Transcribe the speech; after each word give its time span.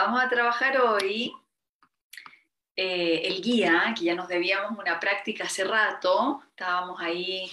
Vamos 0.00 0.22
a 0.22 0.28
trabajar 0.28 0.80
hoy 0.80 1.34
eh, 2.76 3.22
el 3.24 3.42
guía, 3.42 3.92
que 3.98 4.04
ya 4.04 4.14
nos 4.14 4.28
debíamos 4.28 4.78
una 4.78 5.00
práctica 5.00 5.42
hace 5.42 5.64
rato, 5.64 6.40
estábamos 6.50 7.00
ahí 7.00 7.50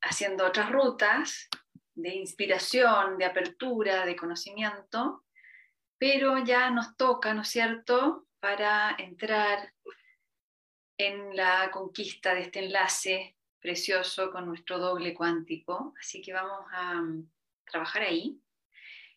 haciendo 0.00 0.46
otras 0.46 0.70
rutas 0.70 1.48
de 1.96 2.14
inspiración, 2.14 3.18
de 3.18 3.24
apertura, 3.24 4.06
de 4.06 4.14
conocimiento, 4.14 5.24
pero 5.98 6.38
ya 6.44 6.70
nos 6.70 6.96
toca, 6.96 7.34
¿no 7.34 7.42
es 7.42 7.48
cierto?, 7.48 8.28
para 8.38 8.94
entrar 8.96 9.72
en 10.96 11.34
la 11.34 11.68
conquista 11.72 12.32
de 12.32 12.42
este 12.42 12.60
enlace 12.60 13.36
precioso 13.58 14.30
con 14.30 14.46
nuestro 14.46 14.78
doble 14.78 15.12
cuántico. 15.12 15.94
Así 15.98 16.22
que 16.22 16.32
vamos 16.32 16.64
a 16.70 16.94
mm, 16.94 17.28
trabajar 17.64 18.02
ahí. 18.02 18.40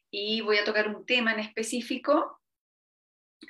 Y 0.10 0.42
voy 0.42 0.58
a 0.58 0.64
tocar 0.64 0.88
un 0.88 1.06
tema 1.06 1.34
en 1.34 1.40
específico. 1.40 2.42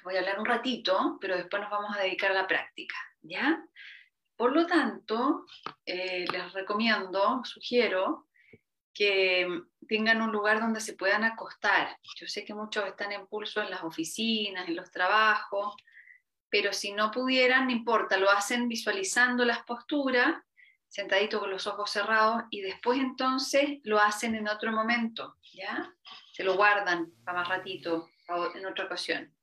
Voy 0.04 0.16
a 0.16 0.20
hablar 0.20 0.40
un 0.40 0.46
ratito, 0.46 1.18
pero 1.22 1.38
después 1.38 1.62
nos 1.62 1.72
vamos 1.72 1.96
a 1.96 2.02
dedicar 2.02 2.32
a 2.32 2.36
la 2.36 2.48
práctica. 2.48 2.96
¿Ya? 3.22 3.64
Por 4.36 4.54
lo 4.54 4.66
tanto, 4.68 5.46
eh, 5.86 6.26
les 6.32 6.54
recomiendo, 6.54 7.42
sugiero, 7.44 8.28
que 8.94 9.48
tengan 9.88 10.22
un 10.22 10.32
lugar 10.32 10.60
donde 10.60 10.80
se 10.80 10.94
puedan 10.94 11.24
acostar. 11.24 11.98
Yo 12.16 12.28
sé 12.28 12.44
que 12.44 12.54
muchos 12.54 12.86
están 12.86 13.12
en 13.12 13.28
pulso 13.28 13.62
en 13.62 13.70
las 13.70 13.84
oficinas, 13.84 14.68
en 14.68 14.76
los 14.76 14.92
trabajos, 14.92 15.76
pero 16.50 16.74
si 16.74 16.94
no 16.94 17.12
pudieran, 17.12 17.66
no 17.66 17.72
importa, 17.72 18.18
lo 18.18 18.30
hacen 18.30 18.68
visualizando 18.68 19.46
las 19.46 19.64
posturas, 19.64 20.36
sentadito 20.88 21.40
con 21.40 21.52
los 21.52 21.68
ojos 21.68 21.92
cerrados, 21.92 22.44
y 22.50 22.62
después 22.62 23.00
entonces 23.00 23.80
lo 23.84 24.00
hacen 24.00 24.36
en 24.36 24.48
otro 24.48 24.72
momento, 24.72 25.36
¿ya? 25.54 25.94
Se 26.38 26.44
lo 26.44 26.56
guardan 26.56 27.12
para 27.26 27.40
más 27.40 27.50
ratito, 27.50 28.12
en 28.54 28.68
otra 28.68 28.86
ocasión. 28.86 29.34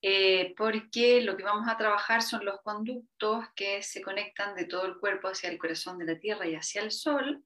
Eh, 0.00 0.54
porque 0.56 1.20
lo 1.20 1.36
que 1.36 1.42
vamos 1.42 1.68
a 1.68 1.76
trabajar 1.76 2.22
son 2.22 2.46
los 2.46 2.62
conductos 2.62 3.44
que 3.54 3.82
se 3.82 4.00
conectan 4.00 4.54
de 4.54 4.64
todo 4.64 4.86
el 4.86 4.96
cuerpo 4.96 5.28
hacia 5.28 5.50
el 5.50 5.58
corazón 5.58 5.98
de 5.98 6.06
la 6.06 6.18
Tierra 6.18 6.46
y 6.46 6.54
hacia 6.54 6.80
el 6.80 6.92
Sol, 6.92 7.44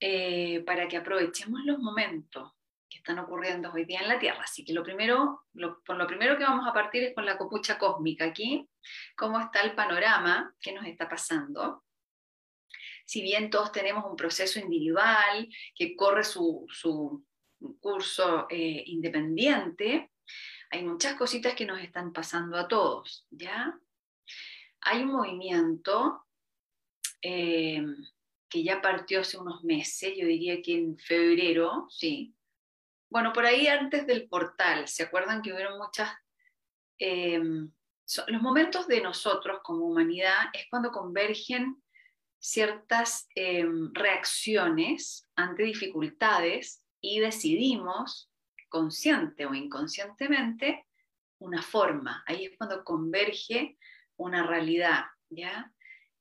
eh, 0.00 0.62
para 0.64 0.88
que 0.88 0.96
aprovechemos 0.96 1.60
los 1.66 1.78
momentos 1.78 2.54
que 2.88 2.96
están 2.96 3.18
ocurriendo 3.18 3.70
hoy 3.70 3.84
día 3.84 4.00
en 4.00 4.08
la 4.08 4.18
Tierra. 4.18 4.44
Así 4.44 4.64
que 4.64 4.72
lo 4.72 4.82
primero, 4.82 5.44
por 5.84 5.98
lo 5.98 6.06
primero 6.06 6.38
que 6.38 6.44
vamos 6.44 6.66
a 6.66 6.72
partir 6.72 7.02
es 7.02 7.14
con 7.14 7.26
la 7.26 7.36
copucha 7.36 7.76
cósmica 7.76 8.24
aquí, 8.24 8.66
cómo 9.14 9.38
está 9.38 9.60
el 9.60 9.74
panorama 9.74 10.54
que 10.58 10.72
nos 10.72 10.86
está 10.86 11.06
pasando. 11.06 11.84
Si 13.06 13.22
bien 13.22 13.50
todos 13.50 13.70
tenemos 13.70 14.04
un 14.04 14.16
proceso 14.16 14.58
individual 14.58 15.48
que 15.74 15.94
corre 15.94 16.24
su, 16.24 16.66
curso 17.80 18.46
eh, 18.50 18.82
independiente, 18.86 20.10
hay 20.70 20.84
muchas 20.84 21.14
cositas 21.14 21.54
que 21.54 21.64
nos 21.64 21.80
están 21.80 22.12
pasando 22.12 22.56
a 22.58 22.66
todos, 22.66 23.26
¿ya? 23.30 23.78
Hay 24.80 25.04
un 25.04 25.12
movimiento 25.12 26.26
eh, 27.22 27.82
que 28.48 28.64
ya 28.64 28.82
partió 28.82 29.20
hace 29.20 29.38
unos 29.38 29.62
meses, 29.62 30.14
yo 30.16 30.26
diría 30.26 30.60
que 30.60 30.74
en 30.74 30.98
febrero, 30.98 31.86
sí. 31.88 32.34
Bueno, 33.08 33.32
por 33.32 33.46
ahí 33.46 33.68
antes 33.68 34.04
del 34.06 34.28
portal, 34.28 34.88
¿se 34.88 35.04
acuerdan 35.04 35.42
que 35.42 35.52
hubieron 35.52 35.78
muchas... 35.78 36.10
Eh, 36.98 37.40
los 38.28 38.42
momentos 38.42 38.86
de 38.86 39.00
nosotros 39.00 39.60
como 39.62 39.86
humanidad 39.86 40.36
es 40.52 40.66
cuando 40.70 40.90
convergen 40.90 41.82
ciertas 42.46 43.28
eh, 43.34 43.66
reacciones 43.92 45.28
ante 45.34 45.64
dificultades 45.64 46.84
y 47.00 47.18
decidimos 47.18 48.30
consciente 48.68 49.46
o 49.46 49.54
inconscientemente, 49.54 50.86
una 51.38 51.60
forma. 51.60 52.22
Ahí 52.24 52.44
es 52.44 52.56
cuando 52.56 52.84
converge 52.84 53.76
una 54.16 54.46
realidad, 54.46 55.06
¿ya? 55.28 55.72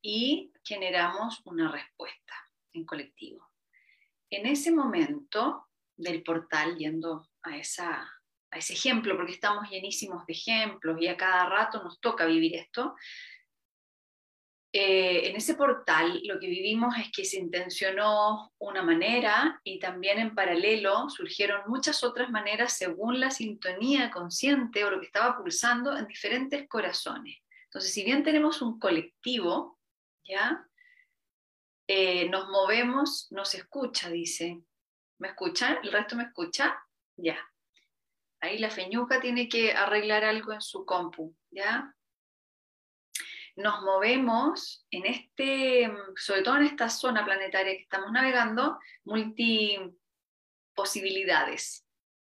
Y 0.02 0.52
generamos 0.64 1.42
una 1.46 1.72
respuesta 1.72 2.34
en 2.74 2.86
colectivo. 2.86 3.48
En 4.32 4.48
ese 4.48 4.72
momento 4.72 5.68
del 5.96 6.24
portal, 6.24 6.76
yendo 6.76 7.30
a, 7.44 7.56
esa, 7.56 8.02
a 8.50 8.58
ese 8.58 8.74
ejemplo, 8.74 9.16
porque 9.16 9.34
estamos 9.34 9.70
llenísimos 9.70 10.26
de 10.26 10.34
ejemplos 10.34 11.00
y 11.00 11.08
a 11.08 11.18
cada 11.18 11.48
rato 11.48 11.84
nos 11.84 12.00
toca 12.02 12.26
vivir 12.26 12.56
esto, 12.56 12.96
eh, 14.78 15.30
en 15.30 15.38
ese 15.38 15.56
portal 15.56 16.20
lo 16.26 16.38
que 16.38 16.48
vivimos 16.48 16.98
es 16.98 17.10
que 17.10 17.24
se 17.24 17.40
intencionó 17.40 18.52
una 18.58 18.84
manera 18.84 19.62
y 19.64 19.80
también 19.80 20.20
en 20.20 20.36
paralelo 20.36 21.10
surgieron 21.10 21.62
muchas 21.68 22.04
otras 22.04 22.30
maneras 22.30 22.74
según 22.74 23.22
la 23.22 23.32
sintonía 23.32 24.12
consciente 24.12 24.84
o 24.84 24.92
lo 24.92 25.00
que 25.00 25.06
estaba 25.06 25.38
pulsando 25.38 25.98
en 25.98 26.08
diferentes 26.08 26.68
corazones. 26.68 27.38
Entonces, 27.64 27.94
si 27.94 28.04
bien 28.04 28.22
tenemos 28.22 28.62
un 28.62 28.78
colectivo, 28.78 29.80
¿ya? 30.26 30.68
Eh, 31.88 32.28
nos 32.28 32.50
movemos, 32.50 33.32
nos 33.32 33.56
escucha, 33.56 34.10
dice. 34.10 34.60
¿Me 35.20 35.30
escuchan? 35.30 35.78
¿El 35.84 35.94
resto 35.94 36.18
me 36.18 36.24
escucha? 36.24 36.78
Ya. 37.16 37.38
Ahí 38.42 38.58
la 38.58 38.70
feñuca 38.70 39.22
tiene 39.22 39.48
que 39.48 39.72
arreglar 39.72 40.26
algo 40.26 40.52
en 40.52 40.60
su 40.60 40.84
compu, 40.84 41.34
¿ya? 41.50 41.96
Nos 43.56 43.82
movemos 43.84 44.86
en 44.92 45.06
este, 45.06 45.92
sobre 46.18 46.42
todo 46.42 46.58
en 46.58 46.64
esta 46.66 46.90
zona 46.90 47.24
planetaria 47.24 47.74
que 47.74 47.84
estamos 47.84 48.12
navegando, 48.12 48.80
multi 49.06 49.78
posibilidades. 50.74 51.86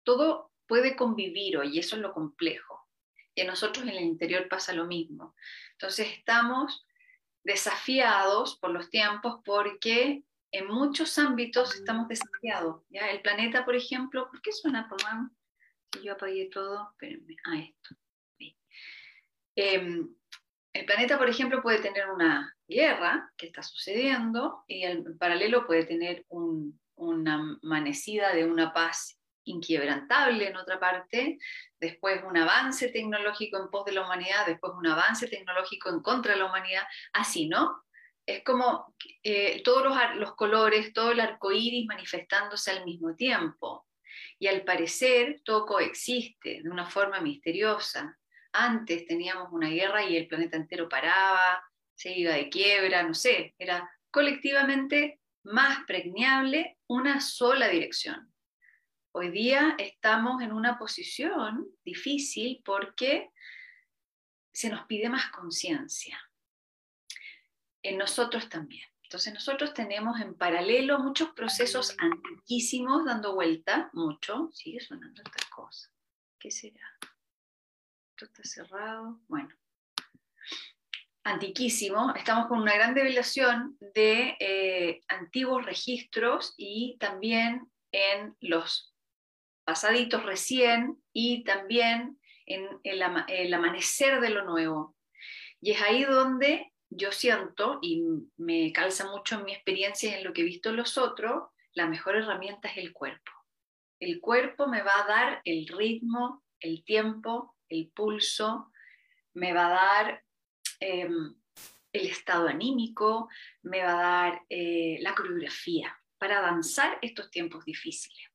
Todo 0.03 0.51
puede 0.67 0.95
convivir 0.95 1.57
hoy, 1.57 1.75
y 1.75 1.79
eso 1.79 1.95
es 1.95 2.01
lo 2.01 2.13
complejo. 2.13 2.87
Y 3.33 3.41
a 3.41 3.45
nosotros 3.45 3.83
en 3.83 3.89
el 3.89 4.03
interior 4.03 4.47
pasa 4.47 4.73
lo 4.73 4.85
mismo. 4.85 5.35
Entonces 5.73 6.07
estamos 6.11 6.85
desafiados 7.43 8.57
por 8.57 8.71
los 8.71 8.89
tiempos 8.89 9.41
porque 9.45 10.23
en 10.51 10.67
muchos 10.67 11.17
ámbitos 11.17 11.75
estamos 11.75 12.07
desafiados. 12.07 12.83
¿ya? 12.89 13.09
El 13.09 13.21
planeta, 13.21 13.65
por 13.65 13.75
ejemplo, 13.75 14.29
¿por 14.29 14.41
qué 14.41 14.51
suena? 14.51 14.87
Si 15.93 16.03
yo 16.03 16.13
apagué 16.13 16.49
todo, 16.51 16.91
espérenme, 16.91 17.35
ah, 17.45 17.59
esto. 17.59 17.95
Eh, 19.55 20.05
el 20.77 20.85
planeta, 20.85 21.17
por 21.17 21.29
ejemplo, 21.29 21.61
puede 21.61 21.79
tener 21.79 22.09
una 22.09 22.55
guerra 22.67 23.31
que 23.37 23.47
está 23.47 23.63
sucediendo 23.63 24.63
y 24.67 24.83
en 24.83 25.17
paralelo 25.17 25.65
puede 25.65 25.85
tener 25.85 26.25
una 26.29 27.57
amanecida 27.63 28.33
de 28.33 28.45
una 28.45 28.73
paz 28.73 29.19
inquebrantable 29.43 30.47
en 30.47 30.57
otra 30.57 30.79
parte, 30.79 31.39
después 31.79 32.21
un 32.23 32.37
avance 32.37 32.89
tecnológico 32.89 33.57
en 33.57 33.69
pos 33.69 33.85
de 33.85 33.93
la 33.93 34.05
humanidad, 34.05 34.45
después 34.45 34.73
un 34.75 34.87
avance 34.87 35.27
tecnológico 35.27 35.89
en 35.89 36.01
contra 36.01 36.33
de 36.33 36.39
la 36.39 36.45
humanidad, 36.45 36.83
así, 37.13 37.47
¿no? 37.47 37.83
Es 38.25 38.43
como 38.43 38.93
eh, 39.23 39.63
todos 39.63 39.83
los, 39.83 39.97
los, 40.17 40.35
colores, 40.35 40.91
todo 40.91 41.11
el 41.11 41.21
arco 41.21 41.51
iris 41.51 41.85
manifestándose 41.87 42.71
al 42.71 42.83
mismo 42.83 43.15
tiempo. 43.15 43.87
Y 44.37 44.47
al 44.47 44.63
parecer 44.63 45.41
todo 45.45 45.65
coexiste 45.65 46.61
de 46.61 46.69
una 46.69 46.85
forma 46.85 47.21
misteriosa. 47.21 48.17
Antes 48.59 49.05
teníamos 49.05 49.49
una 49.51 49.69
guerra 49.69 50.03
y 50.03 50.17
el 50.17 50.27
planeta 50.27 50.57
entero 50.57 50.89
paraba, 50.89 51.63
se 51.93 52.17
iba 52.17 52.33
de 52.33 52.49
quiebra, 52.49 53.03
no 53.03 53.13
sé, 53.13 53.53
era 53.59 53.87
colectivamente 54.09 55.21
más 55.43 55.85
pregnable 55.85 56.79
una 56.87 57.21
sola 57.21 57.67
dirección. 57.67 58.33
Hoy 59.11 59.29
día 59.29 59.75
estamos 59.77 60.41
en 60.41 60.53
una 60.53 60.79
posición 60.79 61.67
difícil 61.85 62.63
porque 62.65 63.29
se 64.51 64.71
nos 64.71 64.87
pide 64.87 65.07
más 65.07 65.29
conciencia. 65.29 66.19
En 67.83 67.99
nosotros 67.99 68.49
también. 68.49 68.87
Entonces 69.03 69.35
nosotros 69.35 69.75
tenemos 69.75 70.19
en 70.19 70.35
paralelo 70.35 70.97
muchos 70.97 71.29
procesos 71.33 71.95
antiquísimos 71.99 73.05
dando 73.05 73.35
vuelta, 73.35 73.91
mucho, 73.93 74.49
sigue 74.51 74.79
sonando 74.79 75.21
esta 75.23 75.47
cosa. 75.51 75.91
¿Qué 76.39 76.49
será? 76.49 76.97
Esto 78.17 78.25
está 78.25 78.43
cerrado. 78.43 79.19
Bueno, 79.27 79.49
antiquísimo. 81.23 82.15
Estamos 82.15 82.47
con 82.47 82.59
una 82.59 82.73
gran 82.73 82.95
revelación 82.95 83.77
de 83.79 84.35
eh, 84.39 85.01
antiguos 85.07 85.63
registros 85.63 86.55
y 86.57 86.97
también 86.99 87.71
en 87.91 88.35
los 88.39 88.95
pasaditos 89.65 90.23
recién 90.25 90.99
y 91.13 91.43
también 91.43 92.19
en 92.47 92.67
el, 92.83 93.53
amanecer 93.53 94.19
de 94.19 94.31
lo 94.31 94.45
nuevo. 94.45 94.95
Y 95.61 95.73
es 95.73 95.81
ahí 95.83 96.03
donde 96.03 96.73
yo 96.89 97.11
siento, 97.11 97.77
y 97.83 98.01
me 98.37 98.71
calza 98.71 99.11
mucho 99.11 99.35
en 99.35 99.45
mi 99.45 99.53
experiencia 99.53 100.09
y 100.09 100.13
en 100.15 100.23
lo 100.23 100.33
que 100.33 100.41
he 100.41 100.45
visto 100.45 100.71
los 100.71 100.97
otros, 100.97 101.49
la 101.73 101.85
mejor 101.85 102.15
herramienta 102.15 102.69
es 102.69 102.77
el 102.77 102.93
cuerpo. 102.93 103.31
El 103.99 104.19
cuerpo 104.21 104.67
me 104.67 104.81
va 104.81 105.03
a 105.03 105.07
dar 105.07 105.41
el 105.43 105.67
ritmo, 105.67 106.43
el 106.59 106.83
tiempo, 106.83 107.56
el 107.69 107.89
pulso, 107.89 108.71
me 109.33 109.53
va 109.53 109.67
a 109.67 109.69
dar 109.69 110.23
em, 110.79 111.35
el 111.93 112.07
estado 112.07 112.47
anímico, 112.47 113.29
me 113.63 113.83
va 113.83 113.91
a 113.91 114.01
dar 114.01 114.45
eh, 114.49 114.97
la 115.01 115.15
coreografía 115.15 115.97
para 116.17 116.41
danzar 116.41 116.97
estos 117.01 117.29
tiempos 117.29 117.65
difíciles. 117.65 118.31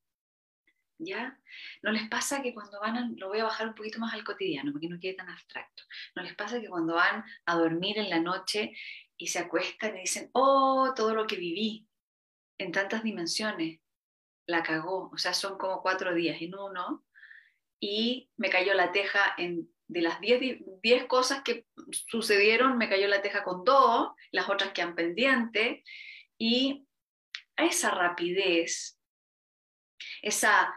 ¿Ya? 0.98 1.36
¿No 1.82 1.90
les 1.90 2.08
pasa 2.08 2.42
que 2.42 2.54
cuando 2.54 2.78
van, 2.80 2.96
a, 2.96 3.10
lo 3.16 3.28
voy 3.28 3.40
a 3.40 3.44
bajar 3.44 3.66
un 3.66 3.74
poquito 3.74 3.98
más 3.98 4.14
al 4.14 4.22
cotidiano, 4.22 4.70
porque 4.70 4.88
no 4.88 5.00
quede 5.00 5.14
tan 5.14 5.28
abstracto, 5.28 5.82
¿no 6.14 6.22
les 6.22 6.34
pasa 6.36 6.60
que 6.60 6.68
cuando 6.68 6.94
van 6.94 7.24
a 7.44 7.56
dormir 7.56 7.98
en 7.98 8.08
la 8.08 8.20
noche 8.20 8.72
y 9.16 9.26
se 9.26 9.40
acuestan 9.40 9.96
y 9.96 10.02
dicen, 10.02 10.30
oh, 10.32 10.92
todo 10.94 11.12
lo 11.12 11.26
que 11.26 11.36
viví 11.36 11.88
en 12.58 12.70
tantas 12.70 13.02
dimensiones, 13.02 13.80
la 14.46 14.62
cagó, 14.62 15.10
o 15.12 15.18
sea, 15.18 15.34
son 15.34 15.58
como 15.58 15.82
cuatro 15.82 16.14
días 16.14 16.40
en 16.40 16.54
uno, 16.54 17.04
y 17.82 18.30
me 18.36 18.48
cayó 18.48 18.74
la 18.74 18.92
teja 18.92 19.34
en, 19.38 19.68
de 19.88 20.02
las 20.02 20.20
diez 20.20 21.04
cosas 21.08 21.42
que 21.42 21.66
sucedieron, 22.08 22.78
me 22.78 22.88
cayó 22.88 23.08
la 23.08 23.22
teja 23.22 23.42
con 23.42 23.64
dos, 23.64 24.12
las 24.30 24.48
otras 24.48 24.70
quedan 24.72 24.94
pendientes, 24.94 25.82
y 26.38 26.86
a 27.56 27.64
esa 27.64 27.90
rapidez, 27.90 28.98
esa 30.22 30.72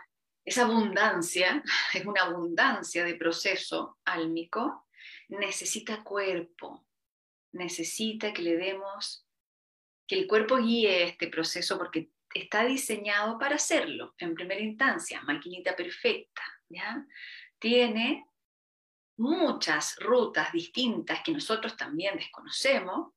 esa 0.45 0.63
abundancia, 0.63 1.63
es 1.93 2.05
una 2.05 2.21
abundancia 2.21 3.03
de 3.03 3.15
proceso 3.15 3.99
álmico, 4.05 4.87
necesita 5.27 6.03
cuerpo, 6.03 6.87
necesita 7.51 8.33
que 8.33 8.43
le 8.43 8.57
demos, 8.57 9.27
que 10.07 10.15
el 10.15 10.27
cuerpo 10.27 10.57
guíe 10.57 11.03
este 11.03 11.27
proceso 11.27 11.77
porque 11.77 12.11
está 12.33 12.65
diseñado 12.65 13.39
para 13.39 13.55
hacerlo 13.55 14.13
en 14.17 14.35
primera 14.35 14.61
instancia, 14.61 15.21
maquinita 15.21 15.75
perfecta, 15.75 16.43
¿ya? 16.69 17.05
Tiene 17.59 18.27
muchas 19.17 19.95
rutas 19.99 20.51
distintas 20.51 21.21
que 21.23 21.31
nosotros 21.31 21.77
también 21.77 22.17
desconocemos, 22.17 23.13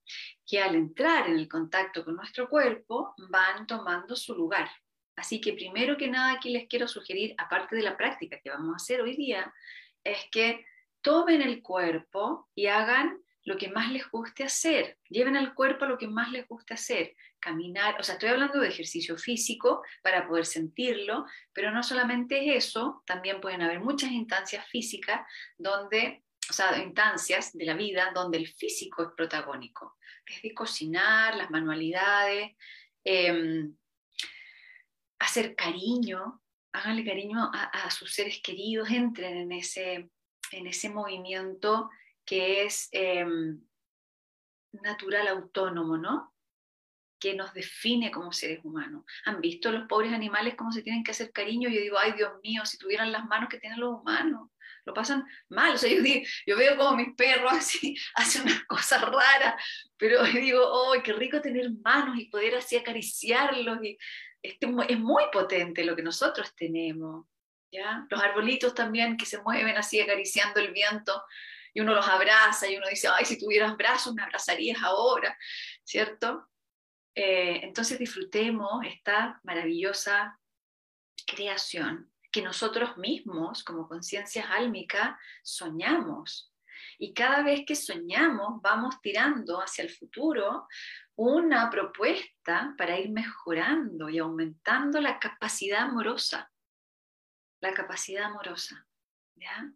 que 0.46 0.60
al 0.60 0.74
entrar 0.74 1.28
en 1.28 1.38
el 1.38 1.48
contacto 1.48 2.04
con 2.04 2.16
nuestro 2.16 2.48
cuerpo 2.48 3.14
van 3.30 3.66
tomando 3.66 4.14
su 4.14 4.34
lugar. 4.34 4.70
Así 5.16 5.40
que 5.40 5.52
primero 5.52 5.96
que 5.96 6.08
nada 6.08 6.32
aquí 6.32 6.50
les 6.50 6.68
quiero 6.68 6.86
sugerir, 6.86 7.34
aparte 7.38 7.74
de 7.74 7.82
la 7.82 7.96
práctica 7.96 8.40
que 8.40 8.50
vamos 8.50 8.72
a 8.72 8.76
hacer 8.76 9.00
hoy 9.00 9.16
día, 9.16 9.52
es 10.04 10.26
que 10.30 10.64
tomen 11.00 11.42
el 11.42 11.60
cuerpo 11.60 12.48
y 12.54 12.66
hagan 12.66 13.20
lo 13.48 13.56
que 13.56 13.70
más 13.70 13.90
les 13.90 14.06
guste 14.10 14.44
hacer. 14.44 14.98
Lleven 15.08 15.34
al 15.34 15.54
cuerpo 15.54 15.86
lo 15.86 15.96
que 15.96 16.06
más 16.06 16.30
les 16.30 16.46
guste 16.46 16.74
hacer. 16.74 17.16
Caminar, 17.40 17.98
o 17.98 18.02
sea, 18.02 18.14
estoy 18.14 18.28
hablando 18.28 18.60
de 18.60 18.68
ejercicio 18.68 19.16
físico 19.16 19.82
para 20.02 20.28
poder 20.28 20.44
sentirlo, 20.44 21.24
pero 21.54 21.70
no 21.70 21.82
solamente 21.82 22.38
es 22.38 22.66
eso, 22.66 23.02
también 23.06 23.40
pueden 23.40 23.62
haber 23.62 23.80
muchas 23.80 24.10
instancias 24.10 24.68
físicas 24.68 25.22
donde, 25.56 26.24
o 26.50 26.52
sea, 26.52 26.76
instancias 26.76 27.56
de 27.56 27.64
la 27.64 27.72
vida 27.72 28.12
donde 28.14 28.36
el 28.36 28.48
físico 28.48 29.02
es 29.02 29.08
protagónico. 29.16 29.96
Desde 30.26 30.52
cocinar, 30.52 31.34
las 31.34 31.50
manualidades, 31.50 32.54
em, 33.02 33.74
hacer 35.20 35.54
cariño, 35.54 36.42
háganle 36.72 37.02
cariño 37.02 37.50
a, 37.50 37.90
sus 37.90 38.12
seres 38.12 38.42
queridos, 38.42 38.90
entren 38.90 39.38
en 39.38 39.52
ese, 39.52 40.10
en 40.52 40.66
ese 40.66 40.90
movimiento 40.90 41.88
que 42.28 42.64
es 42.64 42.90
em, 42.92 43.58
natural, 44.72 45.28
autónomo, 45.28 45.96
¿no? 45.96 46.34
que 47.18 47.34
nos 47.34 47.54
define 47.54 48.10
como 48.10 48.32
seres 48.32 48.60
humanos. 48.62 49.02
¿Han 49.24 49.40
visto 49.40 49.72
los 49.72 49.88
pobres 49.88 50.12
animales 50.12 50.54
cómo 50.54 50.70
se 50.70 50.82
tienen 50.82 51.02
que 51.02 51.10
hacer 51.12 51.32
cariño? 51.32 51.68
Yo 51.68 51.80
digo, 51.80 51.98
ay 51.98 52.12
Dios 52.12 52.32
mío, 52.42 52.64
si 52.66 52.78
tuvieran 52.78 53.10
las 53.10 53.24
manos 53.24 53.48
que 53.48 53.58
tienen 53.58 53.80
los 53.80 54.00
humanos, 54.00 54.50
lo 54.84 54.94
pasan 54.94 55.24
mal. 55.48 55.74
O 55.74 55.78
sea, 55.78 55.90
yo, 55.90 56.02
digo, 56.02 56.24
yo 56.46 56.56
veo 56.56 56.76
como 56.76 56.96
mis 56.96 57.16
perros 57.16 57.50
así 57.54 57.96
hacen 58.14 58.42
unas 58.42 58.62
cosas 58.66 59.00
raras, 59.02 59.54
pero 59.96 60.22
digo, 60.34 60.92
ay, 60.92 61.02
qué 61.02 61.14
rico 61.14 61.40
tener 61.40 61.70
manos 61.82 62.18
y 62.18 62.26
poder 62.26 62.56
así 62.56 62.76
acariciarlos. 62.76 63.78
Y, 63.82 63.98
este, 64.42 64.68
es 64.88 64.98
muy 65.00 65.24
potente 65.32 65.84
lo 65.84 65.96
que 65.96 66.02
nosotros 66.02 66.54
tenemos. 66.54 67.26
¿ya? 67.72 68.06
Los 68.10 68.22
arbolitos 68.22 68.74
también 68.74 69.16
que 69.16 69.26
se 69.26 69.42
mueven 69.42 69.76
así 69.78 69.98
acariciando 69.98 70.60
el 70.60 70.72
viento 70.72 71.24
y 71.74 71.80
uno 71.80 71.94
los 71.94 72.06
abraza 72.08 72.68
y 72.68 72.76
uno 72.76 72.86
dice, 72.88 73.08
ay, 73.08 73.24
si 73.24 73.38
tuvieras 73.38 73.76
brazos 73.76 74.14
me 74.14 74.22
abrazarías 74.22 74.82
ahora, 74.82 75.36
¿cierto? 75.84 76.48
Eh, 77.14 77.60
entonces 77.62 77.98
disfrutemos 77.98 78.84
esta 78.84 79.40
maravillosa 79.42 80.38
creación 81.26 82.12
que 82.30 82.42
nosotros 82.42 82.96
mismos, 82.96 83.64
como 83.64 83.88
conciencias 83.88 84.46
álmicas, 84.50 85.16
soñamos. 85.42 86.52
Y 86.98 87.14
cada 87.14 87.42
vez 87.42 87.64
que 87.66 87.74
soñamos, 87.74 88.60
vamos 88.62 89.00
tirando 89.00 89.60
hacia 89.60 89.84
el 89.84 89.90
futuro 89.90 90.66
una 91.16 91.70
propuesta 91.70 92.74
para 92.76 92.98
ir 92.98 93.10
mejorando 93.10 94.08
y 94.08 94.18
aumentando 94.18 95.00
la 95.00 95.18
capacidad 95.18 95.82
amorosa, 95.82 96.50
la 97.60 97.72
capacidad 97.72 98.24
amorosa 98.24 98.86
¿ya? 99.38 99.72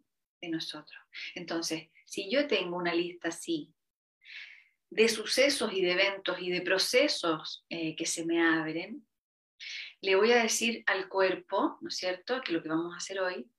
Nosotros. 0.49 1.01
Entonces, 1.35 1.89
si 2.05 2.29
yo 2.29 2.47
tengo 2.47 2.77
una 2.77 2.93
lista 2.93 3.29
así 3.29 3.73
de 4.89 5.09
sucesos 5.09 5.73
y 5.73 5.81
de 5.81 5.93
eventos 5.93 6.39
y 6.39 6.51
de 6.51 6.61
procesos 6.61 7.65
eh, 7.69 7.95
que 7.95 8.05
se 8.05 8.25
me 8.25 8.41
abren, 8.41 9.05
le 10.01 10.15
voy 10.15 10.31
a 10.31 10.43
decir 10.43 10.83
al 10.85 11.07
cuerpo, 11.07 11.77
¿no 11.81 11.87
es 11.87 11.95
cierto?, 11.95 12.41
que 12.41 12.51
lo 12.51 12.61
que 12.61 12.69
vamos 12.69 12.93
a 12.93 12.97
hacer 12.97 13.19
hoy, 13.19 13.49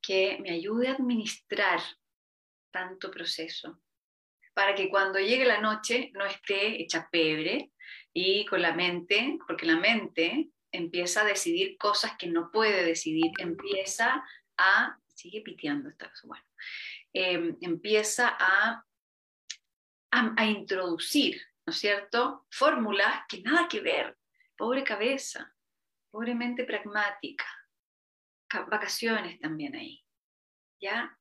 que 0.00 0.38
me 0.40 0.50
ayude 0.50 0.88
a 0.88 0.92
administrar 0.92 1.80
tanto 2.70 3.10
proceso, 3.10 3.80
para 4.54 4.74
que 4.74 4.88
cuando 4.88 5.18
llegue 5.18 5.44
la 5.44 5.60
noche 5.60 6.10
no 6.14 6.24
esté 6.24 6.80
hecha 6.80 7.08
pebre 7.10 7.72
y 8.12 8.44
con 8.46 8.62
la 8.62 8.74
mente, 8.74 9.38
porque 9.46 9.66
la 9.66 9.76
mente 9.76 10.50
empieza 10.70 11.22
a 11.22 11.26
decidir 11.26 11.76
cosas 11.78 12.16
que 12.18 12.26
no 12.26 12.50
puede 12.50 12.84
decidir, 12.84 13.32
empieza 13.38 14.24
a, 14.56 14.98
sigue 15.14 15.42
piteando 15.42 15.88
esta 15.88 16.08
cosa, 16.08 16.26
bueno, 16.26 16.44
em, 17.12 17.56
empieza 17.60 18.36
a, 18.38 18.84
a, 20.10 20.46
introducir, 20.46 21.40
¿no 21.66 21.72
es 21.72 21.78
cierto?, 21.78 22.46
fórmulas 22.50 23.22
que 23.28 23.42
nada 23.42 23.68
que 23.68 23.80
ver, 23.80 24.16
pobre 24.56 24.84
cabeza, 24.84 25.54
pobre 26.10 26.34
mente 26.34 26.64
pragmática, 26.64 27.46
vacaciones 28.68 29.40
también 29.40 29.74
ahí, 29.74 30.04
¿ya? 30.80 31.18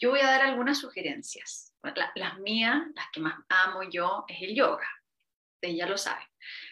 Yo 0.00 0.10
voy 0.10 0.20
a 0.20 0.26
dar 0.26 0.42
algunas 0.42 0.78
sugerencias 0.78 1.72
las 2.14 2.38
mías, 2.38 2.82
las 2.94 3.06
que 3.12 3.20
más 3.20 3.34
amo 3.48 3.82
yo, 3.82 4.24
es 4.28 4.42
el 4.42 4.54
yoga. 4.54 4.88
Ella 5.60 5.86
lo 5.86 5.96
sabe. 5.96 6.22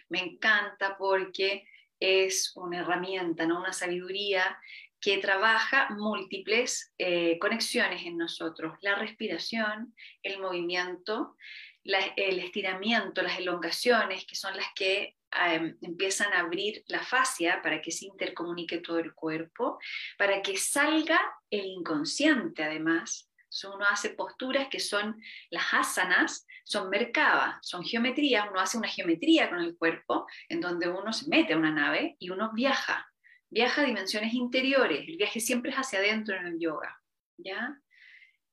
Me 0.09 0.21
encanta 0.21 0.97
porque 0.97 1.67
es 1.99 2.53
una 2.57 2.81
herramienta, 2.81 3.47
¿no? 3.47 3.59
una 3.59 3.73
sabiduría 3.73 4.59
que 5.01 5.19
trabaja 5.19 5.89
múltiples 5.91 6.93
eh, 6.99 7.39
conexiones 7.39 8.05
en 8.05 8.19
nosotros. 8.19 8.77
La 8.83 8.97
respiración, 8.97 9.95
el 10.23 10.41
movimiento, 10.41 11.37
el 11.85 12.39
estiramiento, 12.39 13.23
las 13.23 13.39
elongaciones, 13.39 14.27
que 14.27 14.37
son 14.37 14.57
las 14.57 14.67
que 14.75 15.17
em, 15.33 15.77
empiezan 15.81 16.33
a 16.33 16.41
abrir 16.41 16.85
la 16.89 17.03
fascia 17.03 17.61
para 17.63 17.81
que 17.81 17.91
se 17.91 18.05
intercomunique 18.05 18.79
todo 18.79 18.99
el 18.99 19.15
cuerpo, 19.15 19.79
para 20.19 20.43
que 20.43 20.57
salga 20.57 21.19
el 21.49 21.65
inconsciente 21.65 22.63
además, 22.63 23.31
uno 23.65 23.85
hace 23.87 24.11
posturas 24.11 24.69
que 24.69 24.81
son 24.81 25.21
las 25.51 25.75
asanas, 25.75 26.47
son 26.65 26.89
merkaba, 26.89 27.59
son 27.63 27.85
geometría, 27.85 28.49
uno 28.49 28.61
hace 28.61 28.79
una 28.79 28.89
geometría 28.89 29.49
con 29.49 29.61
el 29.61 29.77
cuerpo 29.77 30.27
en 30.49 30.61
donde 30.61 30.89
uno 30.89 31.13
se 31.13 31.29
mete 31.29 31.55
a 31.55 31.57
una 31.57 31.73
nave 31.73 32.17
y 32.19 32.31
uno 32.31 32.53
viaja, 32.53 33.10
viaja 33.51 33.83
a 33.83 33.85
dimensiones 33.85 34.33
interiores, 34.33 35.07
el 35.07 35.17
viaje 35.17 35.41
siempre 35.41 35.73
es 35.73 35.77
hacia 35.77 35.99
adentro 35.99 36.37
en 36.37 36.47
el 36.47 36.59
yoga, 36.59 37.01
¿ya? 37.37 37.79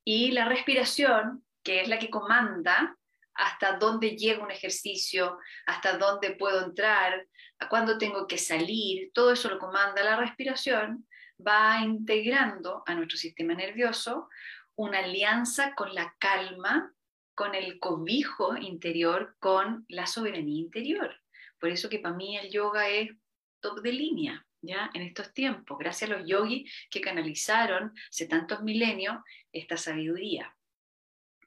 Y 0.03 0.31
la 0.31 0.45
respiración, 0.45 1.45
que 1.63 1.81
es 1.81 1.87
la 1.87 1.99
que 1.99 2.09
comanda 2.09 2.97
hasta 3.33 3.77
dónde 3.77 4.17
llega 4.17 4.43
un 4.43 4.51
ejercicio, 4.51 5.37
hasta 5.67 5.97
dónde 5.97 6.31
puedo 6.31 6.65
entrar, 6.65 7.27
a 7.59 7.69
cuándo 7.69 7.97
tengo 7.97 8.25
que 8.25 8.37
salir, 8.37 9.11
todo 9.13 9.31
eso 9.31 9.49
lo 9.49 9.59
comanda 9.59 10.03
la 10.03 10.17
respiración, 10.17 11.07
va 11.45 11.79
integrando 11.83 12.83
a 12.87 12.95
nuestro 12.95 13.17
sistema 13.17 13.53
nervioso 13.53 14.27
una 14.75 14.99
alianza 14.99 15.73
con 15.75 15.93
la 15.93 16.15
calma, 16.19 16.93
con 17.35 17.53
el 17.53 17.79
cobijo 17.79 18.57
interior, 18.57 19.35
con 19.39 19.85
la 19.89 20.07
soberanía 20.07 20.59
interior. 20.59 21.15
Por 21.59 21.69
eso 21.69 21.89
que 21.89 21.99
para 21.99 22.15
mí 22.15 22.37
el 22.37 22.51
yoga 22.51 22.89
es 22.89 23.11
top 23.59 23.81
de 23.81 23.91
línea, 23.91 24.46
¿ya? 24.61 24.89
En 24.93 25.01
estos 25.01 25.33
tiempos, 25.33 25.77
gracias 25.77 26.09
a 26.09 26.17
los 26.17 26.27
yogis 26.27 26.71
que 26.89 27.01
canalizaron 27.01 27.93
hace 28.09 28.27
tantos 28.27 28.61
milenios 28.63 29.17
esta 29.51 29.77
sabiduría. 29.77 30.53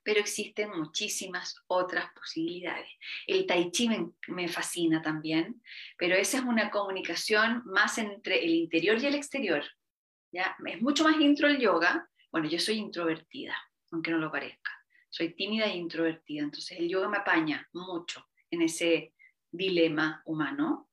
Pero 0.03 0.21
existen 0.21 0.71
muchísimas 0.71 1.57
otras 1.67 2.07
posibilidades. 2.15 2.89
El 3.27 3.47
tai 3.47 3.71
chi 3.71 3.89
me, 3.89 4.11
me 4.29 4.49
fascina 4.49 5.03
también, 5.03 5.63
pero 5.99 6.15
esa 6.15 6.39
es 6.39 6.45
una 6.45 6.71
comunicación 6.71 7.63
más 7.67 7.99
entre 7.99 8.43
el 8.45 8.51
interior 8.55 8.99
y 8.99 9.07
el 9.07 9.15
exterior. 9.15 9.65
¿ya? 10.33 10.57
Es 10.67 10.81
mucho 10.81 11.05
más 11.05 11.21
intro 11.21 11.49
el 11.49 11.59
yoga, 11.59 12.09
bueno, 12.31 12.49
yo 12.49 12.59
soy 12.59 12.77
introvertida, 12.77 13.57
aunque 13.91 14.11
no 14.11 14.19
lo 14.19 14.31
parezca. 14.31 14.71
Soy 15.09 15.35
tímida 15.35 15.67
e 15.67 15.77
introvertida, 15.77 16.43
entonces 16.43 16.79
el 16.79 16.89
yoga 16.89 17.09
me 17.09 17.19
apaña 17.19 17.69
mucho 17.73 18.29
en 18.51 18.63
ese 18.63 19.15
dilema 19.51 20.23
humano. 20.25 20.91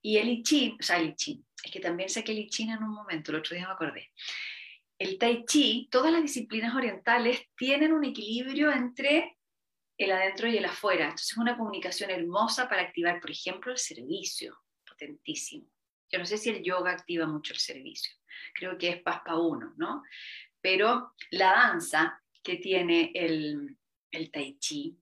Y 0.00 0.18
el 0.18 0.28
I 0.28 0.42
Ching, 0.42 0.76
o 0.78 0.82
sea, 0.82 0.98
el 0.98 1.08
I 1.08 1.14
Ching, 1.16 1.44
es 1.62 1.70
que 1.70 1.80
también 1.80 2.08
saqué 2.08 2.32
el 2.32 2.48
China 2.48 2.74
en 2.74 2.84
un 2.84 2.94
momento, 2.94 3.30
el 3.30 3.38
otro 3.38 3.56
día 3.56 3.66
me 3.66 3.72
acordé. 3.72 4.12
El 4.98 5.18
Tai 5.18 5.44
Chi, 5.44 5.88
todas 5.90 6.12
las 6.12 6.22
disciplinas 6.22 6.74
orientales 6.74 7.42
tienen 7.56 7.92
un 7.92 8.04
equilibrio 8.04 8.72
entre 8.72 9.38
el 9.96 10.12
adentro 10.12 10.48
y 10.48 10.56
el 10.56 10.64
afuera. 10.64 11.04
Entonces 11.04 11.32
es 11.32 11.36
una 11.36 11.56
comunicación 11.56 12.10
hermosa 12.10 12.68
para 12.68 12.82
activar, 12.82 13.20
por 13.20 13.30
ejemplo, 13.30 13.72
el 13.72 13.78
servicio, 13.78 14.56
potentísimo. 14.86 15.68
Yo 16.10 16.18
no 16.18 16.26
sé 16.26 16.38
si 16.38 16.50
el 16.50 16.62
yoga 16.62 16.92
activa 16.92 17.26
mucho 17.26 17.52
el 17.52 17.58
servicio, 17.58 18.12
creo 18.54 18.78
que 18.78 18.88
es 18.88 19.02
paspa 19.02 19.36
uno, 19.36 19.74
¿no? 19.76 20.02
Pero 20.60 21.14
la 21.30 21.50
danza 21.52 22.22
que 22.42 22.56
tiene 22.56 23.12
el, 23.14 23.76
tai 24.32 24.58
chi, 24.58 24.96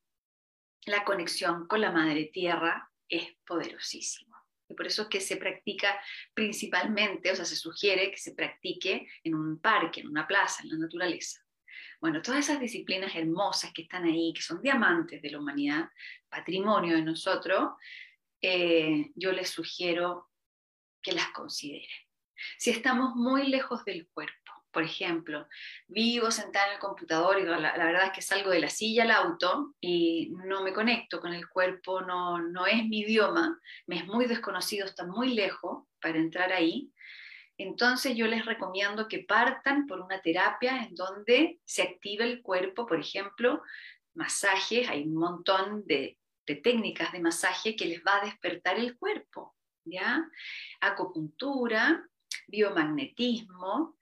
la 0.87 1.05
conexión 1.05 1.67
con 1.69 1.81
la 1.81 1.93
madre 1.93 2.31
tierra 2.33 2.91
es 3.09 3.37
poderosísimo. 3.47 4.26
Y 4.69 4.75
por 4.75 4.87
eso 4.87 5.03
es 5.03 5.09
que 5.09 5.21
se 5.21 5.37
practica 5.37 6.01
principalmente, 6.35 7.31
o 7.31 7.37
sea, 7.37 7.45
se 7.45 7.57
sugiere 7.57 8.11
que 8.11 8.19
se 8.19 8.35
practique 8.35 9.09
en 9.23 9.35
un 9.35 9.61
parque, 9.61 10.01
en 10.01 10.09
una 10.09 10.27
plaza, 10.27 10.63
en 10.63 10.71
la 10.71 10.79
naturaleza. 10.79 11.41
Bueno, 12.01 12.21
todas 12.21 12.41
esas 12.41 12.61
disciplinas 12.61 13.15
hermosas 13.15 13.73
que 13.73 13.83
están 13.83 14.05
ahí, 14.05 14.33
que 14.35 14.43
son 14.43 14.61
diamantes 14.61 15.23
de 15.23 15.31
la 15.31 15.39
humanidad, 15.39 15.89
patrimonio 16.29 16.97
de 16.97 17.03
nosotros, 17.03 17.71
eh, 18.41 19.11
yo 19.15 19.33
les 19.33 19.49
sugiero 19.51 20.31
que 21.03 21.13
las 21.13 21.29
consideren. 21.29 21.89
Si 22.59 22.71
estamos 22.71 23.15
muy 23.15 23.49
lejos 23.49 23.85
del 23.85 24.09
cuerpo, 24.09 24.46
por 24.77 24.85
ejemplo, 24.85 25.49
vivo 25.89 26.31
sentada 26.31 26.67
en 26.67 26.75
el 26.75 26.79
computador 26.79 27.39
y 27.39 27.45
la, 27.45 27.57
verdad 27.57 28.09
es 28.09 28.13
que 28.13 28.21
salgo 28.21 28.51
de 28.51 28.61
la 28.61 28.69
silla 28.69 29.05
al 29.05 29.11
auto 29.11 29.75
y 29.81 30.35
no 30.45 30.63
me 30.63 30.75
conecto 30.75 31.19
con 31.19 31.33
el 31.33 31.49
cuerpo, 31.49 32.03
no, 32.03 32.39
no 32.43 32.67
es 32.67 32.85
mi 32.85 32.99
idioma, 32.99 33.59
me 33.87 33.97
es 33.97 34.07
muy 34.07 34.27
desconocido, 34.27 34.85
está 34.85 35.07
muy 35.07 35.33
lejos 35.33 35.87
para 35.99 36.19
entrar 36.19 36.53
ahí, 36.53 36.93
entonces 37.57 38.15
yo 38.17 38.27
les 38.27 38.45
recomiendo 38.45 39.09
que 39.09 39.21
partan 39.21 39.87
por 39.87 40.03
una 40.03 40.21
terapia 40.21 40.83
en 40.83 40.95
donde 40.95 41.59
se 41.65 41.81
active 41.81 42.25
el 42.25 42.43
cuerpo, 42.43 42.85
por 42.87 43.01
ejemplo, 43.01 43.63
masajes, 44.13 44.91
hay 44.91 45.05
un 45.05 45.15
montón 45.15 45.87
de, 45.87 46.19
técnicas 46.63 47.13
de 47.13 47.21
masaje 47.21 47.77
que 47.77 47.87
les 47.87 48.03
va 48.03 48.19
a 48.19 48.27
despertar 48.27 48.79
el 48.79 48.99
cuerpo, 48.99 49.57
¿ya? 49.87 50.23
Acupuntura, 50.83 52.07
biomagnetismo, 52.47 53.97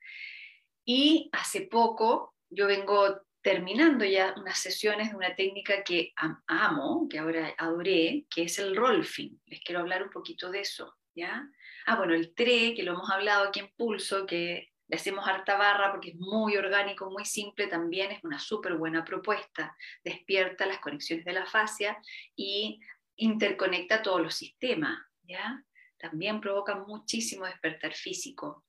y 0.85 1.29
hace 1.33 1.61
poco 1.61 2.35
yo 2.49 2.67
vengo 2.67 3.21
terminando 3.41 4.05
ya 4.05 4.33
unas 4.37 4.57
sesiones 4.57 5.11
de 5.11 5.17
una 5.17 5.35
técnica 5.35 5.83
que 5.83 6.13
amo, 6.47 7.07
que 7.09 7.19
ahora 7.19 7.53
adoré, 7.57 8.25
que 8.29 8.43
es 8.43 8.57
el 8.57 8.75
rolfing. 8.75 9.39
Les 9.45 9.61
quiero 9.61 9.81
hablar 9.81 10.01
un 10.01 10.09
poquito 10.09 10.49
de 10.49 10.61
eso, 10.61 10.95
¿ya? 11.13 11.47
Ah, 11.85 11.95
bueno, 11.95 12.15
el 12.15 12.33
TRE, 12.33 12.73
que 12.73 12.83
lo 12.83 12.93
hemos 12.93 13.09
hablado 13.11 13.47
aquí 13.47 13.59
en 13.59 13.71
Pulso, 13.75 14.25
que 14.25 14.69
le 14.87 14.95
hacemos 14.95 15.27
harta 15.27 15.57
barra 15.57 15.91
porque 15.91 16.09
es 16.09 16.15
muy 16.15 16.57
orgánico, 16.57 17.09
muy 17.11 17.25
simple, 17.25 17.67
también 17.67 18.11
es 18.11 18.23
una 18.23 18.39
súper 18.39 18.77
buena 18.77 19.03
propuesta. 19.03 19.75
Despierta 20.03 20.65
las 20.65 20.79
conexiones 20.79 21.25
de 21.25 21.33
la 21.33 21.45
fascia 21.45 21.99
y 22.35 22.79
interconecta 23.15 24.01
todos 24.01 24.21
los 24.21 24.35
sistemas, 24.35 24.97
¿ya? 25.23 25.63
También 25.99 26.41
provoca 26.41 26.75
muchísimo 26.75 27.45
despertar 27.45 27.93
físico, 27.93 28.65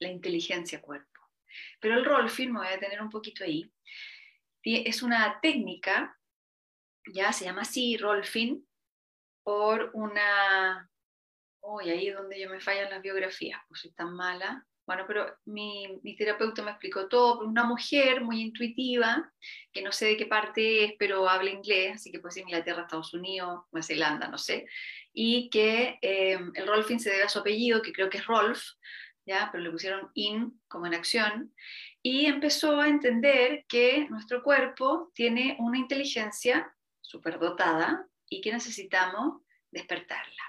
la 0.00 0.08
inteligencia 0.08 0.80
cuerpo. 0.80 1.17
Pero 1.80 1.96
el 1.96 2.04
rolfing, 2.04 2.50
me 2.52 2.60
voy 2.60 2.68
a 2.68 2.80
tener 2.80 3.00
un 3.00 3.10
poquito 3.10 3.44
ahí, 3.44 3.70
es 4.62 5.02
una 5.02 5.38
técnica, 5.40 6.18
ya 7.12 7.32
se 7.32 7.46
llama 7.46 7.62
así, 7.62 7.96
rolfing, 7.96 8.62
por 9.42 9.90
una 9.94 10.90
uy, 11.68 11.90
ahí 11.90 12.08
es 12.08 12.14
donde 12.14 12.40
yo 12.40 12.48
me 12.48 12.60
fallan 12.60 12.90
las 12.90 13.02
biografías, 13.02 13.60
pues 13.68 13.80
soy 13.80 13.92
tan 13.92 14.14
mala. 14.14 14.64
Bueno, 14.86 15.04
pero 15.06 15.36
mi, 15.44 16.00
mi 16.02 16.16
terapeuta 16.16 16.62
me 16.62 16.70
explicó 16.70 17.08
todo, 17.08 17.40
una 17.40 17.64
mujer 17.64 18.22
muy 18.22 18.40
intuitiva, 18.40 19.30
que 19.70 19.82
no 19.82 19.92
sé 19.92 20.06
de 20.06 20.16
qué 20.16 20.24
parte 20.24 20.84
es, 20.84 20.92
pero 20.98 21.28
habla 21.28 21.50
inglés, 21.50 21.96
así 21.96 22.10
que 22.10 22.20
puede 22.20 22.32
ser 22.32 22.44
Inglaterra, 22.44 22.82
Estados 22.82 23.12
Unidos, 23.12 23.64
Nueva 23.70 23.86
Zelanda, 23.86 24.28
no 24.28 24.38
sé, 24.38 24.64
y 25.12 25.50
que 25.50 25.98
eh, 26.00 26.38
el 26.54 26.66
Rolfing 26.66 27.00
se 27.00 27.10
debe 27.10 27.24
a 27.24 27.28
su 27.28 27.40
apellido, 27.40 27.82
que 27.82 27.92
creo 27.92 28.08
que 28.08 28.16
es 28.16 28.26
Rolf, 28.26 28.62
¿ya? 29.28 29.50
pero 29.52 29.62
le 29.62 29.70
pusieron 29.70 30.10
in 30.14 30.60
como 30.66 30.86
en 30.86 30.94
acción, 30.94 31.54
y 32.02 32.26
empezó 32.26 32.80
a 32.80 32.88
entender 32.88 33.64
que 33.68 34.06
nuestro 34.08 34.42
cuerpo 34.42 35.12
tiene 35.14 35.56
una 35.60 35.78
inteligencia 35.78 36.74
superdotada 37.00 38.06
y 38.28 38.40
que 38.40 38.52
necesitamos 38.52 39.42
despertarla. 39.70 40.42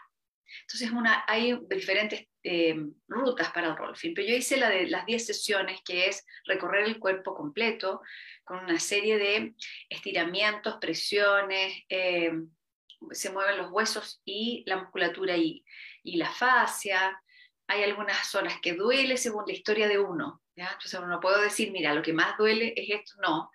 Entonces 0.62 0.92
una, 0.92 1.26
hay 1.28 1.60
diferentes 1.70 2.28
eh, 2.44 2.76
rutas 3.08 3.52
para 3.52 3.68
el 3.68 3.78
rolfing, 3.78 4.14
pero 4.14 4.28
yo 4.28 4.36
hice 4.36 4.58
la 4.58 4.70
de 4.70 4.88
las 4.88 5.06
10 5.06 5.26
sesiones, 5.26 5.82
que 5.84 6.08
es 6.08 6.26
recorrer 6.46 6.86
el 6.86 7.00
cuerpo 7.00 7.36
completo 7.36 8.02
con 8.44 8.60
una 8.60 8.80
serie 8.80 9.18
de 9.18 9.56
estiramientos, 9.90 10.78
presiones, 10.80 11.84
eh, 11.90 12.32
se 13.12 13.30
mueven 13.32 13.58
los 13.58 13.72
huesos 13.72 14.22
y 14.26 14.64
la 14.66 14.78
musculatura 14.78 15.38
y, 15.38 15.64
y 16.04 16.18
la 16.18 16.32
fascia. 16.32 17.22
Hay 17.70 17.84
algunas 17.84 18.28
zonas 18.28 18.60
que 18.62 18.74
duele 18.74 19.16
según 19.16 19.46
la 19.48 19.54
historia 19.54 19.88
de 19.88 20.00
uno. 20.00 20.42
¿ya? 20.56 20.70
Entonces 20.74 21.00
no 21.00 21.20
puedo 21.20 21.42
decir, 21.42 21.72
mira, 21.72 21.94
lo 21.94 22.02
que 22.02 22.14
más 22.14 22.38
duele 22.38 22.74
es 22.76 22.90
esto, 22.90 23.14
no, 23.22 23.50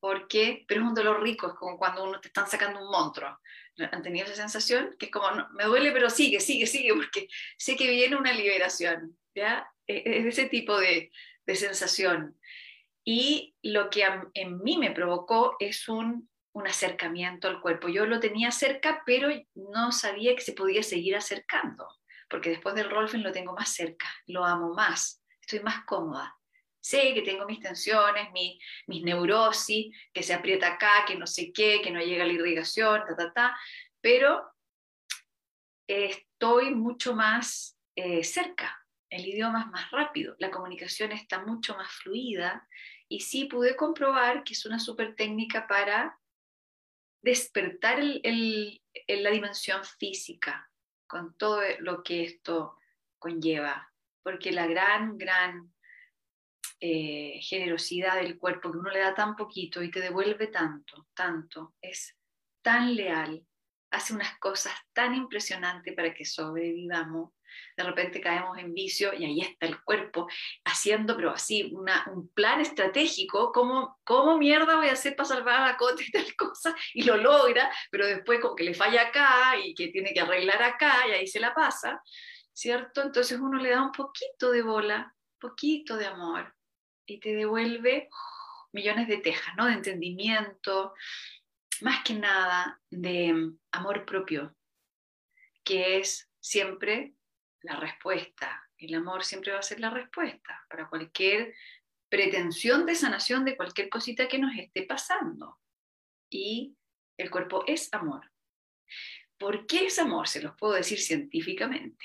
porque, 0.00 0.64
pero 0.66 0.80
es 0.80 0.88
un 0.88 0.94
dolor 0.94 1.22
rico, 1.22 1.48
es 1.48 1.54
como 1.54 1.78
cuando 1.78 2.04
uno 2.04 2.20
te 2.20 2.28
están 2.28 2.48
sacando 2.48 2.80
un 2.80 2.90
monstruo 2.90 3.38
han 3.84 4.02
tenido 4.02 4.26
esa 4.26 4.34
sensación, 4.34 4.96
que 4.98 5.06
es 5.06 5.12
como, 5.12 5.28
me 5.52 5.64
duele, 5.64 5.92
pero 5.92 6.10
sigue, 6.10 6.40
sigue, 6.40 6.66
sigue, 6.66 6.94
porque 6.94 7.28
sé 7.56 7.76
que 7.76 7.90
viene 7.90 8.16
una 8.16 8.32
liberación, 8.32 9.16
¿ya? 9.34 9.70
E, 9.86 9.96
e, 9.96 10.18
es 10.18 10.26
ese 10.26 10.48
tipo 10.48 10.78
de, 10.78 11.10
de 11.46 11.56
sensación. 11.56 12.38
Y 13.04 13.54
lo 13.62 13.88
que 13.90 14.04
en 14.34 14.62
mí 14.62 14.76
me 14.76 14.90
provocó 14.90 15.56
es 15.60 15.88
un, 15.88 16.28
un 16.52 16.66
acercamiento 16.66 17.48
al 17.48 17.60
cuerpo. 17.60 17.88
Yo 17.88 18.06
lo 18.06 18.20
tenía 18.20 18.50
cerca, 18.50 19.02
pero 19.06 19.28
no 19.54 19.92
sabía 19.92 20.34
que 20.34 20.42
se 20.42 20.52
podía 20.52 20.82
seguir 20.82 21.16
acercando, 21.16 21.88
porque 22.28 22.50
después 22.50 22.74
del 22.74 22.90
Rolfen 22.90 23.22
lo 23.22 23.32
tengo 23.32 23.52
más 23.52 23.70
cerca, 23.70 24.06
lo 24.26 24.44
amo 24.44 24.74
más, 24.74 25.22
estoy 25.40 25.60
más 25.60 25.84
cómoda. 25.84 26.34
Sé 26.80 27.12
que 27.12 27.22
tengo 27.22 27.44
mis 27.46 27.60
tensiones, 27.60 28.30
mi, 28.32 28.58
mis 28.86 29.02
neurosis, 29.02 29.94
que 30.12 30.22
se 30.22 30.32
aprieta 30.32 30.74
acá, 30.74 31.04
que 31.06 31.16
no 31.16 31.26
sé 31.26 31.52
qué, 31.52 31.80
que 31.82 31.90
no 31.90 32.00
llega 32.00 32.24
la 32.24 32.32
irrigación, 32.32 33.02
ta, 33.06 33.16
ta, 33.16 33.32
ta, 33.32 33.58
pero 34.00 34.50
estoy 35.88 36.74
mucho 36.74 37.14
más 37.14 37.78
eh, 37.96 38.22
cerca, 38.22 38.78
el 39.10 39.26
idioma 39.26 39.62
es 39.62 39.66
más 39.68 39.90
rápido, 39.90 40.36
la 40.38 40.50
comunicación 40.50 41.12
está 41.12 41.44
mucho 41.44 41.74
más 41.76 41.90
fluida 41.90 42.68
y 43.08 43.20
sí 43.20 43.46
pude 43.46 43.74
comprobar 43.74 44.44
que 44.44 44.52
es 44.52 44.66
una 44.66 44.78
súper 44.78 45.16
técnica 45.16 45.66
para 45.66 46.18
despertar 47.22 47.98
el, 47.98 48.80
la 49.08 49.30
dimensión 49.30 49.82
física 49.84 50.67
con 51.08 51.36
todo 51.36 51.62
lo 51.80 52.02
que 52.02 52.22
esto 52.22 52.78
conlleva, 53.18 53.92
porque 54.22 54.52
la 54.52 54.66
gran, 54.66 55.18
gran 55.18 55.74
eh, 56.80 57.40
generosidad 57.42 58.16
del 58.16 58.38
cuerpo, 58.38 58.70
que 58.70 58.78
uno 58.78 58.90
le 58.90 59.00
da 59.00 59.14
tan 59.14 59.34
poquito 59.34 59.82
y 59.82 59.90
te 59.90 60.00
devuelve 60.00 60.46
tanto, 60.46 61.08
tanto, 61.14 61.74
es 61.80 62.16
tan 62.62 62.94
leal, 62.94 63.44
hace 63.90 64.14
unas 64.14 64.38
cosas 64.38 64.74
tan 64.92 65.14
impresionantes 65.14 65.94
para 65.94 66.14
que 66.14 66.24
sobrevivamos. 66.24 67.32
De 67.76 67.84
repente 67.84 68.20
caemos 68.20 68.58
en 68.58 68.74
vicio 68.74 69.12
y 69.14 69.24
ahí 69.24 69.40
está 69.40 69.66
el 69.66 69.82
cuerpo 69.82 70.28
haciendo, 70.64 71.16
pero 71.16 71.30
así, 71.30 71.72
un 71.74 72.30
plan 72.34 72.60
estratégico, 72.60 73.52
¿cómo, 73.52 73.98
¿cómo 74.04 74.38
mierda 74.38 74.76
voy 74.76 74.88
a 74.88 74.92
hacer 74.92 75.16
para 75.16 75.28
salvar 75.28 75.60
a 75.60 75.66
la 75.66 75.76
cota 75.76 76.02
y 76.06 76.10
tal 76.10 76.34
cosa? 76.36 76.74
Y 76.94 77.02
lo 77.02 77.16
logra, 77.16 77.70
pero 77.90 78.06
después 78.06 78.40
como 78.40 78.54
que 78.54 78.64
le 78.64 78.74
falla 78.74 79.08
acá 79.08 79.56
y 79.62 79.74
que 79.74 79.88
tiene 79.88 80.12
que 80.12 80.20
arreglar 80.20 80.62
acá 80.62 81.06
y 81.08 81.12
ahí 81.12 81.26
se 81.26 81.40
la 81.40 81.54
pasa, 81.54 82.02
¿cierto? 82.52 83.02
Entonces 83.02 83.38
uno 83.40 83.58
le 83.58 83.70
da 83.70 83.82
un 83.82 83.92
poquito 83.92 84.50
de 84.50 84.62
bola, 84.62 85.14
poquito 85.38 85.96
de 85.96 86.06
amor, 86.06 86.54
y 87.06 87.20
te 87.20 87.34
devuelve 87.34 88.08
millones 88.72 89.08
de 89.08 89.18
tejas, 89.18 89.54
¿no? 89.56 89.66
De 89.66 89.72
entendimiento, 89.72 90.94
más 91.80 92.02
que 92.04 92.14
nada 92.14 92.80
de 92.90 93.32
mm, 93.32 93.58
amor 93.72 94.04
propio, 94.04 94.54
que 95.64 95.98
es 95.98 96.30
siempre 96.40 97.14
la 97.62 97.76
respuesta. 97.76 98.68
El 98.78 98.94
amor 98.94 99.24
siempre 99.24 99.52
va 99.52 99.58
a 99.58 99.62
ser 99.62 99.80
la 99.80 99.90
respuesta 99.90 100.64
para 100.70 100.88
cualquier 100.88 101.54
pretensión 102.08 102.86
de 102.86 102.94
sanación 102.94 103.44
de 103.44 103.56
cualquier 103.56 103.88
cosita 103.88 104.28
que 104.28 104.38
nos 104.38 104.56
esté 104.56 104.82
pasando. 104.82 105.58
Y 106.30 106.76
el 107.16 107.30
cuerpo 107.30 107.64
es 107.66 107.92
amor. 107.92 108.30
¿Por 109.38 109.66
qué 109.66 109.86
es 109.86 109.98
amor? 109.98 110.28
Se 110.28 110.42
los 110.42 110.56
puedo 110.56 110.74
decir 110.74 110.98
científicamente. 110.98 112.04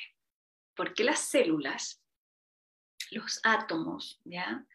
Porque 0.76 1.04
las 1.04 1.20
células 1.20 2.04
los 3.14 3.40
átomos, 3.44 4.20
¿ya? 4.24 4.66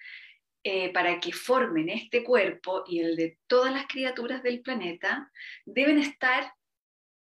Eh, 0.64 0.92
para 0.92 1.20
que 1.20 1.32
formen 1.32 1.88
este 1.88 2.24
cuerpo 2.24 2.84
y 2.86 3.00
el 3.00 3.16
de 3.16 3.38
todas 3.46 3.72
las 3.72 3.86
criaturas 3.86 4.42
del 4.42 4.60
planeta, 4.60 5.30
deben 5.64 5.98
estar 5.98 6.52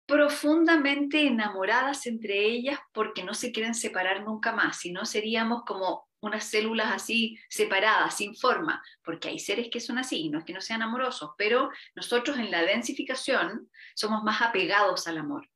profundamente 0.09 1.27
enamoradas 1.27 2.07
entre 2.07 2.43
ellas 2.43 2.79
porque 2.91 3.23
no 3.23 3.35
se 3.35 3.51
quieren 3.51 3.75
separar 3.75 4.23
nunca 4.23 4.51
más, 4.51 4.79
si 4.79 4.91
no 4.91 5.05
seríamos 5.05 5.63
como 5.65 6.09
unas 6.19 6.45
células 6.45 6.91
así 6.91 7.37
separadas, 7.47 8.17
sin 8.17 8.35
forma, 8.35 8.83
porque 9.03 9.29
hay 9.29 9.37
seres 9.39 9.69
que 9.71 9.79
son 9.79 9.99
así, 9.99 10.29
no 10.29 10.39
es 10.39 10.45
que 10.45 10.53
no 10.53 10.61
sean 10.61 10.81
amorosos, 10.81 11.31
pero 11.37 11.69
nosotros 11.95 12.39
en 12.39 12.49
la 12.49 12.63
densificación 12.63 13.69
somos 13.93 14.23
más 14.23 14.41
apegados 14.41 15.07
al 15.07 15.19
amor. 15.19 15.47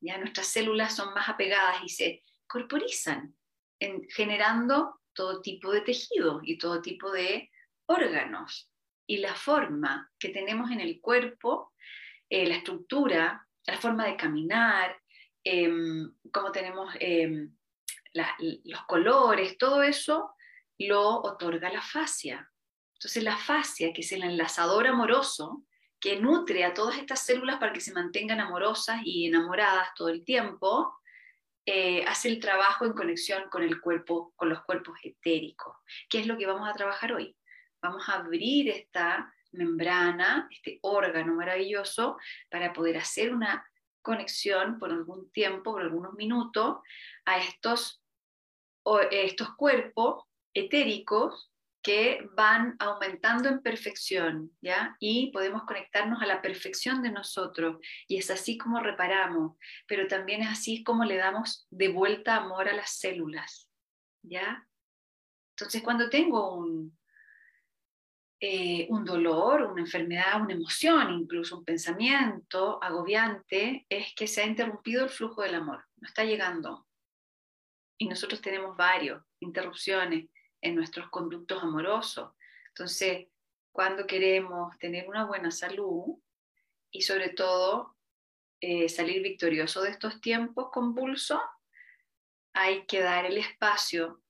Ya 0.00 0.18
nuestras 0.18 0.48
células 0.48 0.94
son 0.94 1.14
más 1.14 1.28
apegadas 1.28 1.76
y 1.84 1.88
se 1.88 2.24
corporizan, 2.48 3.36
generando 4.10 5.00
todo 5.14 5.40
tipo 5.40 5.70
de 5.70 5.82
tejido 5.82 6.40
y 6.42 6.58
todo 6.58 6.82
tipo 6.82 7.10
de 7.12 7.50
órganos. 7.86 8.68
Y 9.06 9.18
la 9.18 9.34
forma 9.34 10.10
que 10.18 10.30
tenemos 10.30 10.72
en 10.72 10.80
el 10.80 11.00
cuerpo, 11.00 11.72
eh, 12.28 12.46
la 12.46 12.56
estructura, 12.56 13.46
la 13.66 13.76
forma 13.78 14.06
de 14.06 14.16
caminar, 14.16 14.96
eh, 15.44 15.70
cómo 16.32 16.52
tenemos 16.52 16.94
em, 17.00 17.54
los 18.12 18.82
colores, 18.86 19.58
todo 19.58 19.82
eso 19.82 20.34
lo 20.78 21.22
otorga 21.22 21.70
la 21.70 21.82
fascia. 21.82 22.50
Entonces 22.94 23.22
la 23.22 23.36
fascia, 23.36 23.92
que 23.92 24.00
es 24.00 24.12
el 24.12 24.22
enlazador 24.22 24.86
amoroso, 24.86 25.64
que 26.00 26.20
nutre 26.20 26.64
a 26.64 26.74
todas 26.74 26.98
estas 26.98 27.20
células 27.20 27.58
para 27.58 27.72
que 27.72 27.80
se 27.80 27.92
mantengan 27.92 28.40
amorosas 28.40 29.00
y 29.04 29.26
enamoradas 29.26 29.88
todo 29.94 30.08
el 30.08 30.24
tiempo, 30.24 30.94
eh, 31.64 32.04
hace 32.06 32.28
el 32.28 32.38
trabajo 32.38 32.84
en 32.84 32.92
conexión 32.92 33.48
con 33.50 33.62
el 33.62 33.80
cuerpo, 33.80 34.32
con 34.36 34.48
los 34.48 34.62
cuerpos 34.62 34.98
etéricos, 35.02 35.76
que 36.08 36.20
es 36.20 36.26
lo 36.26 36.36
que 36.38 36.46
vamos 36.46 36.68
a 36.68 36.74
trabajar 36.74 37.12
hoy. 37.12 37.36
Vamos 37.82 38.08
a 38.08 38.14
abrir 38.14 38.68
esta 38.68 39.32
membrana, 39.56 40.48
este 40.50 40.78
órgano 40.82 41.34
maravilloso, 41.34 42.18
para 42.50 42.72
poder 42.72 42.98
hacer 42.98 43.34
una 43.34 43.66
conexión 44.02 44.78
por 44.78 44.90
algún 44.92 45.30
tiempo, 45.32 45.72
por 45.72 45.82
algunos 45.82 46.14
minutos, 46.14 46.78
a 47.24 47.38
estos 47.38 48.02
estos 49.10 49.54
cuerpos 49.56 50.24
etéricos 50.54 51.50
que 51.82 52.28
van 52.34 52.74
aumentando 52.80 53.48
en 53.48 53.62
perfección, 53.62 54.50
¿ya? 54.60 54.96
Y 54.98 55.30
podemos 55.30 55.62
conectarnos 55.64 56.20
a 56.20 56.26
la 56.26 56.42
perfección 56.42 57.00
de 57.02 57.12
nosotros, 57.12 57.76
y 58.08 58.16
es 58.16 58.28
así 58.30 58.58
como 58.58 58.80
reparamos, 58.80 59.56
pero 59.86 60.08
también 60.08 60.42
es 60.42 60.48
así 60.48 60.82
como 60.82 61.04
le 61.04 61.16
damos 61.16 61.66
de 61.70 61.88
vuelta 61.88 62.36
amor 62.36 62.68
a 62.68 62.72
las 62.72 62.98
células, 62.98 63.70
¿ya? 64.22 64.66
Entonces, 65.50 65.82
cuando 65.82 66.10
tengo 66.10 66.56
un, 66.56 66.98
eh, 68.40 68.86
un 68.90 69.04
dolor, 69.04 69.62
una 69.62 69.80
enfermedad, 69.80 70.42
una 70.42 70.54
emoción, 70.54 71.12
incluso 71.12 71.58
un 71.58 71.64
pensamiento 71.64 72.82
agobiante, 72.82 73.86
es 73.88 74.14
que 74.14 74.26
se 74.26 74.42
ha 74.42 74.46
interrumpido 74.46 75.04
el 75.04 75.10
flujo 75.10 75.42
del 75.42 75.54
amor, 75.54 75.84
no 75.96 76.06
está 76.06 76.24
llegando, 76.24 76.86
y 77.98 78.08
nosotros 78.08 78.40
tenemos 78.40 78.76
varios 78.76 79.22
interrupciones 79.40 80.28
en 80.60 80.74
nuestros 80.74 81.08
conductos 81.08 81.62
amorosos. 81.62 82.32
Entonces, 82.68 83.28
cuando 83.72 84.06
queremos 84.06 84.76
tener 84.78 85.08
una 85.08 85.24
buena 85.24 85.50
salud 85.50 86.18
y 86.90 87.02
sobre 87.02 87.30
todo 87.30 87.96
eh, 88.60 88.88
salir 88.88 89.22
victorioso 89.22 89.82
de 89.82 89.90
estos 89.90 90.20
tiempos 90.20 90.70
convulsos, 90.72 91.40
hay 92.52 92.86
que 92.86 93.00
dar 93.00 93.26
el 93.26 93.38
espacio, 93.38 94.22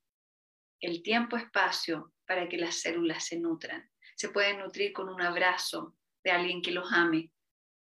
el 0.80 1.02
tiempo-espacio 1.02 2.12
para 2.26 2.48
que 2.48 2.58
las 2.58 2.80
células 2.80 3.24
se 3.24 3.38
nutran. 3.38 3.88
Se 4.16 4.30
pueden 4.30 4.58
nutrir 4.58 4.92
con 4.92 5.08
un 5.08 5.22
abrazo 5.22 5.94
de 6.24 6.32
alguien 6.32 6.60
que 6.60 6.72
los 6.72 6.92
ame 6.92 7.30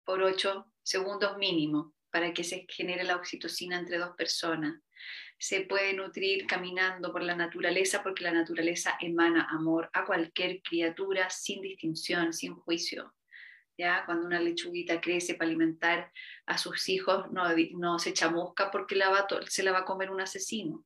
por 0.03 0.21
ocho 0.21 0.71
segundos 0.83 1.37
mínimo 1.37 1.93
para 2.11 2.33
que 2.33 2.43
se 2.43 2.65
genere 2.69 3.05
la 3.05 3.15
oxitocina 3.15 3.79
entre 3.79 3.97
dos 3.97 4.15
personas 4.17 4.75
se 5.37 5.61
puede 5.61 5.93
nutrir 5.93 6.47
caminando 6.47 7.11
por 7.11 7.21
la 7.21 7.35
naturaleza 7.35 8.01
porque 8.01 8.23
la 8.23 8.31
naturaleza 8.31 8.97
emana 8.99 9.47
amor 9.49 9.89
a 9.93 10.05
cualquier 10.05 10.61
criatura 10.61 11.29
sin 11.29 11.61
distinción, 11.61 12.33
sin 12.33 12.55
juicio. 12.55 13.13
¿Ya? 13.77 14.05
Cuando 14.05 14.25
una 14.25 14.39
lechuguita 14.39 15.01
crece 15.01 15.35
para 15.35 15.49
alimentar 15.49 16.09
a 16.45 16.57
sus 16.57 16.87
hijos, 16.87 17.29
no, 17.31 17.43
no 17.73 17.99
se 17.99 18.13
chamusca 18.13 18.71
porque 18.71 18.95
la 18.95 19.09
va, 19.09 19.27
se 19.47 19.63
la 19.63 19.73
va 19.73 19.79
a 19.79 19.85
comer 19.85 20.09
un 20.09 20.21
asesino 20.21 20.85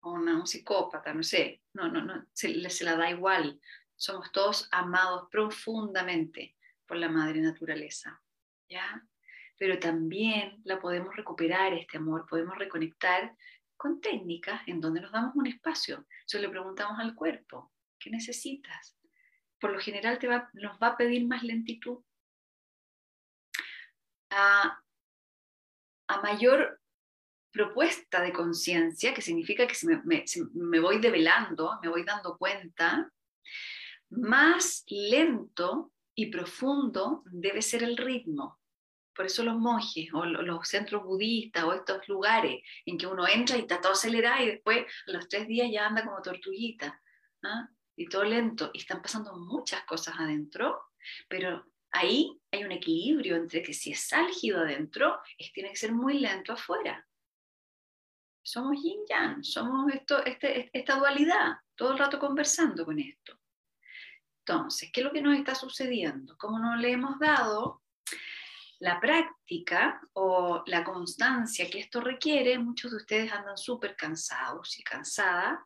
o 0.00 0.12
un 0.12 0.46
psicópata, 0.46 1.12
no 1.12 1.22
sé, 1.22 1.60
no, 1.74 1.88
no, 1.88 2.02
no, 2.02 2.26
se, 2.32 2.70
se 2.70 2.84
la 2.84 2.96
da 2.96 3.10
igual. 3.10 3.60
Somos 4.02 4.32
todos 4.32 4.66
amados 4.72 5.28
profundamente 5.30 6.56
por 6.88 6.96
la 6.96 7.08
madre 7.08 7.40
naturaleza. 7.40 8.20
¿ya? 8.68 9.00
Pero 9.56 9.78
también 9.78 10.60
la 10.64 10.80
podemos 10.80 11.14
recuperar, 11.14 11.72
este 11.72 11.98
amor, 11.98 12.26
podemos 12.28 12.58
reconectar 12.58 13.36
con 13.76 14.00
técnicas 14.00 14.60
en 14.66 14.80
donde 14.80 15.00
nos 15.00 15.12
damos 15.12 15.36
un 15.36 15.46
espacio. 15.46 16.04
Yo 16.26 16.40
le 16.40 16.48
preguntamos 16.48 16.98
al 16.98 17.14
cuerpo, 17.14 17.72
¿qué 18.00 18.10
necesitas? 18.10 18.98
Por 19.60 19.70
lo 19.70 19.78
general 19.78 20.18
te 20.18 20.26
va, 20.26 20.50
nos 20.54 20.76
va 20.82 20.88
a 20.88 20.96
pedir 20.96 21.24
más 21.28 21.44
lentitud. 21.44 22.02
A, 24.30 24.80
mayor 26.24 26.80
propuesta 27.52 28.20
de 28.20 28.32
conciencia, 28.32 29.14
que 29.14 29.22
significa 29.22 29.66
que 29.66 29.74
me, 29.86 30.24
me 30.54 30.80
voy 30.80 30.98
develando, 30.98 31.78
me 31.82 31.88
voy 31.88 32.04
dando 32.04 32.36
cuenta, 32.36 33.10
más 34.12 34.84
lento 34.88 35.92
y 36.14 36.26
profundo 36.26 37.22
debe 37.26 37.62
ser 37.62 37.82
el 37.82 37.96
ritmo. 37.96 38.60
Por 39.14 39.26
eso 39.26 39.42
los 39.42 39.58
monjes 39.58 40.08
o 40.14 40.24
los 40.24 40.66
centros 40.68 41.04
budistas 41.04 41.64
o 41.64 41.74
estos 41.74 42.06
lugares 42.08 42.62
en 42.86 42.96
que 42.96 43.06
uno 43.06 43.26
entra 43.28 43.56
y 43.56 43.60
está 43.60 43.80
todo 43.80 43.92
acelerado 43.92 44.42
y 44.42 44.48
después 44.48 44.86
a 45.06 45.12
los 45.12 45.28
tres 45.28 45.46
días 45.46 45.68
ya 45.70 45.86
anda 45.86 46.04
como 46.04 46.22
tortuguita 46.22 47.00
¿ah? 47.42 47.68
y 47.96 48.08
todo 48.08 48.24
lento. 48.24 48.70
Y 48.72 48.78
están 48.78 49.02
pasando 49.02 49.36
muchas 49.36 49.84
cosas 49.84 50.14
adentro, 50.18 50.80
pero 51.28 51.64
ahí 51.90 52.40
hay 52.50 52.64
un 52.64 52.72
equilibrio 52.72 53.36
entre 53.36 53.62
que 53.62 53.74
si 53.74 53.92
es 53.92 54.12
álgido 54.12 54.60
adentro, 54.60 55.20
es, 55.36 55.52
tiene 55.52 55.70
que 55.70 55.76
ser 55.76 55.92
muy 55.92 56.18
lento 56.18 56.54
afuera. 56.54 57.06
Somos 58.44 58.82
yin 58.82 59.04
yang, 59.08 59.44
somos 59.44 59.92
esto, 59.92 60.24
este, 60.24 60.70
esta 60.72 60.96
dualidad, 60.96 61.58
todo 61.76 61.92
el 61.92 61.98
rato 61.98 62.18
conversando 62.18 62.84
con 62.84 62.98
esto. 62.98 63.41
Entonces, 64.44 64.90
¿qué 64.92 65.00
es 65.00 65.04
lo 65.04 65.12
que 65.12 65.22
nos 65.22 65.36
está 65.36 65.54
sucediendo? 65.54 66.36
Como 66.36 66.58
no 66.58 66.76
le 66.76 66.92
hemos 66.92 67.18
dado 67.18 67.82
la 68.80 68.98
práctica 69.00 70.00
o 70.14 70.64
la 70.66 70.82
constancia 70.82 71.70
que 71.70 71.78
esto 71.78 72.00
requiere, 72.00 72.58
muchos 72.58 72.90
de 72.90 72.96
ustedes 72.96 73.32
andan 73.32 73.56
súper 73.56 73.94
cansados 73.94 74.78
y 74.78 74.82
cansadas 74.82 75.60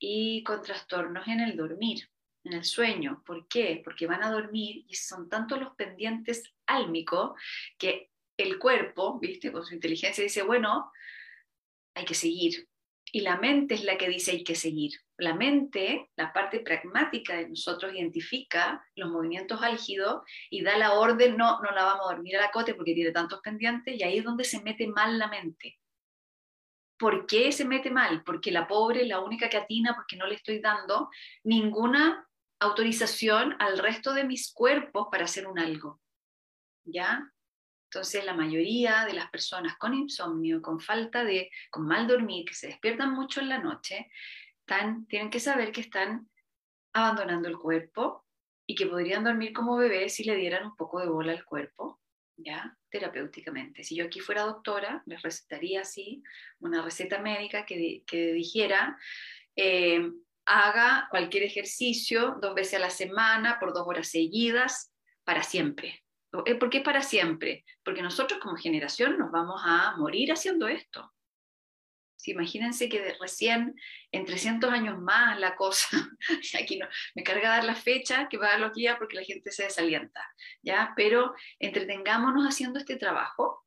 y 0.00 0.42
con 0.42 0.60
trastornos 0.60 1.28
en 1.28 1.40
el 1.40 1.56
dormir, 1.56 2.08
en 2.42 2.54
el 2.54 2.64
sueño. 2.64 3.22
¿Por 3.24 3.46
qué? 3.46 3.80
Porque 3.84 4.08
van 4.08 4.24
a 4.24 4.32
dormir 4.32 4.84
y 4.88 4.94
son 4.96 5.28
tantos 5.28 5.60
los 5.60 5.76
pendientes 5.76 6.42
álmicos 6.66 7.40
que 7.78 8.10
el 8.36 8.58
cuerpo, 8.58 9.20
¿viste? 9.20 9.52
Con 9.52 9.64
su 9.64 9.74
inteligencia 9.74 10.24
dice, 10.24 10.42
bueno, 10.42 10.90
hay 11.94 12.04
que 12.04 12.14
seguir, 12.14 12.68
y 13.12 13.20
la 13.20 13.36
mente 13.36 13.74
es 13.74 13.84
la 13.84 13.98
que 13.98 14.08
dice 14.08 14.32
hay 14.32 14.44
que 14.44 14.54
seguir. 14.54 14.92
La 15.20 15.34
mente, 15.34 16.10
la 16.16 16.32
parte 16.32 16.60
pragmática 16.60 17.36
de 17.36 17.50
nosotros, 17.50 17.92
identifica 17.92 18.82
los 18.94 19.10
movimientos 19.10 19.62
álgidos 19.62 20.22
y 20.48 20.62
da 20.62 20.78
la 20.78 20.94
orden, 20.94 21.36
no, 21.36 21.60
no 21.60 21.70
la 21.72 21.84
vamos 21.84 22.06
a 22.06 22.14
dormir 22.14 22.38
a 22.38 22.40
la 22.40 22.50
cote 22.50 22.74
porque 22.74 22.94
tiene 22.94 23.12
tantos 23.12 23.40
pendientes, 23.40 23.94
y 23.94 24.02
ahí 24.02 24.18
es 24.18 24.24
donde 24.24 24.44
se 24.44 24.62
mete 24.62 24.86
mal 24.86 25.18
la 25.18 25.28
mente. 25.28 25.78
¿Por 26.98 27.26
qué 27.26 27.52
se 27.52 27.66
mete 27.66 27.90
mal? 27.90 28.22
Porque 28.24 28.50
la 28.50 28.66
pobre, 28.66 29.04
la 29.04 29.20
única 29.20 29.48
que 29.50 29.58
atina, 29.58 29.94
porque 29.94 30.16
no 30.16 30.26
le 30.26 30.36
estoy 30.36 30.60
dando 30.60 31.10
ninguna 31.44 32.26
autorización 32.58 33.56
al 33.58 33.78
resto 33.78 34.14
de 34.14 34.24
mis 34.24 34.52
cuerpos 34.52 35.08
para 35.10 35.24
hacer 35.24 35.46
un 35.46 35.58
algo. 35.58 36.00
¿Ya? 36.84 37.30
Entonces, 37.92 38.24
la 38.24 38.34
mayoría 38.34 39.04
de 39.04 39.14
las 39.14 39.30
personas 39.30 39.76
con 39.76 39.94
insomnio, 39.94 40.62
con 40.62 40.78
falta 40.78 41.24
de, 41.24 41.50
con 41.70 41.86
mal 41.86 42.06
dormir, 42.06 42.44
que 42.44 42.54
se 42.54 42.68
despiertan 42.68 43.12
mucho 43.12 43.40
en 43.40 43.48
la 43.48 43.58
noche, 43.58 44.10
tienen 45.08 45.30
que 45.30 45.40
saber 45.40 45.72
que 45.72 45.80
están 45.80 46.28
abandonando 46.92 47.48
el 47.48 47.58
cuerpo 47.58 48.24
y 48.66 48.74
que 48.74 48.86
podrían 48.86 49.24
dormir 49.24 49.52
como 49.52 49.76
bebés 49.76 50.14
si 50.14 50.24
le 50.24 50.36
dieran 50.36 50.66
un 50.66 50.76
poco 50.76 51.00
de 51.00 51.08
bola 51.08 51.32
al 51.32 51.44
cuerpo, 51.44 52.00
ya, 52.36 52.76
terapéuticamente. 52.88 53.82
Si 53.82 53.96
yo 53.96 54.04
aquí 54.04 54.20
fuera 54.20 54.42
doctora, 54.42 55.02
les 55.06 55.22
recetaría 55.22 55.82
así 55.82 56.22
una 56.60 56.82
receta 56.82 57.20
médica 57.20 57.66
que, 57.66 58.32
dijera, 58.32 58.96
eh, 59.56 60.10
haga 60.46 61.08
cualquier 61.10 61.44
ejercicio 61.44 62.38
dos 62.40 62.54
veces 62.54 62.74
a 62.74 62.78
la 62.78 62.90
semana 62.90 63.58
por 63.58 63.72
dos 63.72 63.86
horas 63.86 64.08
seguidas 64.08 64.92
para 65.24 65.42
siempre. 65.42 66.04
Eh, 66.46 66.54
¿Por 66.54 66.70
qué 66.70 66.80
para 66.80 67.02
siempre? 67.02 67.64
Porque 67.84 68.02
nosotros 68.02 68.40
como 68.40 68.56
generación 68.56 69.18
nos 69.18 69.30
vamos 69.30 69.60
a 69.64 69.96
morir 69.96 70.32
haciendo 70.32 70.68
esto. 70.68 71.12
Imagínense 72.28 72.88
que 72.88 73.14
recién 73.20 73.74
en 74.12 74.24
300 74.24 74.70
años 74.70 74.98
más 74.98 75.38
la 75.38 75.56
cosa, 75.56 75.88
aquí 76.60 76.78
no, 76.78 76.86
me 77.14 77.22
carga 77.22 77.50
dar 77.50 77.64
la 77.64 77.74
fecha 77.74 78.28
que 78.28 78.36
va 78.36 78.48
a 78.48 78.50
dar 78.52 78.60
los 78.60 78.74
días 78.74 78.96
porque 78.98 79.16
la 79.16 79.24
gente 79.24 79.50
se 79.52 79.64
desalienta, 79.64 80.20
¿ya? 80.62 80.92
Pero 80.96 81.34
entretengámonos 81.58 82.44
haciendo 82.44 82.78
este 82.78 82.96
trabajo 82.96 83.64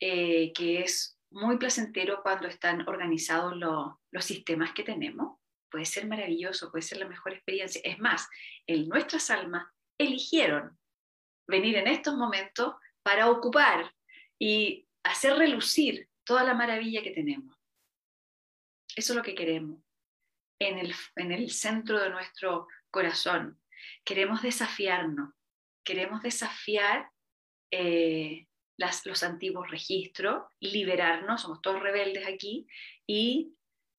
eh, 0.00 0.52
que 0.52 0.80
es 0.80 1.18
muy 1.30 1.58
placentero 1.58 2.22
cuando 2.22 2.48
están 2.48 2.86
organizados 2.88 3.54
los 3.56 4.24
sistemas 4.24 4.72
que 4.72 4.82
tenemos. 4.82 5.38
Puede 5.70 5.84
ser 5.84 6.06
maravilloso, 6.06 6.70
puede 6.70 6.82
ser 6.82 6.98
la 6.98 7.08
mejor 7.08 7.34
experiencia. 7.34 7.80
Es 7.84 7.98
más, 7.98 8.26
nuestras 8.66 9.28
almas 9.30 9.66
eligieron 9.98 10.78
venir 11.46 11.76
en 11.76 11.88
estos 11.88 12.16
momentos 12.16 12.74
para 13.02 13.30
ocupar 13.30 13.92
y 14.38 14.86
hacer 15.02 15.36
relucir 15.36 16.08
toda 16.28 16.44
la 16.44 16.52
maravilla 16.52 17.02
que 17.02 17.10
tenemos. 17.10 17.56
Eso 18.94 19.12
es 19.12 19.16
lo 19.16 19.22
que 19.22 19.34
queremos 19.34 19.82
en 20.60 20.78
el, 20.78 20.94
en 21.16 21.32
el 21.32 21.50
centro 21.50 21.98
de 21.98 22.10
nuestro 22.10 22.68
corazón. 22.90 23.58
Queremos 24.04 24.42
desafiarnos, 24.42 25.30
queremos 25.82 26.20
desafiar 26.22 27.10
eh, 27.70 28.46
las, 28.76 29.06
los 29.06 29.22
antiguos 29.22 29.70
registros, 29.70 30.44
liberarnos, 30.60 31.40
somos 31.40 31.62
todos 31.62 31.82
rebeldes 31.82 32.26
aquí, 32.28 32.66
y 33.06 33.54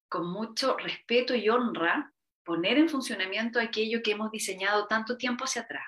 con 0.07 0.31
mucho 0.31 0.77
respeto 0.77 1.33
y 1.33 1.49
honra 1.49 2.13
poner 2.43 2.77
en 2.77 2.89
funcionamiento 2.89 3.59
aquello 3.59 4.03
que 4.03 4.11
hemos 4.11 4.31
diseñado 4.31 4.85
tanto 4.85 5.17
tiempo 5.17 5.45
hacia 5.45 5.63
atrás, 5.63 5.87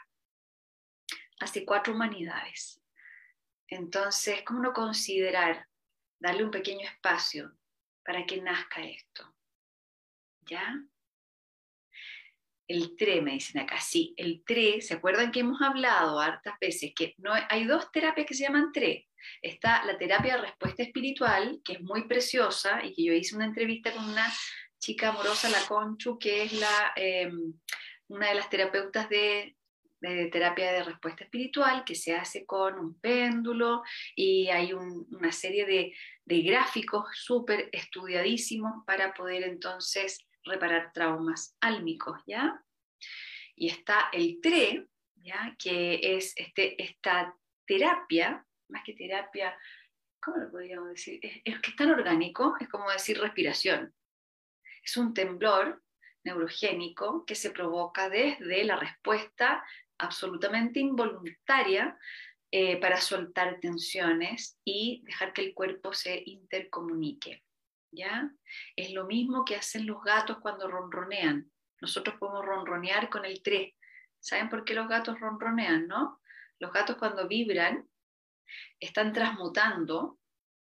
hace 1.40 1.66
cuatro 1.66 1.94
humanidades. 1.94 2.82
Entonces, 3.68 4.42
¿cómo 4.44 4.60
no 4.60 4.74
considerar 4.74 5.68
darle 6.22 6.46
un 6.46 6.52
pequeño 6.52 6.88
espacio 6.88 7.52
para 8.06 8.26
que 8.26 8.42
nazca 8.42 8.82
esto? 8.84 9.36
¿Ya? 10.46 10.80
El 12.68 12.96
TRE, 12.96 13.22
me 13.22 13.34
dicen 13.34 13.62
acá, 13.62 13.82
sí, 13.82 14.14
el 14.16 14.44
TRE, 14.46 14.82
¿se 14.82 14.94
acuerdan 14.94 15.32
que 15.32 15.42
hemos 15.42 15.62
hablado 15.62 16.20
hartas 16.20 16.58
veces 16.62 16.94
que 16.96 17.16
no, 17.18 17.34
hay 17.50 17.66
dos 17.66 17.92
terapias 17.92 18.28
que 18.28 18.34
se 18.34 18.44
llaman 18.44 18.72
TRE? 18.72 19.10
Está 19.42 19.84
la 19.86 19.98
terapia 19.98 20.36
de 20.36 20.42
respuesta 20.42 20.84
espiritual, 20.84 21.60
que 21.66 21.74
es 21.74 21.82
muy 21.82 22.08
preciosa 22.08 22.84
y 22.84 22.94
que 22.94 23.04
yo 23.04 23.14
hice 23.14 23.36
una 23.36 23.46
entrevista 23.46 23.92
con 23.92 24.06
una 24.10 24.32
chica 24.80 25.10
amorosa, 25.10 25.50
la 25.50 25.66
Conchu, 25.68 26.18
que 26.18 26.44
es 26.44 26.54
la, 26.54 26.94
em, 26.96 27.54
una 28.08 28.30
de 28.30 28.36
las 28.36 28.50
terapeutas 28.50 29.10
de, 29.10 29.58
terapia 30.02 30.72
de 30.72 30.84
respuesta 30.84 31.24
espiritual, 31.24 31.84
que 31.86 31.96
se 31.96 32.16
hace 32.16 32.46
con 32.46 32.80
un 32.80 33.00
péndulo 33.00 33.84
y 34.16 34.48
hay 34.50 34.74
una 34.74 35.32
serie 35.32 35.66
de, 35.66 35.94
de 36.26 36.42
gráficos 36.42 37.06
súper 37.14 37.70
estudiadísimos 37.72 38.84
para 38.86 39.14
poder 39.14 39.44
entonces 39.44 40.26
reparar 40.44 40.92
traumas 40.94 41.56
álmicos, 41.62 42.20
¿ya? 42.26 42.64
Y 43.56 43.70
está 43.70 44.10
el 44.12 44.40
TRE, 44.42 44.88
¿ya? 45.16 45.56
Que 45.58 46.16
es 46.16 46.34
este, 46.36 46.82
esta 46.82 47.36
terapia, 47.66 48.46
más 48.70 48.84
que 48.84 48.94
terapia, 48.94 49.56
¿cómo 50.22 50.38
lo 50.38 50.52
podríamos 50.52 50.90
decir? 50.90 51.20
Es, 51.22 51.60
que 51.60 51.72
es 51.72 51.76
tan 51.76 51.92
orgánico, 51.92 52.56
es 52.60 52.70
como 52.70 52.90
decir 52.90 53.20
respiración. 53.20 53.94
Es 54.84 54.98
un 54.98 55.14
temblor 55.14 55.84
neurogénico 56.24 57.26
que 57.26 57.36
se 57.36 57.52
provoca 57.52 58.10
desde 58.10 58.64
la 58.64 58.78
respuesta 58.78 59.64
absolutamente 60.02 60.80
involuntaria 60.80 61.98
eh, 62.52 62.80
para 62.82 63.00
soltar 63.00 63.60
tensiones 63.60 64.60
y 64.66 65.04
dejar 65.06 65.32
que 65.34 65.42
el 65.42 65.54
cuerpo 65.54 65.94
se 65.94 66.22
intercomunique. 66.26 67.44
¿ya? 67.92 68.32
Es 68.76 68.92
lo 68.92 69.06
mismo 69.06 69.46
que 69.46 69.56
hacen 69.56 69.86
los 69.86 70.04
gatos 70.04 70.40
cuando 70.40 70.68
ronronean. 70.68 71.52
Nosotros 71.80 72.18
podemos 72.20 72.46
ronronear 72.46 73.10
con 73.10 73.26
el 73.26 73.42
3. 73.42 73.74
¿Saben 74.20 74.50
por 74.50 74.66
qué 74.66 74.74
los 74.74 74.88
gatos 74.88 75.20
ronronean, 75.20 75.88
no? 75.88 76.20
Los 76.60 76.72
gatos 76.72 76.98
cuando 76.98 77.28
vibran 77.28 77.88
están 78.80 79.14
transmutando 79.14 80.20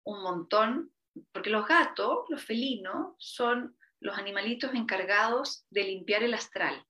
un 0.05 0.23
montón, 0.23 0.93
porque 1.33 1.51
los 1.51 1.67
gatos, 1.67 2.25
los 2.29 2.45
felinos, 2.45 3.15
son 3.19 3.79
los 4.01 4.19
animalitos 4.19 4.75
encargados 4.75 5.67
de 5.71 5.85
limpiar 5.85 6.23
el 6.23 6.35
astral. 6.35 6.85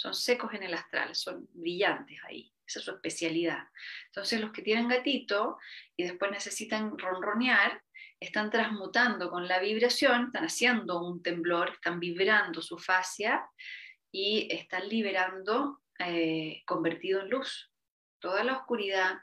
Son 0.00 0.14
secos 0.14 0.54
en 0.54 0.62
el 0.62 0.72
astral, 0.72 1.14
son 1.14 1.46
brillantes 1.52 2.18
ahí. 2.26 2.50
Esa 2.66 2.78
es 2.78 2.86
su 2.86 2.90
especialidad. 2.92 3.64
Entonces 4.06 4.40
los 4.40 4.50
que 4.50 4.62
tienen 4.62 4.88
gatito 4.88 5.58
y 5.94 6.04
después 6.04 6.30
necesitan 6.30 6.96
ronronear, 6.98 7.82
están 8.18 8.48
transmutando 8.48 9.28
con 9.28 9.46
la 9.46 9.60
vibración, 9.60 10.28
están 10.28 10.44
haciendo 10.44 11.02
un 11.06 11.22
temblor, 11.22 11.72
están 11.74 12.00
vibrando 12.00 12.62
su 12.62 12.78
fascia 12.78 13.46
y 14.10 14.48
están 14.50 14.88
liberando, 14.88 15.82
eh, 15.98 16.62
convertido 16.64 17.20
en 17.20 17.28
luz, 17.28 17.70
toda 18.20 18.42
la 18.42 18.56
oscuridad 18.56 19.18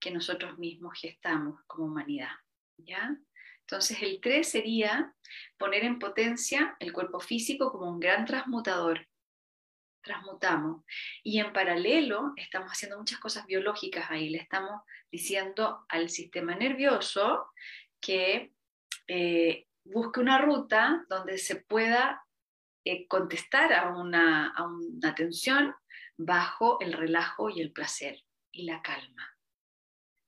que 0.00 0.12
nosotros 0.12 0.56
mismos 0.56 0.98
gestamos 0.98 1.60
como 1.66 1.88
humanidad. 1.88 2.32
¿ya? 2.78 3.14
Entonces 3.60 4.00
el 4.00 4.18
3 4.22 4.48
sería 4.48 5.14
poner 5.58 5.84
en 5.84 5.98
potencia 5.98 6.74
el 6.80 6.94
cuerpo 6.94 7.20
físico 7.20 7.70
como 7.70 7.90
un 7.90 8.00
gran 8.00 8.24
transmutador. 8.24 9.06
Transmutamos. 10.02 10.84
Y 11.22 11.38
en 11.38 11.52
paralelo 11.52 12.32
estamos 12.36 12.70
haciendo 12.70 12.98
muchas 12.98 13.18
cosas 13.18 13.46
biológicas 13.46 14.10
ahí. 14.10 14.30
Le 14.30 14.38
estamos 14.38 14.82
diciendo 15.10 15.84
al 15.88 16.10
sistema 16.10 16.54
nervioso 16.54 17.46
que 18.00 18.52
eh, 19.06 19.66
busque 19.84 20.20
una 20.20 20.38
ruta 20.38 21.04
donde 21.08 21.38
se 21.38 21.56
pueda 21.56 22.24
eh, 22.84 23.06
contestar 23.06 23.72
a 23.72 23.90
una, 23.90 24.48
a 24.48 24.66
una 24.66 25.14
tensión 25.14 25.74
bajo 26.16 26.80
el 26.80 26.92
relajo 26.92 27.48
y 27.50 27.60
el 27.60 27.72
placer 27.72 28.22
y 28.50 28.64
la 28.64 28.82
calma. 28.82 29.28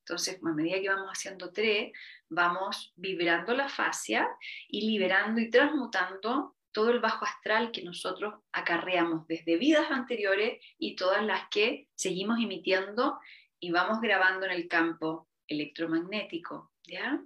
Entonces, 0.00 0.38
a 0.44 0.52
medida 0.52 0.80
que 0.80 0.88
vamos 0.88 1.10
haciendo 1.10 1.50
tres, 1.50 1.92
vamos 2.28 2.92
vibrando 2.94 3.54
la 3.54 3.68
fascia 3.70 4.28
y 4.68 4.86
liberando 4.86 5.40
y 5.40 5.50
transmutando 5.50 6.53
todo 6.74 6.90
el 6.90 6.98
bajo 6.98 7.24
astral 7.24 7.70
que 7.70 7.82
nosotros 7.82 8.34
acarreamos 8.52 9.26
desde 9.28 9.56
vidas 9.56 9.90
anteriores 9.90 10.60
y 10.76 10.96
todas 10.96 11.24
las 11.24 11.48
que 11.48 11.88
seguimos 11.94 12.38
emitiendo 12.40 13.18
y 13.60 13.70
vamos 13.70 14.00
grabando 14.00 14.44
en 14.44 14.52
el 14.52 14.68
campo 14.68 15.30
electromagnético. 15.46 16.72
¿ya? 16.82 17.22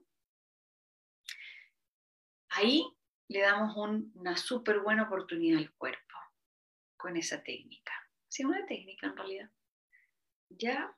Ahí 2.50 2.84
le 3.28 3.40
damos 3.40 3.74
una 4.14 4.36
súper 4.36 4.80
buena 4.80 5.04
oportunidad 5.04 5.58
al 5.58 5.72
cuerpo 5.72 6.18
con 6.98 7.16
esa 7.16 7.42
técnica. 7.42 7.92
Sí, 8.28 8.44
una 8.44 8.66
técnica 8.66 9.06
en 9.06 9.16
realidad. 9.16 9.50
¿Ya? 10.50 10.94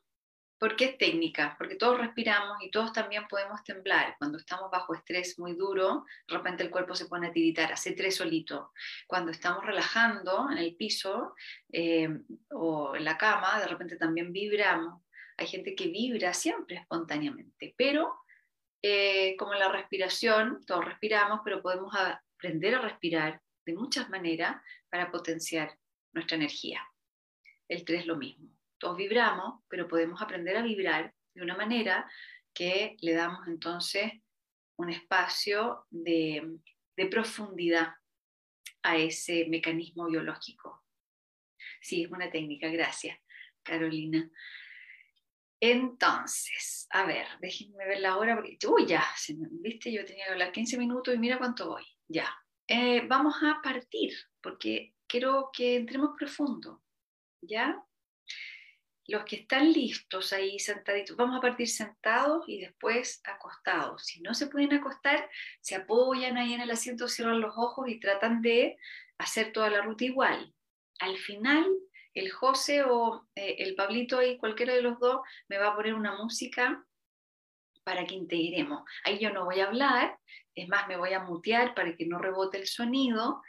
¿Por 0.61 0.77
qué 0.77 0.85
es 0.85 0.99
técnica? 0.99 1.55
Porque 1.57 1.77
todos 1.77 1.99
respiramos 1.99 2.63
y 2.63 2.71
todos 2.71 2.93
también 2.93 3.27
podemos 3.29 3.65
temblar. 3.65 4.17
Cuando 4.19 4.37
estamos 4.37 4.71
bajo 4.71 4.95
estrés 4.95 5.39
muy 5.39 5.55
duro, 5.55 6.05
de 6.29 6.37
repente 6.37 6.63
el 6.63 6.69
cuerpo 6.69 6.95
se 6.95 7.07
pone 7.07 7.29
a 7.29 7.33
tiritar, 7.33 7.73
hace 7.73 7.93
tres 7.93 8.17
solito. 8.17 8.71
Cuando 9.07 9.31
estamos 9.31 9.65
relajando 9.65 10.51
en 10.53 10.59
el 10.59 10.77
piso 10.77 11.35
eh, 11.73 12.11
o 12.51 12.95
en 12.95 13.07
la 13.07 13.17
cama, 13.17 13.59
de 13.59 13.69
repente 13.69 13.97
también 13.97 14.35
vibramos. 14.35 15.03
Hay 15.39 15.47
gente 15.47 15.75
que 15.75 15.89
vibra 15.89 16.35
siempre 16.35 16.77
espontáneamente, 16.77 17.75
pero 17.79 18.15
eh, 18.83 19.37
como 19.39 19.55
la 19.55 19.73
respiración, 19.73 20.63
todos 20.67 20.85
respiramos, 20.85 21.41
pero 21.43 21.63
podemos 21.63 21.95
aprender 21.97 22.75
a 22.75 22.83
respirar 22.83 23.41
de 23.65 23.73
muchas 23.73 24.11
maneras 24.11 24.57
para 24.91 25.11
potenciar 25.11 25.79
nuestra 26.13 26.37
energía. 26.37 26.87
El 27.67 27.83
3 27.83 28.01
es 28.01 28.07
lo 28.07 28.17
mismo. 28.17 28.60
Todos 28.81 28.97
vibramos, 28.97 29.63
pero 29.69 29.87
podemos 29.87 30.21
aprender 30.23 30.57
a 30.57 30.63
vibrar 30.63 31.15
de 31.35 31.43
una 31.43 31.57
manera 31.57 32.11
que 32.53 32.97
le 33.01 33.13
damos 33.13 33.47
entonces 33.47 34.11
un 34.77 34.89
espacio 34.89 35.87
de, 35.91 36.59
de 36.97 37.07
profundidad 37.07 37.95
a 38.83 38.97
ese 38.97 39.47
mecanismo 39.49 40.07
biológico. 40.07 40.83
Sí, 41.81 42.05
es 42.05 42.11
una 42.11 42.31
técnica, 42.31 42.69
gracias, 42.69 43.19
Carolina. 43.63 44.31
Entonces, 45.61 46.89
a 46.91 47.05
ver, 47.05 47.27
déjenme 47.41 47.87
ver 47.87 48.01
la 48.01 48.17
hora, 48.17 48.35
porque, 48.35 48.57
uy, 48.67 48.87
ya, 48.87 49.05
viste, 49.61 49.93
yo 49.93 50.07
tenía 50.07 50.25
que 50.25 50.33
hablar 50.33 50.53
15 50.53 50.79
minutos 50.79 51.15
y 51.15 51.19
mira 51.19 51.37
cuánto 51.37 51.69
voy, 51.69 51.85
ya. 52.09 52.35
Eh, 52.67 53.07
vamos 53.07 53.35
a 53.43 53.61
partir, 53.63 54.15
porque 54.41 54.95
quiero 55.07 55.51
que 55.53 55.77
entremos 55.77 56.13
profundo, 56.17 56.83
¿ya? 57.43 57.77
Los 59.11 59.25
que 59.25 59.35
están 59.35 59.73
listos 59.73 60.33
ahí 60.33 60.61
sentaditos, 60.61 61.17
vamos 61.17 61.37
a 61.37 61.41
partir 61.41 61.69
sentados 61.69 62.45
y 62.47 62.61
después 62.61 63.21
acostados. 63.25 64.05
Si 64.05 64.21
no 64.21 64.35
se 64.35 64.47
pueden 64.47 64.73
acostar, 64.73 65.29
se 65.61 65.75
apoyan 65.75 66.37
ahí 66.37 66.55
en 66.55 66.61
el 66.61 66.71
asiento, 66.71 67.09
cierran 67.09 67.41
los 67.41 67.55
ojos 67.57 67.89
y 67.89 67.99
tratan 67.99 68.41
de 68.41 68.77
hacer 69.19 69.53
toda 69.53 69.69
la 69.69 69.83
ruta 69.83 70.05
igual. 70.05 70.55
Al 71.01 71.17
final 71.17 71.67
el 72.15 72.31
José 72.31 72.85
o 72.85 73.27
eh, 73.35 73.57
el 73.59 73.75
Pablito 73.75 74.23
y 74.23 74.39
cualquiera 74.39 74.75
de 74.75 74.83
los 74.83 75.01
dos 75.01 75.23
me 75.49 75.59
va 75.59 75.71
a 75.71 75.75
poner 75.75 75.95
una 75.95 76.17
música 76.17 76.87
para 77.83 78.05
que 78.05 78.15
integremos. 78.15 78.85
Ahí 79.03 79.19
yo 79.19 79.31
no 79.31 79.45
voy 79.45 79.59
a 79.59 79.67
hablar, 79.67 80.21
es 80.55 80.69
más, 80.69 80.87
me 80.87 80.97
voy 80.97 81.15
a 81.15 81.25
mutear 81.25 81.75
para 81.75 81.97
que 81.97 82.07
no 82.07 82.19
rebote 82.19 82.59
el 82.59 82.69
sonido 82.69 83.43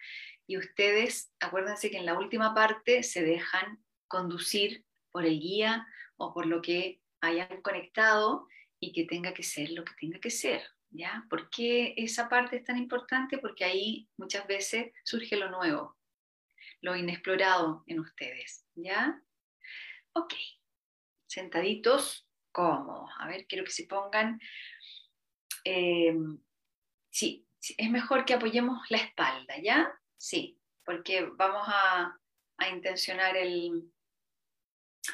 y 0.48 0.58
ustedes, 0.58 1.32
acuérdense 1.40 1.92
que 1.92 1.98
en 1.98 2.08
la 2.08 2.18
última 2.18 2.56
parte 2.56 3.04
se 3.04 3.22
dejan 3.22 3.84
conducir 4.08 4.84
por 5.12 5.26
el 5.26 5.40
guía 5.40 5.88
o 6.18 6.34
por 6.34 6.46
lo 6.46 6.62
que 6.62 7.02
hayan 7.22 7.62
conectado 7.62 8.48
y 8.80 8.92
que 8.94 9.06
tenga 9.06 9.34
que 9.34 9.44
ser 9.44 9.72
lo 9.72 9.84
que 9.86 9.94
tenga 10.00 10.20
que 10.20 10.30
ser. 10.30 10.64
¿Ya? 10.94 11.26
¿Por 11.30 11.50
qué 11.50 11.94
esa 11.96 12.28
parte 12.28 12.58
es 12.58 12.66
tan 12.66 12.78
importante? 12.78 13.38
Porque 13.38 13.64
ahí 13.64 14.10
muchas 14.18 14.46
veces 14.46 14.92
surge 15.06 15.38
lo 15.38 15.50
nuevo, 15.50 15.98
lo 16.82 16.98
inexplorado 16.98 17.84
en 17.88 18.02
ustedes. 18.02 18.66
¿Ya? 18.76 19.22
Ok. 20.14 20.34
Sentaditos, 21.28 22.28
cómodos. 22.52 23.10
A 23.20 23.28
ver, 23.28 23.48
quiero 23.48 23.64
que 23.64 23.72
se 23.72 23.86
pongan. 23.86 24.42
Eh, 25.64 26.14
sí, 27.10 27.48
es 27.78 27.90
mejor 27.90 28.26
que 28.26 28.34
apoyemos 28.34 28.82
la 28.90 28.98
espalda, 28.98 29.56
¿ya? 29.62 29.94
Sí, 30.18 30.60
porque 30.84 31.26
vamos 31.36 31.64
a, 31.68 32.20
a 32.58 32.70
intencionar 32.70 33.38
el, 33.38 33.92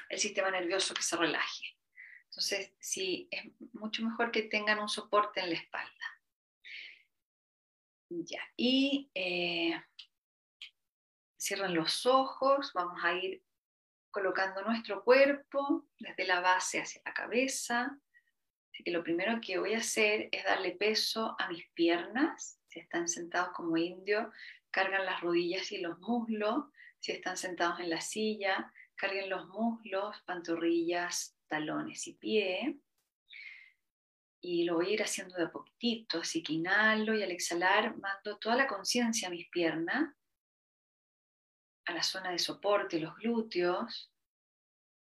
el 0.10 0.20
sistema 0.20 0.52
nervioso 0.52 0.94
que 0.94 1.02
se 1.02 1.16
relaje. 1.16 1.78
Entonces, 2.26 2.74
sí, 2.80 3.28
es 3.32 3.46
mucho 3.74 4.04
mejor 4.04 4.32
que 4.32 4.44
tengan 4.44 4.80
un 4.80 4.90
soporte 4.90 5.40
en 5.40 5.50
la 5.50 5.56
espalda. 5.56 6.18
Ya, 8.10 8.42
y 8.56 9.10
eh, 9.14 9.82
cierran 11.38 11.74
los 11.74 12.06
ojos, 12.06 12.72
vamos 12.74 13.04
a 13.04 13.14
ir 13.14 13.44
colocando 14.12 14.62
nuestro 14.64 15.04
cuerpo 15.04 15.88
desde 16.00 16.26
la 16.26 16.40
base 16.40 16.82
hacia 16.82 17.02
la 17.06 17.14
cabeza. 17.14 18.00
Así 18.72 18.84
que 18.84 18.92
lo 18.92 19.04
primero 19.04 19.40
que 19.42 19.60
voy 19.60 19.74
a 19.74 19.80
hacer 19.80 20.30
es 20.32 20.44
darle 20.44 20.72
peso 20.72 21.36
a 21.40 21.50
mis 21.50 21.68
piernas. 21.72 22.60
Si 22.68 22.80
están 22.80 23.08
sentados 23.08 23.50
como 23.54 23.78
indio, 23.78 24.32
cargan 24.72 25.06
las 25.06 25.22
rodillas 25.22 25.72
y 25.72 25.80
los 25.80 26.00
muslos. 26.00 26.66
Si 27.00 27.12
están 27.12 27.38
sentados 27.38 27.80
en 27.80 27.90
la 27.90 28.02
silla, 28.02 28.72
carguen 28.98 29.30
los 29.30 29.48
muslos, 29.48 30.16
pantorrillas, 30.26 31.38
talones 31.48 32.08
y 32.08 32.14
pie. 32.14 32.80
Y 34.42 34.66
lo 34.66 34.76
voy 34.76 34.88
a 34.88 34.94
ir 34.94 35.04
haciendo 35.04 35.36
de 35.36 35.46
a 35.46 35.52
poquitito, 35.52 36.20
así 36.20 36.44
que 36.44 36.54
inhalo 36.54 37.16
y 37.16 37.24
al 37.24 37.32
exhalar 37.32 37.98
mando 37.98 38.38
toda 38.38 38.56
la 38.56 38.68
conciencia 38.68 39.28
a 39.28 39.32
mis 39.32 39.50
piernas, 39.50 40.14
a 41.86 41.94
la 41.94 42.04
zona 42.04 42.32
de 42.32 42.40
soporte, 42.40 43.00
los 43.00 43.16
glúteos, 43.16 44.12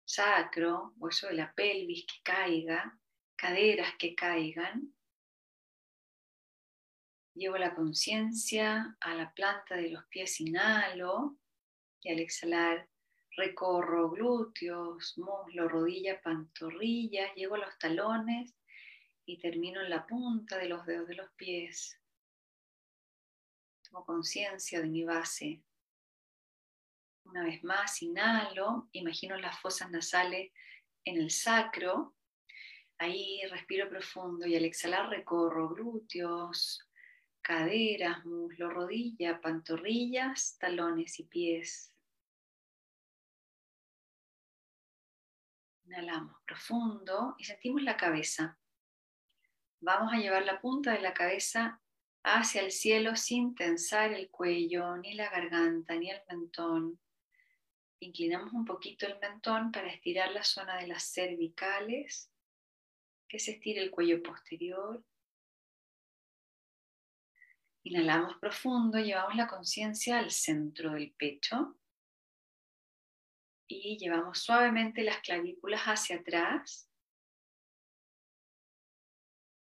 sacro, 0.05 0.95
hueso 0.97 1.29
de 1.29 1.35
la 1.35 1.53
pelvis 1.53 2.07
que 2.07 2.23
caiga, 2.23 2.99
caderas 3.37 3.95
que 3.99 4.15
caigan. 4.15 4.95
Llevo 7.35 7.57
la 7.57 7.75
conciencia 7.75 8.97
a 9.01 9.15
la 9.15 9.33
planta 9.33 9.77
de 9.77 9.91
los 9.91 10.05
pies, 10.07 10.41
inhalo 10.41 11.39
y 12.03 12.11
al 12.11 12.19
exhalar 12.19 12.92
recorro 13.37 14.11
glúteos, 14.11 15.17
muslo, 15.19 15.69
rodilla, 15.69 16.21
pantorrilla, 16.21 17.33
llego 17.35 17.55
a 17.55 17.59
los 17.59 17.79
talones 17.79 18.55
y 19.25 19.39
termino 19.39 19.81
en 19.81 19.91
la 19.91 20.07
punta 20.07 20.59
de 20.59 20.69
los 20.69 20.85
dedos 20.87 21.09
de 21.09 21.15
los 21.15 21.31
pies. 21.33 21.99
Tomo 23.89 24.05
conciencia 24.05 24.81
de 24.81 24.89
mi 24.89 25.05
base. 25.05 25.63
Una 27.25 27.45
vez 27.45 27.63
más, 27.65 28.03
inhalo, 28.03 28.89
imagino 28.93 29.37
las 29.37 29.59
fosas 29.61 29.91
nasales 29.91 30.53
en 31.05 31.17
el 31.17 31.31
sacro. 31.31 32.15
Ahí 32.99 33.41
respiro 33.51 33.89
profundo 33.89 34.47
y 34.47 34.57
al 34.57 34.65
exhalar 34.65 35.09
recorro 35.09 35.71
glúteos, 35.71 36.87
caderas, 37.41 38.25
muslo, 38.25 38.71
rodilla, 38.71 39.41
pantorrillas, 39.41 40.57
talones 40.59 41.19
y 41.19 41.25
pies. 41.25 41.92
Inhalamos 45.93 46.35
profundo 46.47 47.35
y 47.37 47.45
sentimos 47.45 47.83
la 47.83 47.99
cabeza. 47.99 48.59
Vamos 49.79 50.11
a 50.11 50.17
llevar 50.17 50.43
la 50.47 50.59
punta 50.59 50.93
de 50.93 51.03
la 51.03 51.13
cabeza 51.13 51.83
hacia 52.23 52.63
el 52.63 52.73
cielo 52.73 53.15
sin 53.15 53.55
tensar 53.55 54.11
el 54.11 54.31
cuello, 54.31 54.97
ni 54.97 55.13
la 55.13 55.29
garganta, 55.29 55.95
ni 55.97 56.11
el 56.11 56.23
mentón. 56.31 56.99
Inclinamos 58.01 58.55
un 58.55 58.65
poquito 58.65 59.07
el 59.07 59.19
mentón 59.19 59.71
para 59.71 59.93
estirar 59.93 60.33
la 60.33 60.43
zona 60.43 60.79
de 60.79 60.87
las 60.87 61.13
cervicales, 61.13 62.33
que 63.29 63.39
se 63.39 63.51
estire 63.51 63.83
el 63.83 63.91
cuello 63.91 64.23
posterior. 64.23 65.05
Inhalamos 67.83 68.39
profundo, 68.39 68.99
llevamos 68.99 69.37
la 69.37 69.47
conciencia 69.47 70.19
al 70.19 70.31
centro 70.31 70.93
del 70.93 71.13
pecho 71.13 71.77
y 73.83 73.99
llevamos 73.99 74.39
suavemente 74.41 75.03
las 75.03 75.21
clavículas 75.21 75.83
hacia 75.83 76.17
atrás, 76.17 76.91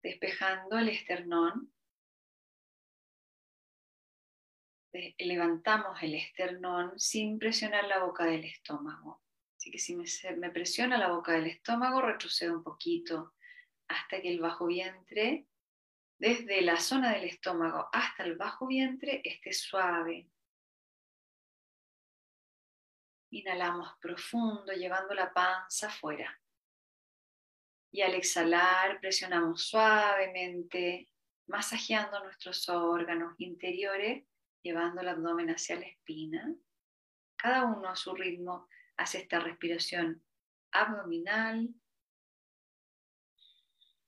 despejando 0.03 0.79
el 0.79 0.89
esternón. 0.89 1.73
Levantamos 5.19 6.03
el 6.03 6.15
esternón 6.15 6.99
sin 6.99 7.39
presionar 7.39 7.87
la 7.87 8.03
boca 8.05 8.25
del 8.25 8.45
estómago. 8.45 9.23
Así 9.57 9.71
que 9.71 9.79
si 9.79 9.97
me, 9.97 10.51
presiona 10.51 10.97
la 10.97 11.09
boca 11.09 11.33
del 11.33 11.47
estómago, 11.47 12.01
retrocedo 12.01 12.55
un 12.55 12.63
poquito 12.63 13.35
hasta 13.89 14.21
que 14.21 14.29
el 14.29 14.41
bajo 14.41 14.67
vientre, 14.67 15.47
desde 16.19 16.63
la 16.63 16.79
zona 16.79 17.13
del 17.13 17.25
estómago 17.25 17.89
hasta 17.93 18.25
el 18.25 18.37
bajo 18.37 18.67
vientre, 18.67 19.21
esté 19.25 19.53
suave, 19.53 20.29
Inhalamos 23.31 23.95
profundo, 24.01 24.73
llevando 24.73 25.15
la 25.15 25.33
panza 25.33 25.89
afuera. 25.89 26.41
Y 27.91 28.03
al 28.03 28.15
exhalar, 28.15 29.01
presionamos 29.01 29.69
suavemente, 29.69 31.09
masajeando 31.47 32.23
nuestros 32.23 32.69
órganos 32.69 33.35
interiores, 33.39 34.25
llevando 34.63 35.01
el 35.01 35.09
abdomen 35.09 35.51
hacia 35.51 35.77
la 35.77 35.87
espina. 35.87 36.55
Cada 37.37 37.65
uno 37.65 37.89
a 37.89 37.97
su 37.97 38.15
ritmo 38.15 38.69
hace 38.97 39.19
esta 39.19 39.41
respiración 39.41 40.23
abdominal. 40.73 41.69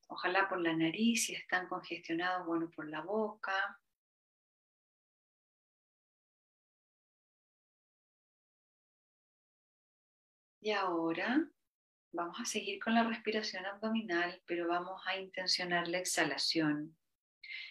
Ojalá 0.09 0.49
por 0.49 0.61
la 0.61 0.75
nariz, 0.75 1.27
si 1.27 1.35
están 1.35 1.69
congestionados, 1.69 2.47
bueno, 2.47 2.71
por 2.71 2.89
la 2.89 3.03
boca. 3.03 3.81
Y 10.61 10.73
ahora 10.73 11.49
vamos 12.13 12.41
a 12.41 12.45
seguir 12.45 12.81
con 12.83 12.95
la 12.95 13.05
respiración 13.05 13.65
abdominal, 13.65 14.43
pero 14.45 14.67
vamos 14.67 15.01
a 15.07 15.17
intencionar 15.17 15.87
la 15.87 15.99
exhalación, 15.99 16.97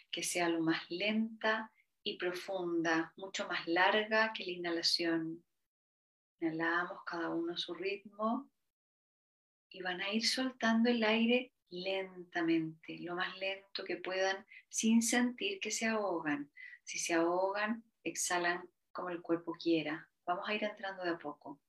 que 0.10 0.23
sea 0.23 0.47
lo 0.47 0.62
más 0.62 0.89
lenta 0.89 1.71
y 2.04 2.17
profunda, 2.17 3.12
mucho 3.17 3.45
más 3.47 3.67
larga 3.67 4.32
que 4.34 4.45
la 4.45 4.52
inhalación. 4.52 5.43
Inhalamos 6.39 7.04
cada 7.06 7.30
uno 7.30 7.54
a 7.54 7.58
su 7.58 7.73
ritmo 7.73 8.50
y 9.69 9.82
van 9.82 10.00
a 10.00 10.13
ir 10.13 10.26
soltando 10.26 10.89
el 10.89 11.04
aire 11.04 11.54
lentamente, 11.69 13.00
lo 13.00 13.15
más 13.15 13.36
lento 13.38 13.84
que 13.84 13.97
puedan, 13.97 14.45
sin 14.69 15.02
sentir 15.02 15.60
que 15.60 15.71
se 15.71 15.88
ahogan. 15.88 16.50
Si 16.84 17.00
se 17.00 17.15
ahogan, 17.15 17.84
exhalan 18.04 18.69
como 18.93 19.10
el 19.10 19.21
cuerpo 19.21 19.54
quiera. 19.54 20.10
Vamos 20.26 20.47
a 20.47 20.54
ir 20.54 20.63
entrando 20.63 21.04
de 21.04 21.10
a 21.10 21.17
poco. 21.17 21.60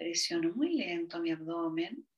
Presiono 0.00 0.48
muy 0.54 0.76
lento 0.76 1.20
mi 1.20 1.30
abdomen. 1.30 2.08